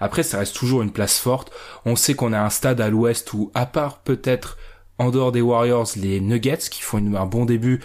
[0.00, 1.50] Après, ça reste toujours une place forte.
[1.86, 4.58] On sait qu'on a un stade à l'ouest où, à part peut-être
[4.98, 7.80] en dehors des Warriors, les Nuggets qui font une- un bon début,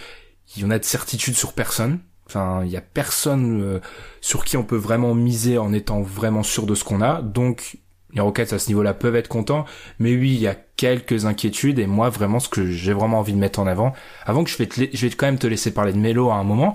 [0.56, 2.00] il y en a de certitude sur personne.
[2.26, 3.80] Enfin, il y a personne euh,
[4.20, 7.22] sur qui on peut vraiment miser en étant vraiment sûr de ce qu'on a.
[7.22, 7.78] Donc,
[8.14, 9.64] les Rockets à ce niveau-là peuvent être contents.
[9.98, 11.78] Mais oui, il y a quelques inquiétudes.
[11.78, 13.92] Et moi, vraiment, ce que j'ai vraiment envie de mettre en avant,
[14.24, 16.36] avant que je vais te, je vais quand même te laisser parler de Melo à
[16.36, 16.74] un moment.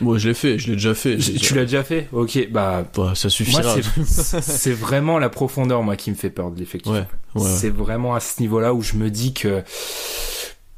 [0.00, 1.16] Moi, je l'ai fait, je l'ai déjà fait.
[1.16, 2.08] Tu l'as déjà fait?
[2.12, 3.76] Ok, bah Bah, ça suffira.
[4.04, 6.92] c'est- vraiment la profondeur, moi, qui me fait peur de l'effectif.
[6.92, 7.04] Ouais,
[7.34, 7.48] ouais, ouais.
[7.48, 9.62] C'est vraiment à ce niveau-là où je me dis que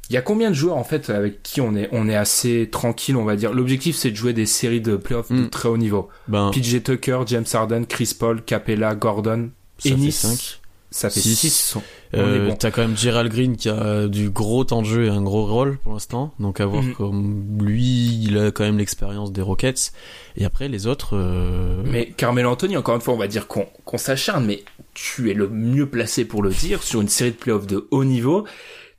[0.09, 2.69] il y a combien de joueurs en fait avec qui on est on est assez
[2.71, 3.53] tranquille, on va dire?
[3.53, 5.49] L'objectif c'est de jouer des séries de playoffs de Mm.
[5.49, 6.09] très haut niveau.
[6.27, 10.11] Ben, PJ Tucker, James Harden, Chris Paul, Capella, Gordon, ça fait Ennis.
[10.11, 10.59] 5.
[10.91, 11.35] ça fait Six.
[11.35, 11.75] 6.
[11.75, 12.55] On est Euh, bon.
[12.55, 15.45] T'as quand même Gerald Green qui a du gros temps de jeu et un gros
[15.45, 16.33] rôle pour l'instant.
[16.39, 16.93] Donc à voir Mhm.
[16.93, 19.91] comme lui, il a quand même l'expérience des Rockets.
[20.37, 21.81] Et après les autres, euh...
[21.85, 24.63] Mais Carmelo Anthony, encore une fois, on va dire qu'on qu'on s'acharne, mais
[24.93, 28.05] tu es le mieux placé pour le dire sur une série de playoffs de haut
[28.05, 28.45] niveau.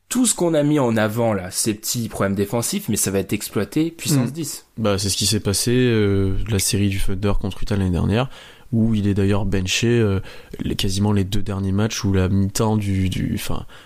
[0.09, 3.19] Tout ce qu'on a mis en avant là, ces petits problèmes défensifs, mais ça va
[3.19, 4.33] être exploité puissance Mm.
[4.33, 4.67] 10.
[4.79, 8.29] bah c'est ce qui s'est passé euh, la série du Thunder contre Utah l'année dernière,
[8.73, 10.21] où il est d'ailleurs benché euh,
[10.77, 13.41] quasiment les deux derniers matchs ou la mi-temps du, du,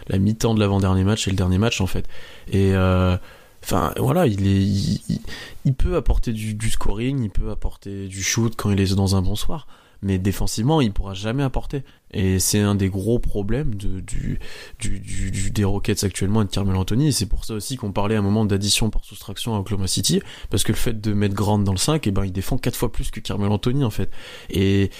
[0.08, 2.06] la mi-temps de l'avant-dernier match et le dernier match en fait.
[2.50, 3.16] Et euh,
[3.62, 5.20] Enfin, voilà, il est,
[5.64, 9.16] il peut apporter du, du scoring, il peut apporter du shoot quand il est dans
[9.16, 9.66] un bon soir,
[10.02, 11.82] mais défensivement, il pourra jamais apporter.
[12.12, 14.38] Et c'est un des gros problèmes de, du,
[14.78, 17.08] du, du, des Rockets actuellement et de Carmelo Anthony.
[17.08, 19.86] Et c'est pour ça aussi qu'on parlait à un moment d'addition par soustraction à Oklahoma
[19.86, 22.58] City, parce que le fait de mettre Grant dans le 5, et ben, il défend
[22.58, 24.10] quatre fois plus que Carmelo Anthony, en fait.
[24.48, 24.90] Et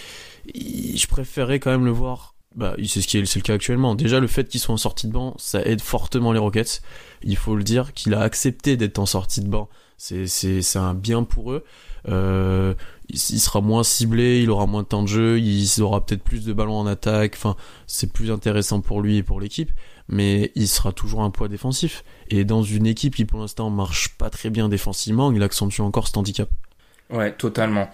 [0.55, 2.35] je préférais quand même le voir.
[2.57, 3.95] Bah, c'est ce qui est, c'est le cas actuellement.
[3.95, 6.83] Déjà, le fait qu'il soit en sortie de banc, ça aide fortement les Rockets.
[7.23, 9.69] Il faut le dire qu'il a accepté d'être en sortie de banc.
[9.97, 11.65] C'est, c'est, c'est un bien pour eux.
[12.09, 12.75] Euh,
[13.13, 16.45] il, sera moins ciblé, il aura moins de temps de jeu, il aura peut-être plus
[16.45, 17.35] de ballons en attaque.
[17.37, 17.57] Enfin,
[17.87, 19.71] c'est plus intéressant pour lui et pour l'équipe.
[20.09, 22.05] Mais il sera toujours un poids défensif.
[22.29, 26.07] Et dans une équipe qui pour l'instant marche pas très bien défensivement, il accentue encore
[26.07, 26.49] cet handicap.
[27.11, 27.89] Ouais, totalement.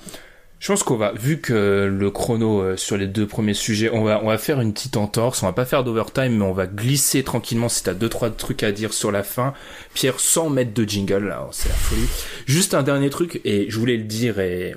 [0.58, 4.04] Je pense qu'on va, vu que le chrono euh, sur les deux premiers sujets, on
[4.04, 5.42] va, on va faire une petite entorse.
[5.42, 8.62] On va pas faire d'overtime, mais on va glisser tranquillement si t'as deux trois trucs
[8.62, 9.52] à dire sur la fin.
[9.92, 12.08] Pierre, sans mettre de jingle, là, c'est la folie.
[12.46, 14.74] Juste un dernier truc, et je voulais le dire, et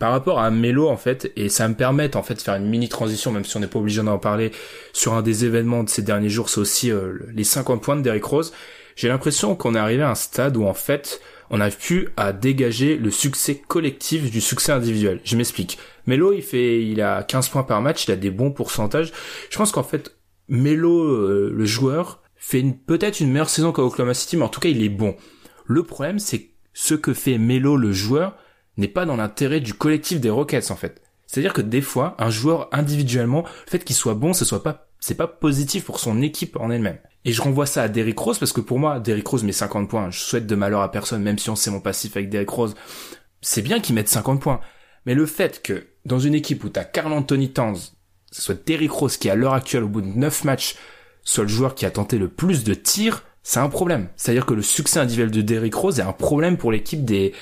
[0.00, 2.68] par rapport à Melo en fait, et ça me permet en fait de faire une
[2.68, 4.50] mini transition, même si on n'est pas obligé d'en parler,
[4.94, 8.00] sur un des événements de ces derniers jours, c'est aussi euh, les 50 points de
[8.00, 8.52] Derrick Rose.
[8.96, 11.20] J'ai l'impression qu'on est arrivé à un stade où en fait,
[11.50, 15.20] on n'arrive plus à dégager le succès collectif du succès individuel.
[15.22, 15.78] Je m'explique.
[16.06, 19.12] Melo, il fait, il a 15 points par match, il a des bons pourcentages.
[19.50, 20.16] Je pense qu'en fait,
[20.48, 24.60] Melo, euh, le joueur, fait peut-être une meilleure saison qu'à Oklahoma City, mais en tout
[24.60, 25.14] cas, il est bon.
[25.66, 28.38] Le problème, c'est ce que fait Melo, le joueur,
[28.76, 31.02] n'est pas dans l'intérêt du collectif des Rockets, en fait.
[31.26, 34.88] C'est-à-dire que des fois, un joueur individuellement, le fait qu'il soit bon, ce soit pas,
[34.98, 36.98] c'est pas positif pour son équipe en elle-même.
[37.24, 39.88] Et je renvoie ça à Derrick Rose parce que pour moi, Derrick Rose met 50
[39.88, 40.10] points.
[40.10, 42.74] Je souhaite de malheur à personne, même si on sait mon passif avec Derrick Rose.
[43.42, 44.60] C'est bien qu'il mette 50 points.
[45.06, 47.76] Mais le fait que dans une équipe où t'as Carl Anthony Towns,
[48.32, 50.76] ce soit Derrick Rose qui à l'heure actuelle au bout de 9 matchs
[51.22, 54.08] soit le joueur qui a tenté le plus de tirs, c'est un problème.
[54.16, 57.32] C'est-à-dire que le succès individuel de Derrick Rose est un problème pour l'équipe des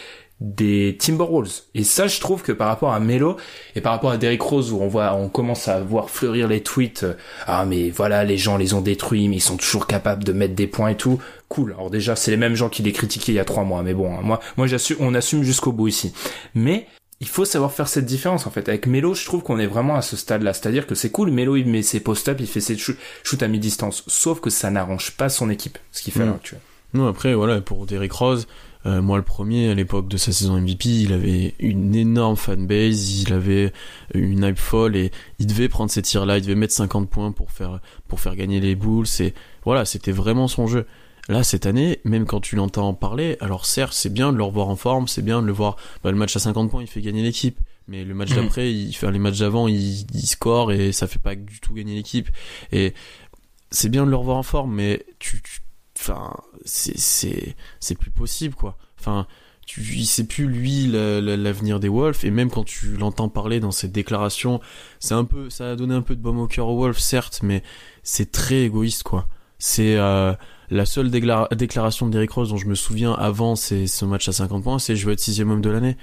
[0.41, 1.62] des Timberwolves.
[1.74, 3.36] Et ça, je trouve que par rapport à Melo
[3.74, 6.62] et par rapport à Derrick Rose, où on voit, on commence à voir fleurir les
[6.62, 7.14] tweets, euh,
[7.47, 10.55] ah mais voilà, les gens les ont détruits, mais ils sont toujours capables de mettre
[10.55, 11.18] des points et tout.
[11.49, 11.72] Cool.
[11.72, 13.95] Alors déjà, c'est les mêmes gens qui les critiquaient il y a trois mois, mais
[13.95, 16.12] bon, hein, moi, moi j'assume, on assume jusqu'au bout ici.
[16.55, 16.86] Mais
[17.20, 18.68] il faut savoir faire cette différence en fait.
[18.68, 20.53] Avec Melo, je trouve qu'on est vraiment à ce stade-là.
[20.53, 24.05] C'est-à-dire que c'est cool, Melo il met ses post-up, il fait ses shoots à mi-distance.
[24.07, 26.34] Sauf que ça n'arrange pas son équipe, ce qu'il fait Mm.
[26.34, 26.61] actuelle.
[26.95, 28.47] Non, après, voilà, pour Derrick Rose,
[28.89, 33.20] euh, moi le premier, à l'époque de sa saison MVP, il avait une énorme fanbase,
[33.22, 33.72] il avait
[34.14, 37.51] une hype folle et il devait prendre ces tirs-là, il devait mettre 50 points pour
[37.51, 39.07] faire, pour faire gagner les Bulls.
[39.20, 39.34] Et
[39.64, 40.86] voilà, c'était vraiment son jeu.
[41.28, 44.45] Là, cette année, même quand tu l'entends en parler, alors certes, c'est bien de le
[44.45, 46.86] revoir en forme, c'est bien de le voir, bah, le match à 50 points, il
[46.89, 47.59] fait gagner l'équipe.
[47.86, 48.36] Mais le match Mhm.
[48.36, 51.74] d'après, il fait les matchs d'avant, il, il score et ça fait pas du tout
[51.74, 52.28] gagner l'équipe.
[52.72, 52.95] Et
[53.70, 55.61] c'est bien de le revoir en forme, mais tu, tu-
[55.99, 56.34] enfin,
[56.64, 58.76] c'est, c'est, c'est plus possible, quoi.
[58.99, 59.26] Enfin,
[59.66, 63.28] tu, il sait plus, lui, la- la- l'avenir des Wolves, et même quand tu l'entends
[63.28, 64.61] parler dans ses déclarations,
[64.99, 67.40] c'est un peu, ça a donné un peu de baume au cœur aux Wolves, certes,
[67.42, 67.62] mais
[68.03, 69.28] c'est très égoïste, quoi.
[69.59, 70.32] C'est, euh,
[70.70, 74.28] la seule déclara- déclaration de Derrick Rose dont je me souviens avant c'est ce match
[74.28, 75.96] à 50 points, c'est je veux être sixième homme de l'année.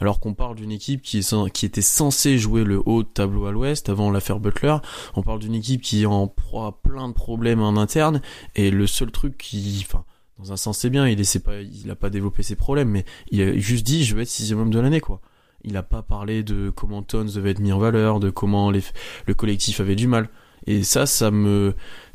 [0.00, 3.88] Alors qu'on parle d'une équipe qui, était censée jouer le haut de tableau à l'ouest
[3.88, 4.76] avant l'affaire Butler.
[5.16, 8.22] On parle d'une équipe qui en proie à plein de problèmes en interne.
[8.54, 10.04] Et le seul truc qui, enfin,
[10.38, 11.56] dans un sens c'est bien, il essaie pas,
[11.98, 14.80] pas développé ses problèmes, mais il a juste dit je veux être sixième homme de
[14.80, 15.20] l'année, quoi.
[15.64, 19.34] Il a pas parlé de comment Tons devait être mis en valeur, de comment le
[19.34, 20.28] collectif avait du mal.
[20.66, 21.74] Et ça, ça me,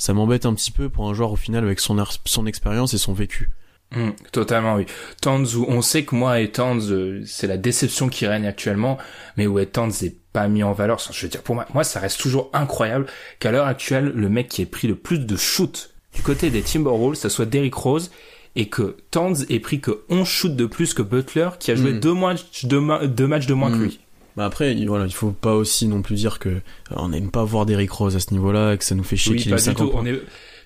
[0.10, 3.50] m'embête un petit peu pour un joueur au final avec son expérience et son vécu.
[3.96, 4.86] Mm, totalement, oui.
[5.26, 8.98] Où on sait que moi et Towns, euh, c'est la déception qui règne actuellement,
[9.38, 11.00] mais où Towns n'est pas mis en valeur.
[11.12, 13.06] Je veux dire, pour moi, moi, ça reste toujours incroyable
[13.40, 16.62] qu'à l'heure actuelle, le mec qui ait pris le plus de shoots du côté des
[16.62, 18.12] Timberwolves, ça soit Derrick Rose,
[18.56, 21.94] et que Towns ait pris que 11 shoots de plus que Butler, qui a joué
[21.94, 22.00] Mm.
[22.00, 23.78] deux, matchs, deux, ma- deux matchs de moins Mm.
[23.80, 24.00] que lui.
[24.38, 27.30] Bah après, il- voilà, il faut pas aussi non plus dire que euh, on n'aime
[27.30, 29.52] pas voir Derrick Rose à ce niveau-là et que ça nous fait chier Oui, qu'il
[29.54, 29.92] ait du 50 tout.
[29.92, 30.02] points.
[30.02, 30.22] On est...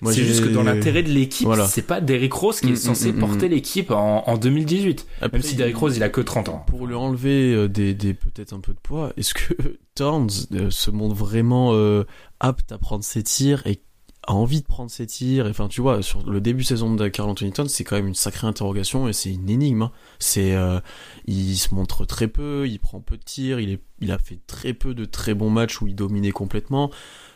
[0.06, 1.66] C'est juste que dans l'intérêt de l'équipe, Voilà.
[1.66, 5.06] c'est pas Derrick Rose qui est Mm, censé mm, mm, porter l'équipe en, en 2018.
[5.20, 6.64] Après, Même si Derrick Rose, il a que 30 ans.
[6.66, 9.54] Pour lui enlever euh, des, des peut-être un peu de poids, est-ce que
[9.94, 12.04] Towns euh, se montre vraiment euh,
[12.40, 13.80] apte à prendre ses tirs et
[14.26, 15.46] a envie de prendre ses tirs?
[15.48, 18.08] Enfin, tu vois, sur le début de saison de Carl Anthony Towns, c'est quand même
[18.08, 19.82] une sacrée interrogation et c'est une énigme.
[19.82, 19.92] hein.
[20.18, 20.80] C'est, euh,
[21.26, 24.38] il se montre très peu, il prend peu de tirs, il est, il a fait
[24.46, 26.90] très peu de très bons matchs où il dominait complètement.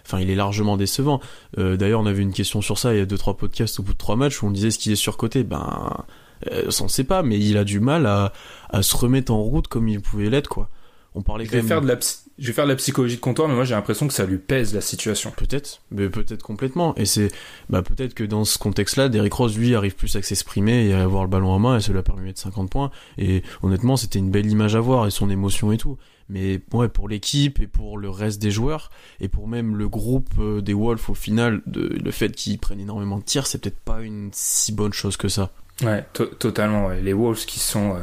[0.06, 1.20] Enfin, il est largement décevant.
[1.58, 3.82] Euh, D'ailleurs, on avait une question sur ça il y a deux trois podcasts au
[3.82, 5.44] bout de trois matchs où on disait ce qu'il est surcoté.
[5.44, 6.04] Ben,
[6.50, 8.32] euh, on ne sait pas, mais il a du mal à,
[8.70, 10.68] à se remettre en route comme il pouvait l'être, quoi.
[11.14, 11.66] On parlait Je vais, même.
[11.68, 11.98] faire de la,
[12.38, 14.38] je vais faire de la psychologie de comptoir, mais moi j'ai l'impression que ça lui
[14.38, 15.30] pèse la situation.
[15.36, 16.94] Peut-être, mais peut-être complètement.
[16.96, 17.28] Et c'est,
[17.68, 21.02] bah peut-être que dans ce contexte-là, Derrick Rose lui arrive plus à s'exprimer et à
[21.02, 22.90] avoir le ballon en main et ça lui a permis de mettre 50 points.
[23.18, 25.98] Et honnêtement, c'était une belle image à voir et son émotion et tout.
[26.32, 30.30] Mais ouais, pour l'équipe et pour le reste des joueurs et pour même le groupe
[30.38, 33.78] euh, des Wolves au final, de, le fait qu'ils prennent énormément de tirs, c'est peut-être
[33.80, 35.50] pas une si bonne chose que ça.
[35.82, 36.86] Ouais, to- totalement.
[36.86, 37.00] Ouais.
[37.02, 38.00] Les Wolves qui sont euh,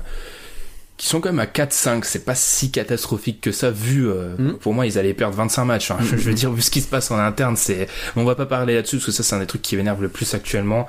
[0.98, 4.10] qui sont quand même à 4-5, c'est pas si catastrophique que ça vu.
[4.10, 4.54] euh, Mm.
[4.58, 5.92] Pour moi, ils allaient perdre 25 matchs.
[5.92, 5.98] hein.
[6.02, 7.88] Je veux dire, vu ce qui se passe en interne, c'est.
[8.18, 10.10] On va pas parler là-dessus parce que ça, c'est un des trucs qui m'énerve le
[10.10, 10.88] plus actuellement.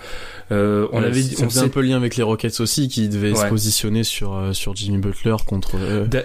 [0.51, 3.37] Euh, on Ouais, avait on faisait un peu lien avec les Rockets aussi qui devaient
[3.37, 5.77] se positionner sur sur Jimmy Butler contre.
[6.09, 6.25] D'a-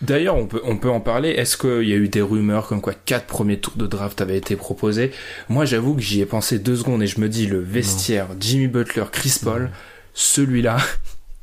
[0.00, 1.30] D'ailleurs, on peut, on peut en parler.
[1.30, 4.36] Est-ce qu'il y a eu des rumeurs comme quoi quatre premiers tours de draft avaient
[4.38, 5.10] été proposés?
[5.48, 8.68] Moi, j'avoue que j'y ai pensé deux secondes et je me dis, le vestiaire, Jimmy
[8.68, 9.70] Butler, Chris Paul,
[10.14, 10.78] celui-là,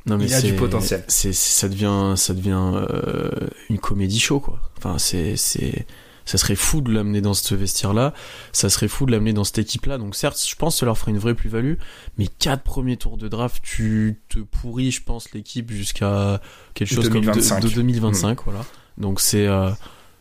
[0.06, 1.02] Non, Il a du potentiel.
[1.08, 3.30] C'est- ça devient, ça devient euh,
[3.68, 4.60] une comédie show quoi.
[4.78, 5.84] Enfin, c'est, c'est,
[6.26, 8.12] ça serait fou de l'amener dans ce vestiaire-là.
[8.52, 9.96] Ça serait fou de l'amener dans cette équipe-là.
[9.96, 11.74] Donc certes, je pense que ça leur ferait une vraie plus-value.
[12.18, 16.42] Mais quatre premiers tours de draft, tu te pourris, je pense, l'équipe jusqu'à
[16.74, 17.48] quelque chose 2025.
[17.60, 18.64] comme de, de 2025, voilà.
[18.98, 19.70] Donc c'est, euh,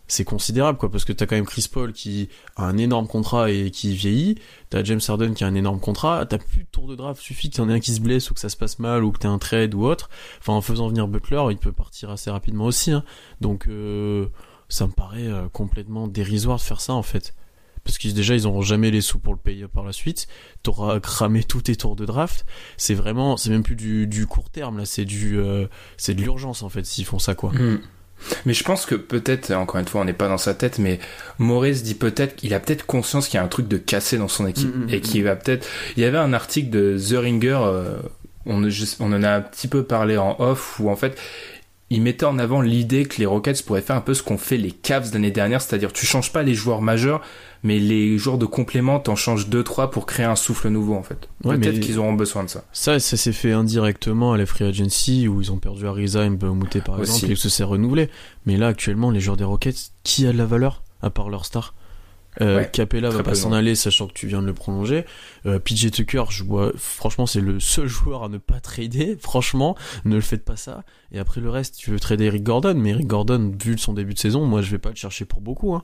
[0.08, 3.50] c'est considérable quoi, parce que t'as quand même Chris Paul qui a un énorme contrat
[3.50, 4.36] et qui vieillit.
[4.70, 6.26] T'as James Harden qui a un énorme contrat.
[6.28, 7.20] T'as plus de tour de draft.
[7.22, 9.12] Suffit que t'en aies un qui se blesse ou que ça se passe mal ou
[9.12, 10.10] que t'aies un trade ou autre.
[10.40, 12.92] Enfin, en faisant venir Butler, il peut partir assez rapidement aussi.
[12.92, 13.04] hein.
[13.42, 14.28] Donc, euh,
[14.70, 17.34] ça me paraît euh, complètement dérisoire de faire ça en fait.
[17.84, 20.28] Parce que déjà, ils auront jamais les sous pour le payer par la suite.
[20.64, 22.44] T'auras cramé tous tes tours de draft.
[22.78, 24.86] C'est vraiment, c'est même plus du, du court terme là.
[24.86, 27.52] C'est du, euh, c'est de l'urgence en fait s'ils font ça quoi.
[27.52, 27.80] Hmm.
[28.46, 31.00] Mais je pense que peut-être, encore une fois, on n'est pas dans sa tête, mais
[31.38, 34.30] Maurice dit peut-être qu'il a peut-être conscience qu'il y a un truc de cassé dans
[34.30, 35.68] son équipe Mm, mm, et qu'il va peut-être.
[35.98, 38.00] Il y avait un article de The Ringer, euh,
[38.46, 41.20] on en a un petit peu parlé en off, où en fait
[41.90, 44.58] il mettait en avant l'idée que les Rockets pourraient faire un peu ce qu'ont fait
[44.58, 47.22] les Cavs l'année dernière, c'est-à-dire tu changes pas les joueurs majeurs,
[47.62, 51.04] mais les joueurs de complément, t'en changes deux trois pour créer un souffle nouveau en
[51.04, 51.30] fait.
[51.44, 52.64] Ouais, peut-être qu'ils auront besoin de ça.
[52.74, 56.30] Ça, ça s'est fait indirectement à la Free Agency où ils ont perdu Ariza et
[56.30, 57.12] Mbamute par Aussi.
[57.12, 58.10] exemple et que ça s'est renouvelé.
[58.46, 61.46] Mais là, actuellement, les joueurs des Rockets, qui a de la valeur à part leur
[61.46, 61.76] star?
[62.42, 65.06] Euh, Ouais, Capella va pas s'en aller, sachant que tu viens de le prolonger.
[65.46, 69.18] Euh, PJ Tucker, je vois, franchement, c'est le seul joueur à ne pas trader.
[69.22, 70.84] Franchement, ne le faites pas ça.
[71.12, 74.14] Et après le reste, tu veux trader Eric Gordon, mais Eric Gordon, vu son début
[74.14, 75.74] de saison, moi, je vais pas le chercher pour beaucoup.
[75.76, 75.84] Hein.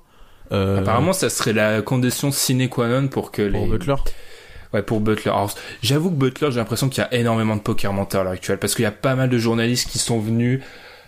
[0.52, 3.68] Euh, Apparemment, ça serait la condition sine qua non pour que pour les.
[3.70, 3.96] Butler.
[4.74, 5.32] Ouais, pour Butler.
[5.32, 8.34] Alors, j'avoue que Butler, j'ai l'impression qu'il y a énormément de poker mental à l'heure
[8.34, 10.62] actuelle, parce qu'il y a pas mal de journalistes qui sont venus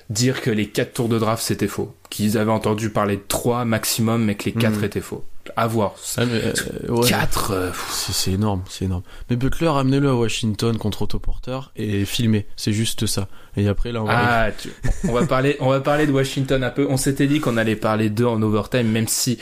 [0.09, 3.63] dire que les quatre tours de draft c'était faux, qu'ils avaient entendu parler de trois
[3.65, 4.83] maximum, mais que les quatre Mhm.
[4.83, 5.23] étaient faux.
[5.57, 5.95] À voir.
[6.17, 7.07] Ah, mais, euh, ouais.
[7.09, 7.51] Quatre.
[7.51, 9.03] euh, C'est énorme, c'est énorme.
[9.29, 12.47] Mais Butler, amenez-le à Washington contre Otto Porter et filmez.
[12.55, 13.27] C'est juste ça.
[13.57, 14.13] Et après, là, on va.
[14.45, 14.69] Ah, tu-
[15.07, 16.87] on va parler, on va parler de Washington un peu.
[16.89, 19.37] On s'était dit qu'on allait parler d'eux en overtime, même si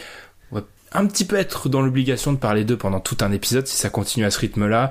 [0.51, 0.61] on va
[0.93, 3.89] un petit peu être dans l'obligation de parler d'eux pendant tout un épisode si ça
[3.89, 4.89] continue à ce rythme-là.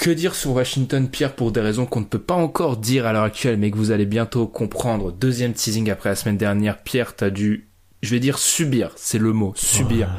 [0.00, 3.12] Que dire sur Washington, Pierre, pour des raisons qu'on ne peut pas encore dire à
[3.12, 5.10] l'heure actuelle, mais que vous allez bientôt comprendre.
[5.10, 6.78] Deuxième teasing après la semaine dernière.
[6.78, 7.68] Pierre, t'as dû,
[8.04, 10.10] je vais dire subir, c'est le mot, subir.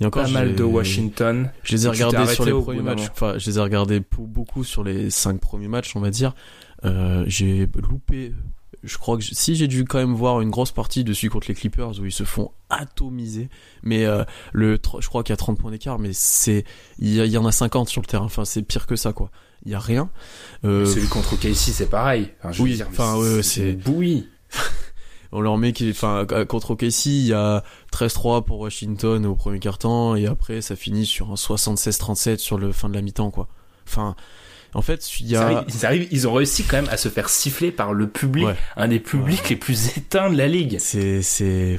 [0.00, 1.50] Il y a encore Pas mal de Washington.
[1.62, 3.08] Je les ai regardés sur les premiers matchs.
[3.12, 6.34] Enfin, je les ai regardés beaucoup sur les cinq premiers matchs, on va dire.
[6.86, 8.32] Euh, j'ai loupé.
[8.82, 11.54] Je crois que si j'ai dû quand même voir une grosse partie dessus contre les
[11.54, 13.50] Clippers où ils se font atomiser.
[13.82, 16.64] Mais euh, le, je crois qu'il y a 30 points d'écart, mais c'est
[16.98, 18.24] il y, en a 50 sur le terrain.
[18.24, 19.30] Enfin, c'est pire que ça, quoi.
[19.66, 20.08] Il y a rien.
[20.64, 22.30] Euh, Celui contre Casey, c'est pareil.
[22.38, 24.28] Enfin, je veux oui, enfin, ouais, c'est bouillie.
[25.32, 27.62] On leur met qui, enfin, contre OKC, il y a
[27.92, 32.72] 13-3 pour Washington au premier quart-temps, et après, ça finit sur un 76-37 sur le
[32.72, 33.48] fin de la mi-temps, quoi.
[33.86, 34.14] Enfin,
[34.74, 37.08] en fait, il y Ils, a, ils arrivent- ils ont réussi quand même à se
[37.08, 38.56] faire siffler par le public, Ouais.
[38.76, 40.76] un des publics les plus éteints de la ligue.
[40.80, 41.78] c'est, c'est,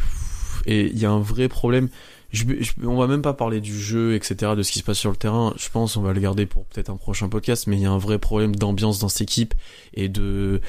[0.65, 1.89] et il y a un vrai problème.
[2.31, 4.97] Je, je- on va même pas parler du jeu, etc., de ce qui se passe
[4.97, 5.53] sur le terrain.
[5.57, 7.91] Je pense, on va le garder pour peut-être un prochain podcast, mais il y a
[7.91, 9.53] un vrai problème d'ambiance dans cette équipe
[9.93, 10.61] et de,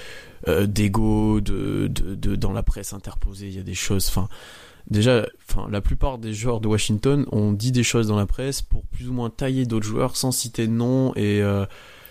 [0.48, 3.46] euh, d'ego, de, de, de, dans la presse interposée.
[3.46, 4.28] Il y a des choses, enfin,
[4.90, 8.60] déjà, enfin, la plupart des joueurs de Washington ont dit des choses dans la presse
[8.62, 11.64] pour plus ou moins tailler d'autres joueurs sans citer de nom et, euh,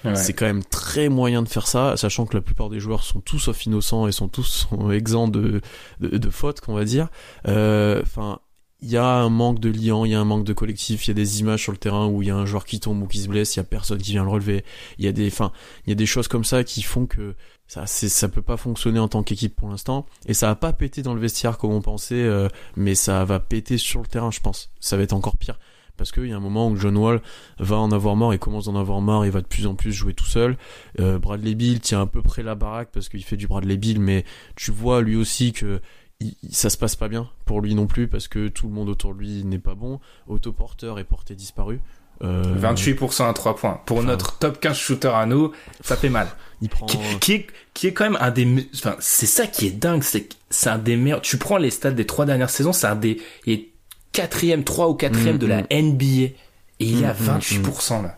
[0.03, 0.15] Ouais.
[0.15, 3.19] c'est quand même très moyen de faire ça, sachant que la plupart des joueurs sont
[3.19, 5.61] tous sauf innocents et sont tous sont exempts de,
[5.99, 7.09] de, de fautes, qu'on va dire.
[7.47, 8.39] Euh, Enfin,
[8.81, 11.09] il y a un manque de liant, il y a un manque de collectif, il
[11.09, 13.03] y a des images sur le terrain où il y a un joueur qui tombe
[13.03, 14.65] ou qui se blesse, il y a personne qui vient le relever.
[14.97, 15.51] Il y a des, enfin,
[15.85, 17.35] il y a des choses comme ça qui font que
[17.67, 20.07] ça, ça peut pas fonctionner en tant qu'équipe pour l'instant.
[20.25, 23.39] Et ça va pas péter dans le vestiaire comme on pensait, euh, mais ça va
[23.39, 24.71] péter sur le terrain, je pense.
[24.79, 25.59] Ça va être encore pire.
[25.95, 27.21] Parce qu'il y a un moment où John Wall
[27.59, 29.93] va en avoir marre, il commence d'en avoir marre, il va de plus en plus
[29.93, 30.57] jouer tout seul.
[30.99, 33.99] Euh, Bradley Bill tient à peu près la baraque parce qu'il fait du Bradley Bill,
[33.99, 34.25] mais
[34.55, 35.79] tu vois lui aussi que
[36.21, 38.89] il- ça se passe pas bien pour lui non plus parce que tout le monde
[38.89, 39.99] autour de lui n'est pas bon.
[40.27, 41.79] Otto Porter est porté disparu.
[42.23, 43.81] Euh, 28% à 3 points.
[43.87, 44.05] Pour Enfin.
[44.07, 45.51] notre top 15 shooter à nous,
[45.83, 46.27] ça fait mal.
[46.61, 46.85] Il prend.
[46.85, 50.03] Qui, qui est, qui est quand même un des, enfin, c'est ça qui est dingue,
[50.03, 52.95] c'est c'est un des meilleurs, tu prends les stats des trois dernières saisons, c'est un
[52.95, 53.67] des, il est
[54.11, 55.67] quatrième, trois ou quatrième Mm, de la mm.
[55.71, 56.05] NBA.
[56.15, 56.35] Et
[56.79, 58.17] il est à Mm, mm, 28% là.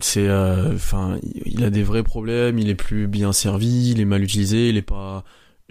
[0.00, 2.58] C'est, euh, enfin, il a des vrais problèmes.
[2.58, 5.22] Il est plus bien servi, il est mal utilisé, il est pas.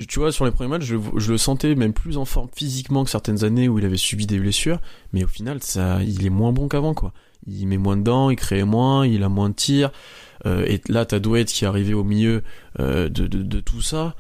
[0.07, 3.11] Tu vois, sur les premiers matchs, je, le sentais même plus en forme physiquement que
[3.11, 4.79] certaines années où il avait subi des blessures.
[5.13, 7.13] Mais au final, ça, il est moins bon qu'avant, quoi.
[7.45, 9.91] Il met moins dedans, il crée moins, il a moins de tirs.
[10.45, 12.43] Euh, et là, t'as Dwight qui est arrivé au milieu
[12.79, 14.15] euh, de, de, de tout ça.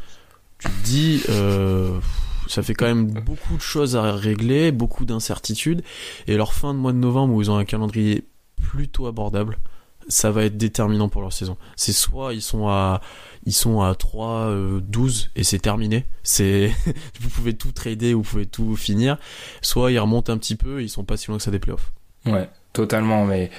[0.59, 1.99] Tu te dis, euh,
[2.47, 5.81] ça fait quand même beaucoup de choses à régler, beaucoup d'incertitudes.
[6.27, 8.25] Et leur fin de mois de novembre où ils ont un calendrier
[8.61, 9.57] plutôt abordable,
[10.07, 11.57] ça va être déterminant pour leur saison.
[11.75, 13.01] C'est soit ils sont à
[13.45, 16.05] ils sont à 3 euh, 12 et c'est terminé.
[16.23, 16.71] C'est
[17.19, 19.17] vous pouvez tout trader, vous pouvez tout finir,
[19.61, 21.59] soit ils remontent un petit peu et ils sont pas si loin que ça des
[21.59, 21.91] playoffs.
[22.25, 23.51] Ouais, totalement, mais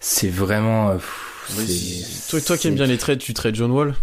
[0.00, 3.94] c'est vraiment, euh, pff, Toi, toi qui aimes bien les trades, tu trades John Wall?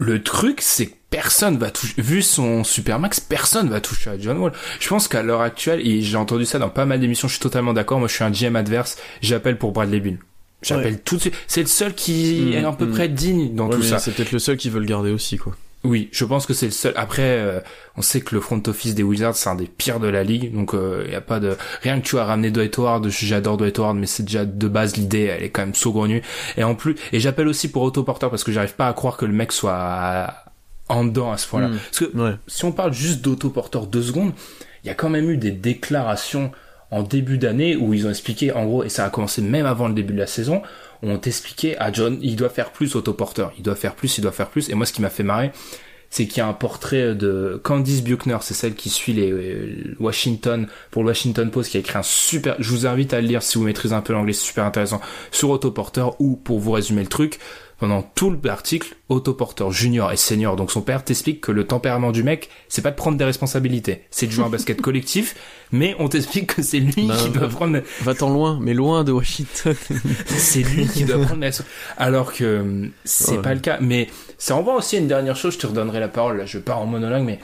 [0.00, 4.38] Le truc, c'est que personne va toucher, vu son supermax, personne va toucher à John
[4.38, 4.52] Wall.
[4.78, 7.42] Je pense qu'à l'heure actuelle, et j'ai entendu ça dans pas mal d'émissions, je suis
[7.42, 10.18] totalement d'accord, moi je suis un GM adverse, j'appelle pour Bradley Bill.
[10.62, 11.34] J'appelle tout de suite.
[11.46, 12.90] C'est le seul qui Mm, est à peu mm.
[12.90, 13.98] près digne dans Ouais, tout ça.
[13.98, 15.54] C'est peut-être le seul qui veut le garder aussi, quoi.
[15.84, 16.92] Oui, je pense que c'est le seul.
[16.96, 17.60] Après, euh,
[17.96, 20.52] on sait que le front office des Wizards c'est un des pires de la ligue,
[20.52, 23.08] donc il y a pas de rien que tu as ramené Dwight Howard.
[23.08, 26.20] J'adore Dwight Howard, mais c'est déjà de base l'idée, elle est quand même saugrenue.
[26.56, 29.16] Et en plus, et j'appelle aussi pour Otto Porter parce que j'arrive pas à croire
[29.16, 30.34] que le mec soit
[30.88, 31.68] en dedans à ce point-là.
[31.68, 31.76] Mm.
[31.78, 32.34] Parce que Ouais.
[32.48, 34.32] si on parle juste d'Otto Porter deux secondes,
[34.82, 36.50] il y a quand même eu des déclarations
[36.90, 39.88] en début d'année où ils ont expliqué, en gros, et ça a commencé même avant
[39.88, 40.62] le début de la saison,
[41.02, 44.18] où on expliqué à John, il doit faire plus Otto Porter, il doit faire plus,
[44.18, 44.68] il doit faire plus.
[44.70, 45.52] Et moi, ce qui m'a fait marrer,
[46.10, 49.94] c'est qu'il y a un portrait de Candice Buckner, c'est celle qui suit les euh,
[50.00, 52.56] Washington pour le Washington Post, qui a écrit un super.
[52.58, 55.00] Je vous invite à le lire si vous maîtrisez un peu l'anglais, c'est super intéressant
[55.30, 57.38] sur Otto Porter ou pour vous résumer le truc.
[57.78, 60.56] Pendant tout l'article, autoporteur junior et senior.
[60.56, 64.02] Donc son père t'explique que le tempérament du mec, c'est pas de prendre des responsabilités,
[64.10, 65.36] c'est de jouer un basket collectif,
[65.70, 69.12] mais on t'explique que c'est lui Bah, qui doit prendre, Va-t'en loin, mais loin de
[69.12, 69.76] Washington.
[70.26, 71.50] c'est lui qui doit prendre la
[71.96, 73.42] alors que hum, c'est Ouais.
[73.42, 73.78] pas le cas.
[73.80, 76.80] Mais ça envoie aussi une dernière chose, je te redonnerai la parole, là je pars
[76.80, 77.38] en monologue, mais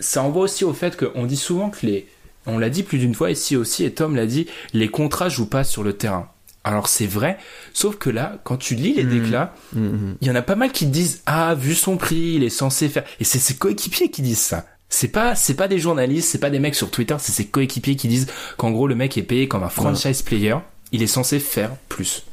[0.00, 2.06] ça envoie aussi au fait qu'on dit souvent que les,
[2.46, 5.48] on l'a dit plus d'une fois ici aussi, et Tom l'a dit, les contrats jouent
[5.48, 6.28] pas sur le terrain.
[6.66, 7.38] Alors c'est vrai,
[7.72, 9.20] sauf que là, quand tu lis les Mhm.
[9.22, 10.16] déclats, Mhm.
[10.20, 12.50] il y en a pas mal qui te disent ah vu son prix il est
[12.50, 16.28] censé faire et c'est ses coéquipiers qui disent ça c'est pas c'est pas des journalistes
[16.28, 18.26] c'est pas des mecs sur Twitter c'est ses coéquipiers qui disent
[18.56, 20.56] qu'en gros le mec est payé comme un franchise player
[20.92, 22.24] il est censé faire plus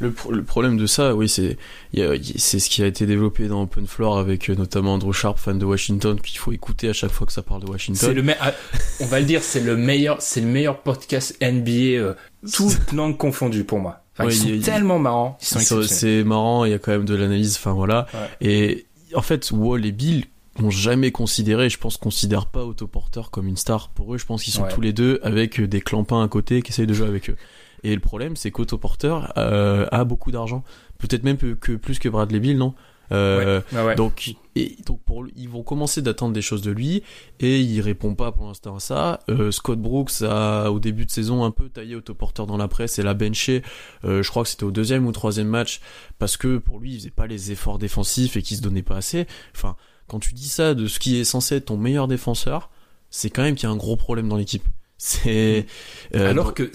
[0.00, 1.56] Le, pro- le problème de ça, oui, c'est
[1.94, 5.64] ce qui a été développé dans Open Floor avec euh, notamment Andrew Sharp, fan de
[5.64, 8.12] Washington, qu'il faut écouter à chaque fois que ça parle de Washington.
[8.12, 8.52] le ah,
[9.00, 12.14] on va le dire c'est le meilleur c'est le meilleur podcast NBA euh,
[12.52, 16.72] toutes langues confondues pour moi enfin, Ouais, ils sont y tellement marrants C'est- marrant, il
[16.72, 18.06] y a quand même de l'analyse, enfin voilà.
[18.40, 18.48] Ouais.
[18.48, 20.24] Et en fait, Wall et Bill
[20.58, 23.88] n'ont jamais considéré, je pense, considèrent pas Autoporteur comme une star.
[23.90, 24.72] Pour eux, je pense qu'ils sont Ouais.
[24.72, 27.36] tous les deux avec euh, des clampins à côté qui essayent de jouer avec eux.
[27.84, 30.64] Et le problème, c'est qu'Autoporteur euh, a beaucoup d'argent.
[30.98, 32.74] Peut-être même que, que plus que Bradley Bill, non?
[33.12, 33.94] Euh, Ouais, ouais.
[33.94, 37.02] Donc, et, donc pour, ils vont commencer d'attendre des choses de lui
[37.38, 39.20] et il répond pas pour l'instant à ça.
[39.28, 42.98] Euh, Scott Brooks a au début de saison un peu taillé autoporteur dans la presse
[42.98, 43.62] et l'a benché.
[44.04, 45.80] Euh, je crois que c'était au deuxième ou troisième match
[46.18, 48.96] parce que pour lui il faisait pas les efforts défensifs et qu'il se donnait pas
[48.96, 49.26] assez.
[49.54, 49.76] Enfin,
[50.08, 52.70] quand tu dis ça de ce qui est censé être ton meilleur défenseur,
[53.10, 54.64] c'est quand même qu'il y a un gros problème dans l'équipe.
[54.96, 55.66] C'est
[56.14, 56.70] euh, Alors donc- que,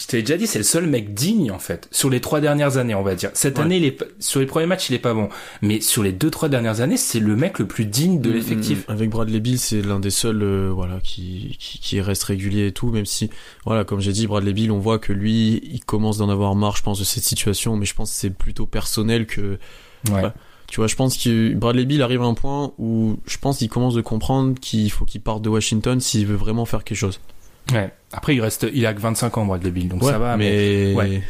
[0.00, 1.86] je t'avais déjà dit, c'est le seul mec digne, en fait.
[1.90, 3.30] Sur les trois dernières années, on va dire.
[3.34, 3.64] Cette Ouais.
[3.64, 5.28] année, il est, sur les premiers matchs, il est pas bon.
[5.60, 8.32] Mais sur les deux, trois dernières années, c'est le mec le plus digne de Mm,
[8.32, 8.88] l'effectif.
[8.88, 12.68] mm, Avec Bradley Bill, c'est l'un des seuls euh, voilà qui, qui qui reste régulier
[12.68, 13.30] et tout, même si
[13.66, 16.76] voilà comme j'ai dit Bradley Bill, on voit que lui, il commence d'en avoir marre,
[16.76, 19.58] je pense, de cette situation, mais je pense que c'est plutôt personnel que
[20.08, 20.14] Ouais.
[20.22, 20.30] Ouais.
[20.66, 23.68] tu vois, je pense que Bradley Bill arrive à un point où je pense qu'il
[23.68, 27.20] commence de comprendre qu'il faut qu'il parte de Washington s'il veut vraiment faire quelque chose.
[27.72, 27.90] Ouais.
[28.12, 30.94] Après, il reste, il a que 25 ans, Bradley Bill, donc Ouais, ça va, mais,
[30.94, 31.22] ouais.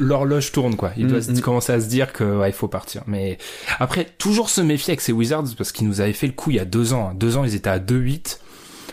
[0.00, 0.92] l'horloge tourne, quoi.
[0.96, 1.40] Il Mm, doit mm.
[1.40, 3.02] commencer à se dire que, ouais, il faut partir.
[3.06, 3.38] Mais
[3.78, 6.56] après, toujours se méfier avec ces Wizards parce qu'ils nous avaient fait le coup il
[6.56, 7.12] y a deux ans.
[7.14, 8.38] Deux ans, ils étaient à 2-8.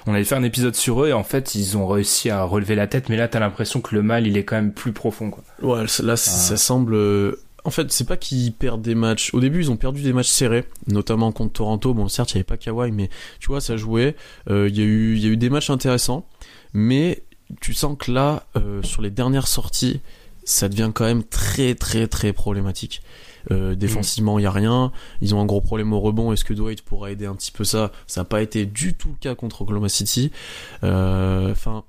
[0.08, 2.76] On avait fait un épisode sur eux et en fait, ils ont réussi à relever
[2.76, 5.30] la tête, mais là, t'as l'impression que le mal, il est quand même plus profond,
[5.30, 5.44] quoi.
[5.62, 6.16] Ouais, là, Ah.
[6.16, 6.96] ça semble.
[7.66, 9.34] En fait, c'est pas qu'ils perdent des matchs.
[9.34, 11.94] Au début, ils ont perdu des matchs serrés, notamment contre Toronto.
[11.94, 13.10] Bon, certes, il y avait pas Kawhi, mais
[13.40, 14.16] tu vois, ça jouait.
[14.50, 16.26] Euh, Il y a eu, il y a eu des matchs intéressants,
[16.74, 17.24] mais
[17.62, 20.00] tu sens que là, euh, sur les dernières sorties,
[20.46, 23.02] ça devient quand même très, très, très problématique.
[23.52, 24.92] Euh, défensivement, il y a rien.
[25.22, 26.32] Ils ont un gros problème au rebond.
[26.32, 27.92] Est-ce que Dwight pourra aider un petit peu ça?
[28.08, 30.32] Ça n'a pas été du tout le cas contre Oklahoma City.
[30.82, 31.84] Enfin.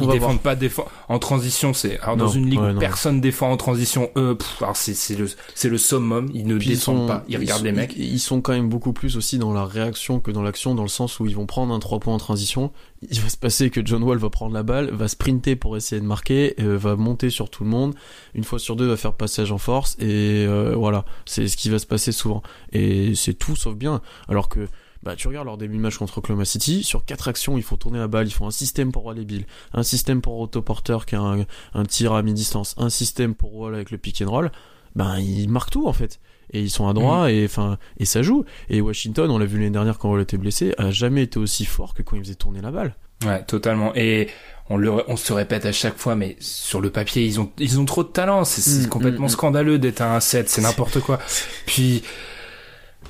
[0.00, 0.38] Ils défendent voir.
[0.38, 2.80] pas défend en transition, c'est alors dans une ligue ouais, où non.
[2.80, 6.56] personne défend en transition, eux, pff, alors c'est c'est le c'est le summum, ils ne
[6.56, 7.92] Puis ils défendent sont- pas, ils regardent sont- les mecs.
[7.96, 10.82] Ils, ils sont quand même beaucoup plus aussi dans la réaction que dans l'action, dans
[10.82, 12.72] le sens où ils vont prendre un 3 points en transition.
[13.10, 16.00] Il va se passer que John Wall va prendre la balle, va sprinter pour essayer
[16.00, 17.94] de marquer, euh, va monter sur tout le monde.
[18.34, 19.96] Une fois sur deux, va faire passage en force.
[19.98, 22.42] Et euh, voilà, c'est ce qui va se passer souvent.
[22.72, 24.00] Et c'est tout sauf bien.
[24.28, 24.68] Alors que
[25.02, 27.76] bah tu regardes leur début de match contre Oklahoma City, sur quatre actions, il faut
[27.76, 31.06] tourner la balle, ils font un système pour Wall et Bill, un système pour Autoporteur
[31.06, 34.30] qui a un, un tir à mi-distance, un système pour Wall avec le pick and
[34.30, 34.52] roll.
[34.94, 36.20] Ben ils marquent tout en fait.
[36.54, 38.44] Et ils sont à droit et enfin et ça joue.
[38.68, 41.64] Et Washington, on l'a vu l'année dernière quand Wall était blessé, a jamais été aussi
[41.64, 42.94] fort que quand il faisait tourner la balle.
[43.24, 43.92] Ouais, totalement.
[43.94, 44.28] Et
[44.68, 47.80] on le on se répète à chaque fois, mais sur le papier, ils ont ils
[47.80, 48.44] ont trop de talent.
[48.44, 49.28] C'est Mm, complètement mm, mm.
[49.30, 51.18] scandaleux d'être à un 7, c'est n'importe quoi.
[51.66, 52.02] Puis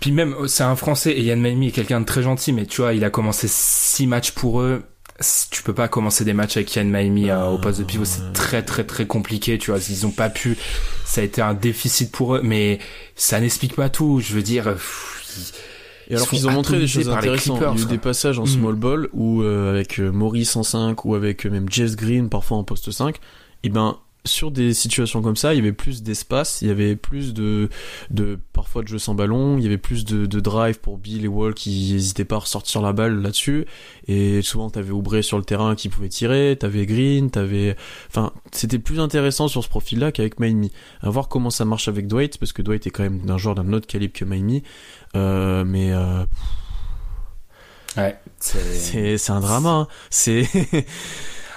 [0.02, 2.66] puis même euh, c'est un Français et Yann Maimi est quelqu'un de très gentil, mais
[2.66, 4.82] tu vois, il a commencé six matchs pour eux.
[5.50, 8.32] Tu peux pas commencer des matchs avec Yann Maimi euh, au poste de pivot, c'est
[8.34, 10.58] très très très compliqué, tu vois, ils ont pas pu,
[11.04, 12.80] ça a été un déficit pour eux, mais
[13.14, 15.52] ça n'explique pas tout, je veux dire, pff,
[16.10, 17.58] Et alors qu'ils ont montré des choses intéressantes.
[17.58, 18.48] Clippers, il y a eu des passages en Mm.
[18.48, 22.28] small ball où euh, avec euh, Maurice en 5 ou avec euh, même Jess Green
[22.28, 23.16] parfois en poste 5,
[23.62, 26.94] et ben sur des situations comme ça, il y avait plus d'espace, il y avait
[26.94, 27.68] plus de,
[28.10, 31.24] de parfois de jeux sans ballon, il y avait plus de, de drive pour Bill
[31.24, 33.66] et Wall qui n'hésitaient pas à ressortir la balle là-dessus.
[34.06, 37.76] Et souvent, t'avais Oubré sur le terrain qui pouvait tirer, t'avais Green, t'avais,
[38.08, 40.70] enfin, c'était plus intéressant sur ce profil-là qu'avec Miami.
[41.00, 43.56] À voir comment ça marche avec Dwight, parce que Dwight est quand même d'un genre
[43.56, 44.62] d'un autre calibre que Miami.
[45.16, 46.24] Euh, mais euh,
[47.96, 49.70] ouais, c'est c'est c'est un drama.
[49.70, 49.88] hein.
[50.10, 50.46] C'est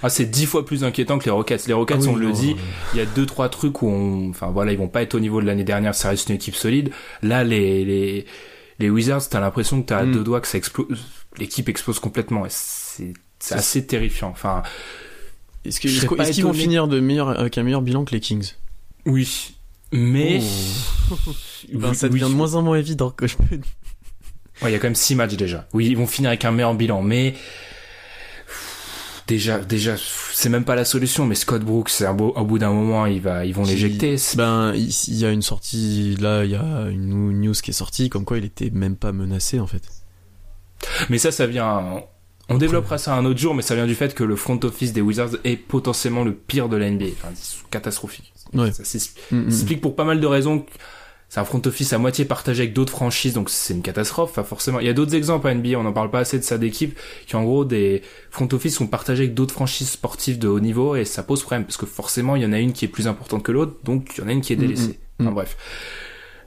[0.05, 1.65] Ah, c'est dix fois plus inquiétant que les Rockets.
[1.67, 2.55] Les Rockets, Ah oui, on le dit,
[2.93, 5.19] il y a deux trois trucs où on, enfin voilà, ils vont pas être au
[5.19, 5.95] niveau de l'année dernière.
[5.95, 6.91] Ça reste une équipe solide.
[7.23, 8.25] Là, les les
[8.79, 10.11] les Wizards, t'as l'impression que t'as à Mm.
[10.11, 11.03] deux doigts que ça explose.
[11.37, 12.43] L'équipe explose complètement.
[12.49, 13.13] C'est
[13.51, 14.29] assez terrifiant.
[14.29, 14.63] Enfin,
[15.65, 17.63] Est-ce que- Je est-ce serais qu'on- pas est-ce qu'ils vont finir de meilleur avec un
[17.63, 18.51] meilleur bilan que les Kings?
[19.07, 19.55] Oui,
[19.91, 20.39] mais
[21.11, 21.15] Oh.
[21.73, 22.29] Ben, Oui, ça devient oui.
[22.31, 23.55] de moins en moins évident que je peux.
[24.61, 25.67] Ouais, il y a quand même six matchs déjà.
[25.73, 27.33] Oui, ils vont finir avec un meilleur bilan, mais
[29.27, 29.95] déjà, déjà,
[30.33, 31.25] c'est même pas la solution.
[31.25, 34.15] Mais Scott Brooks, c'est un beau, au bout d'un moment, il va, ils vont l'éjecter.
[34.35, 38.09] Ben, il y a une sortie, là, il y a une news qui est sortie,
[38.09, 39.83] comme quoi il était même pas menacé, en fait.
[41.09, 42.03] Mais ça, ça vient.
[42.47, 44.93] On développera ça un autre jour, mais ça vient du fait que le front office
[44.93, 47.05] des Wizards est potentiellement le pire de la NBA.
[47.17, 47.33] Enfin,
[47.71, 48.33] catastrophique.
[48.53, 48.71] Ouais.
[48.71, 49.51] Ça s'explique Mm, mm.
[49.51, 50.65] s'explique pour pas mal de raisons.
[51.35, 54.29] C'est un front office à moitié partagé avec d'autres franchises, donc c'est une catastrophe.
[54.29, 55.77] Enfin, forcément, il y a d'autres exemples à NBA.
[55.77, 56.97] On n'en parle pas assez de ça d'équipes
[57.27, 60.95] qui, en gros, des front office sont partagés avec d'autres franchises sportives de haut niveau
[60.95, 63.09] et ça pose problème parce que forcément, il y en a une qui est plus
[63.09, 64.97] importante que l'autre, donc il y en a une qui est délaissée.
[65.19, 65.33] mm, Enfin, mm.
[65.33, 65.57] bref.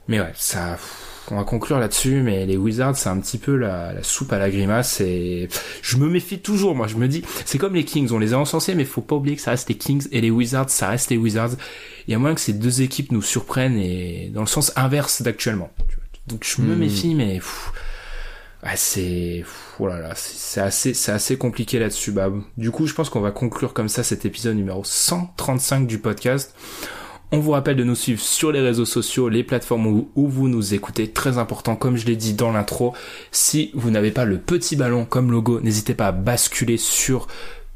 [0.07, 0.79] Mais ouais, ça,
[1.31, 4.39] on va conclure là-dessus, mais les Wizards, c'est un petit peu la, la soupe à
[4.39, 5.47] la grimace et
[5.81, 6.87] je me méfie toujours, moi.
[6.87, 9.35] Je me dis, c'est comme les Kings, on les a encensés, mais faut pas oublier
[9.35, 11.51] que ça reste les Kings et les Wizards, ça reste les Wizards.
[12.07, 15.21] Il y a moyen que ces deux équipes nous surprennent et dans le sens inverse
[15.21, 15.69] d'actuellement.
[16.27, 16.79] Donc je me Hmm.
[16.79, 17.71] méfie, mais pff,
[18.63, 19.43] ouais, c'est,
[19.79, 22.11] oh là là, c'est c'est assez, c'est assez compliqué là-dessus.
[22.11, 25.99] Bah, du coup, je pense qu'on va conclure comme ça cet épisode numéro 135 du
[25.99, 26.55] podcast.
[27.31, 30.73] On vous rappelle de nous suivre sur les réseaux sociaux, les plateformes où, vous nous
[30.73, 31.11] écoutez.
[31.11, 32.95] Très important, comme je l'ai dit dans l'intro.
[33.31, 37.27] Si vous n'avez pas le petit ballon comme logo, n'hésitez pas à basculer sur,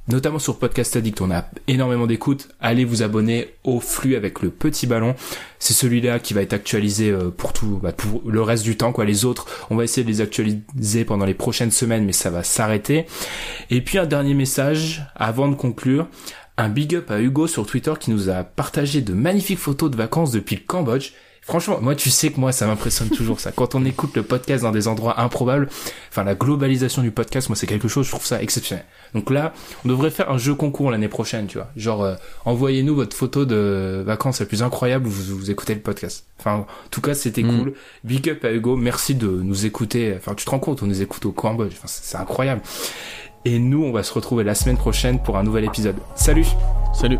[0.07, 1.21] notamment sur Podcast Addict.
[1.21, 2.49] On a énormément d'écoutes.
[2.61, 5.13] Allez vous abonner au flux avec le petit ballon.
[5.59, 8.91] C'est celui-là qui va être actualisé euh, pour tout, bah, pour le reste du temps.
[9.03, 12.41] Les autres, on va essayer de les actualiser pendant les prochaines semaines, mais ça va
[12.41, 13.05] s'arrêter.
[13.69, 16.07] Et puis un dernier message avant de conclure.
[16.57, 19.95] Un big up à Hugo sur Twitter qui nous a partagé de magnifiques photos de
[19.95, 21.11] vacances depuis le Cambodge.
[21.45, 23.51] Franchement, moi, tu sais que moi, ça m'impressionne toujours ça.
[23.51, 25.67] Quand on écoute le podcast dans des endroits improbables,
[26.09, 28.85] enfin, la globalisation du podcast, moi, c'est quelque chose, je trouve ça exceptionnel.
[29.13, 29.51] Donc là,
[29.84, 31.69] on devrait faire un jeu concours l'année prochaine, tu vois.
[31.75, 32.15] Genre, euh,
[32.45, 36.27] envoyez-nous votre photo de vacances la plus incroyable où vous, vous écoutez le podcast.
[36.39, 37.59] Enfin, en tout cas, c'était Mm.
[37.59, 37.73] cool.
[38.05, 38.77] Big up à Hugo.
[38.77, 40.13] Merci de nous écouter.
[40.15, 41.73] Enfin, tu te rends compte, on nous écoute au Cambodge.
[41.73, 42.61] Enfin, c'est c'est incroyable.
[43.45, 45.97] Et nous, on va se retrouver la semaine prochaine pour un nouvel épisode.
[46.15, 46.47] Salut!
[46.93, 47.19] Salut.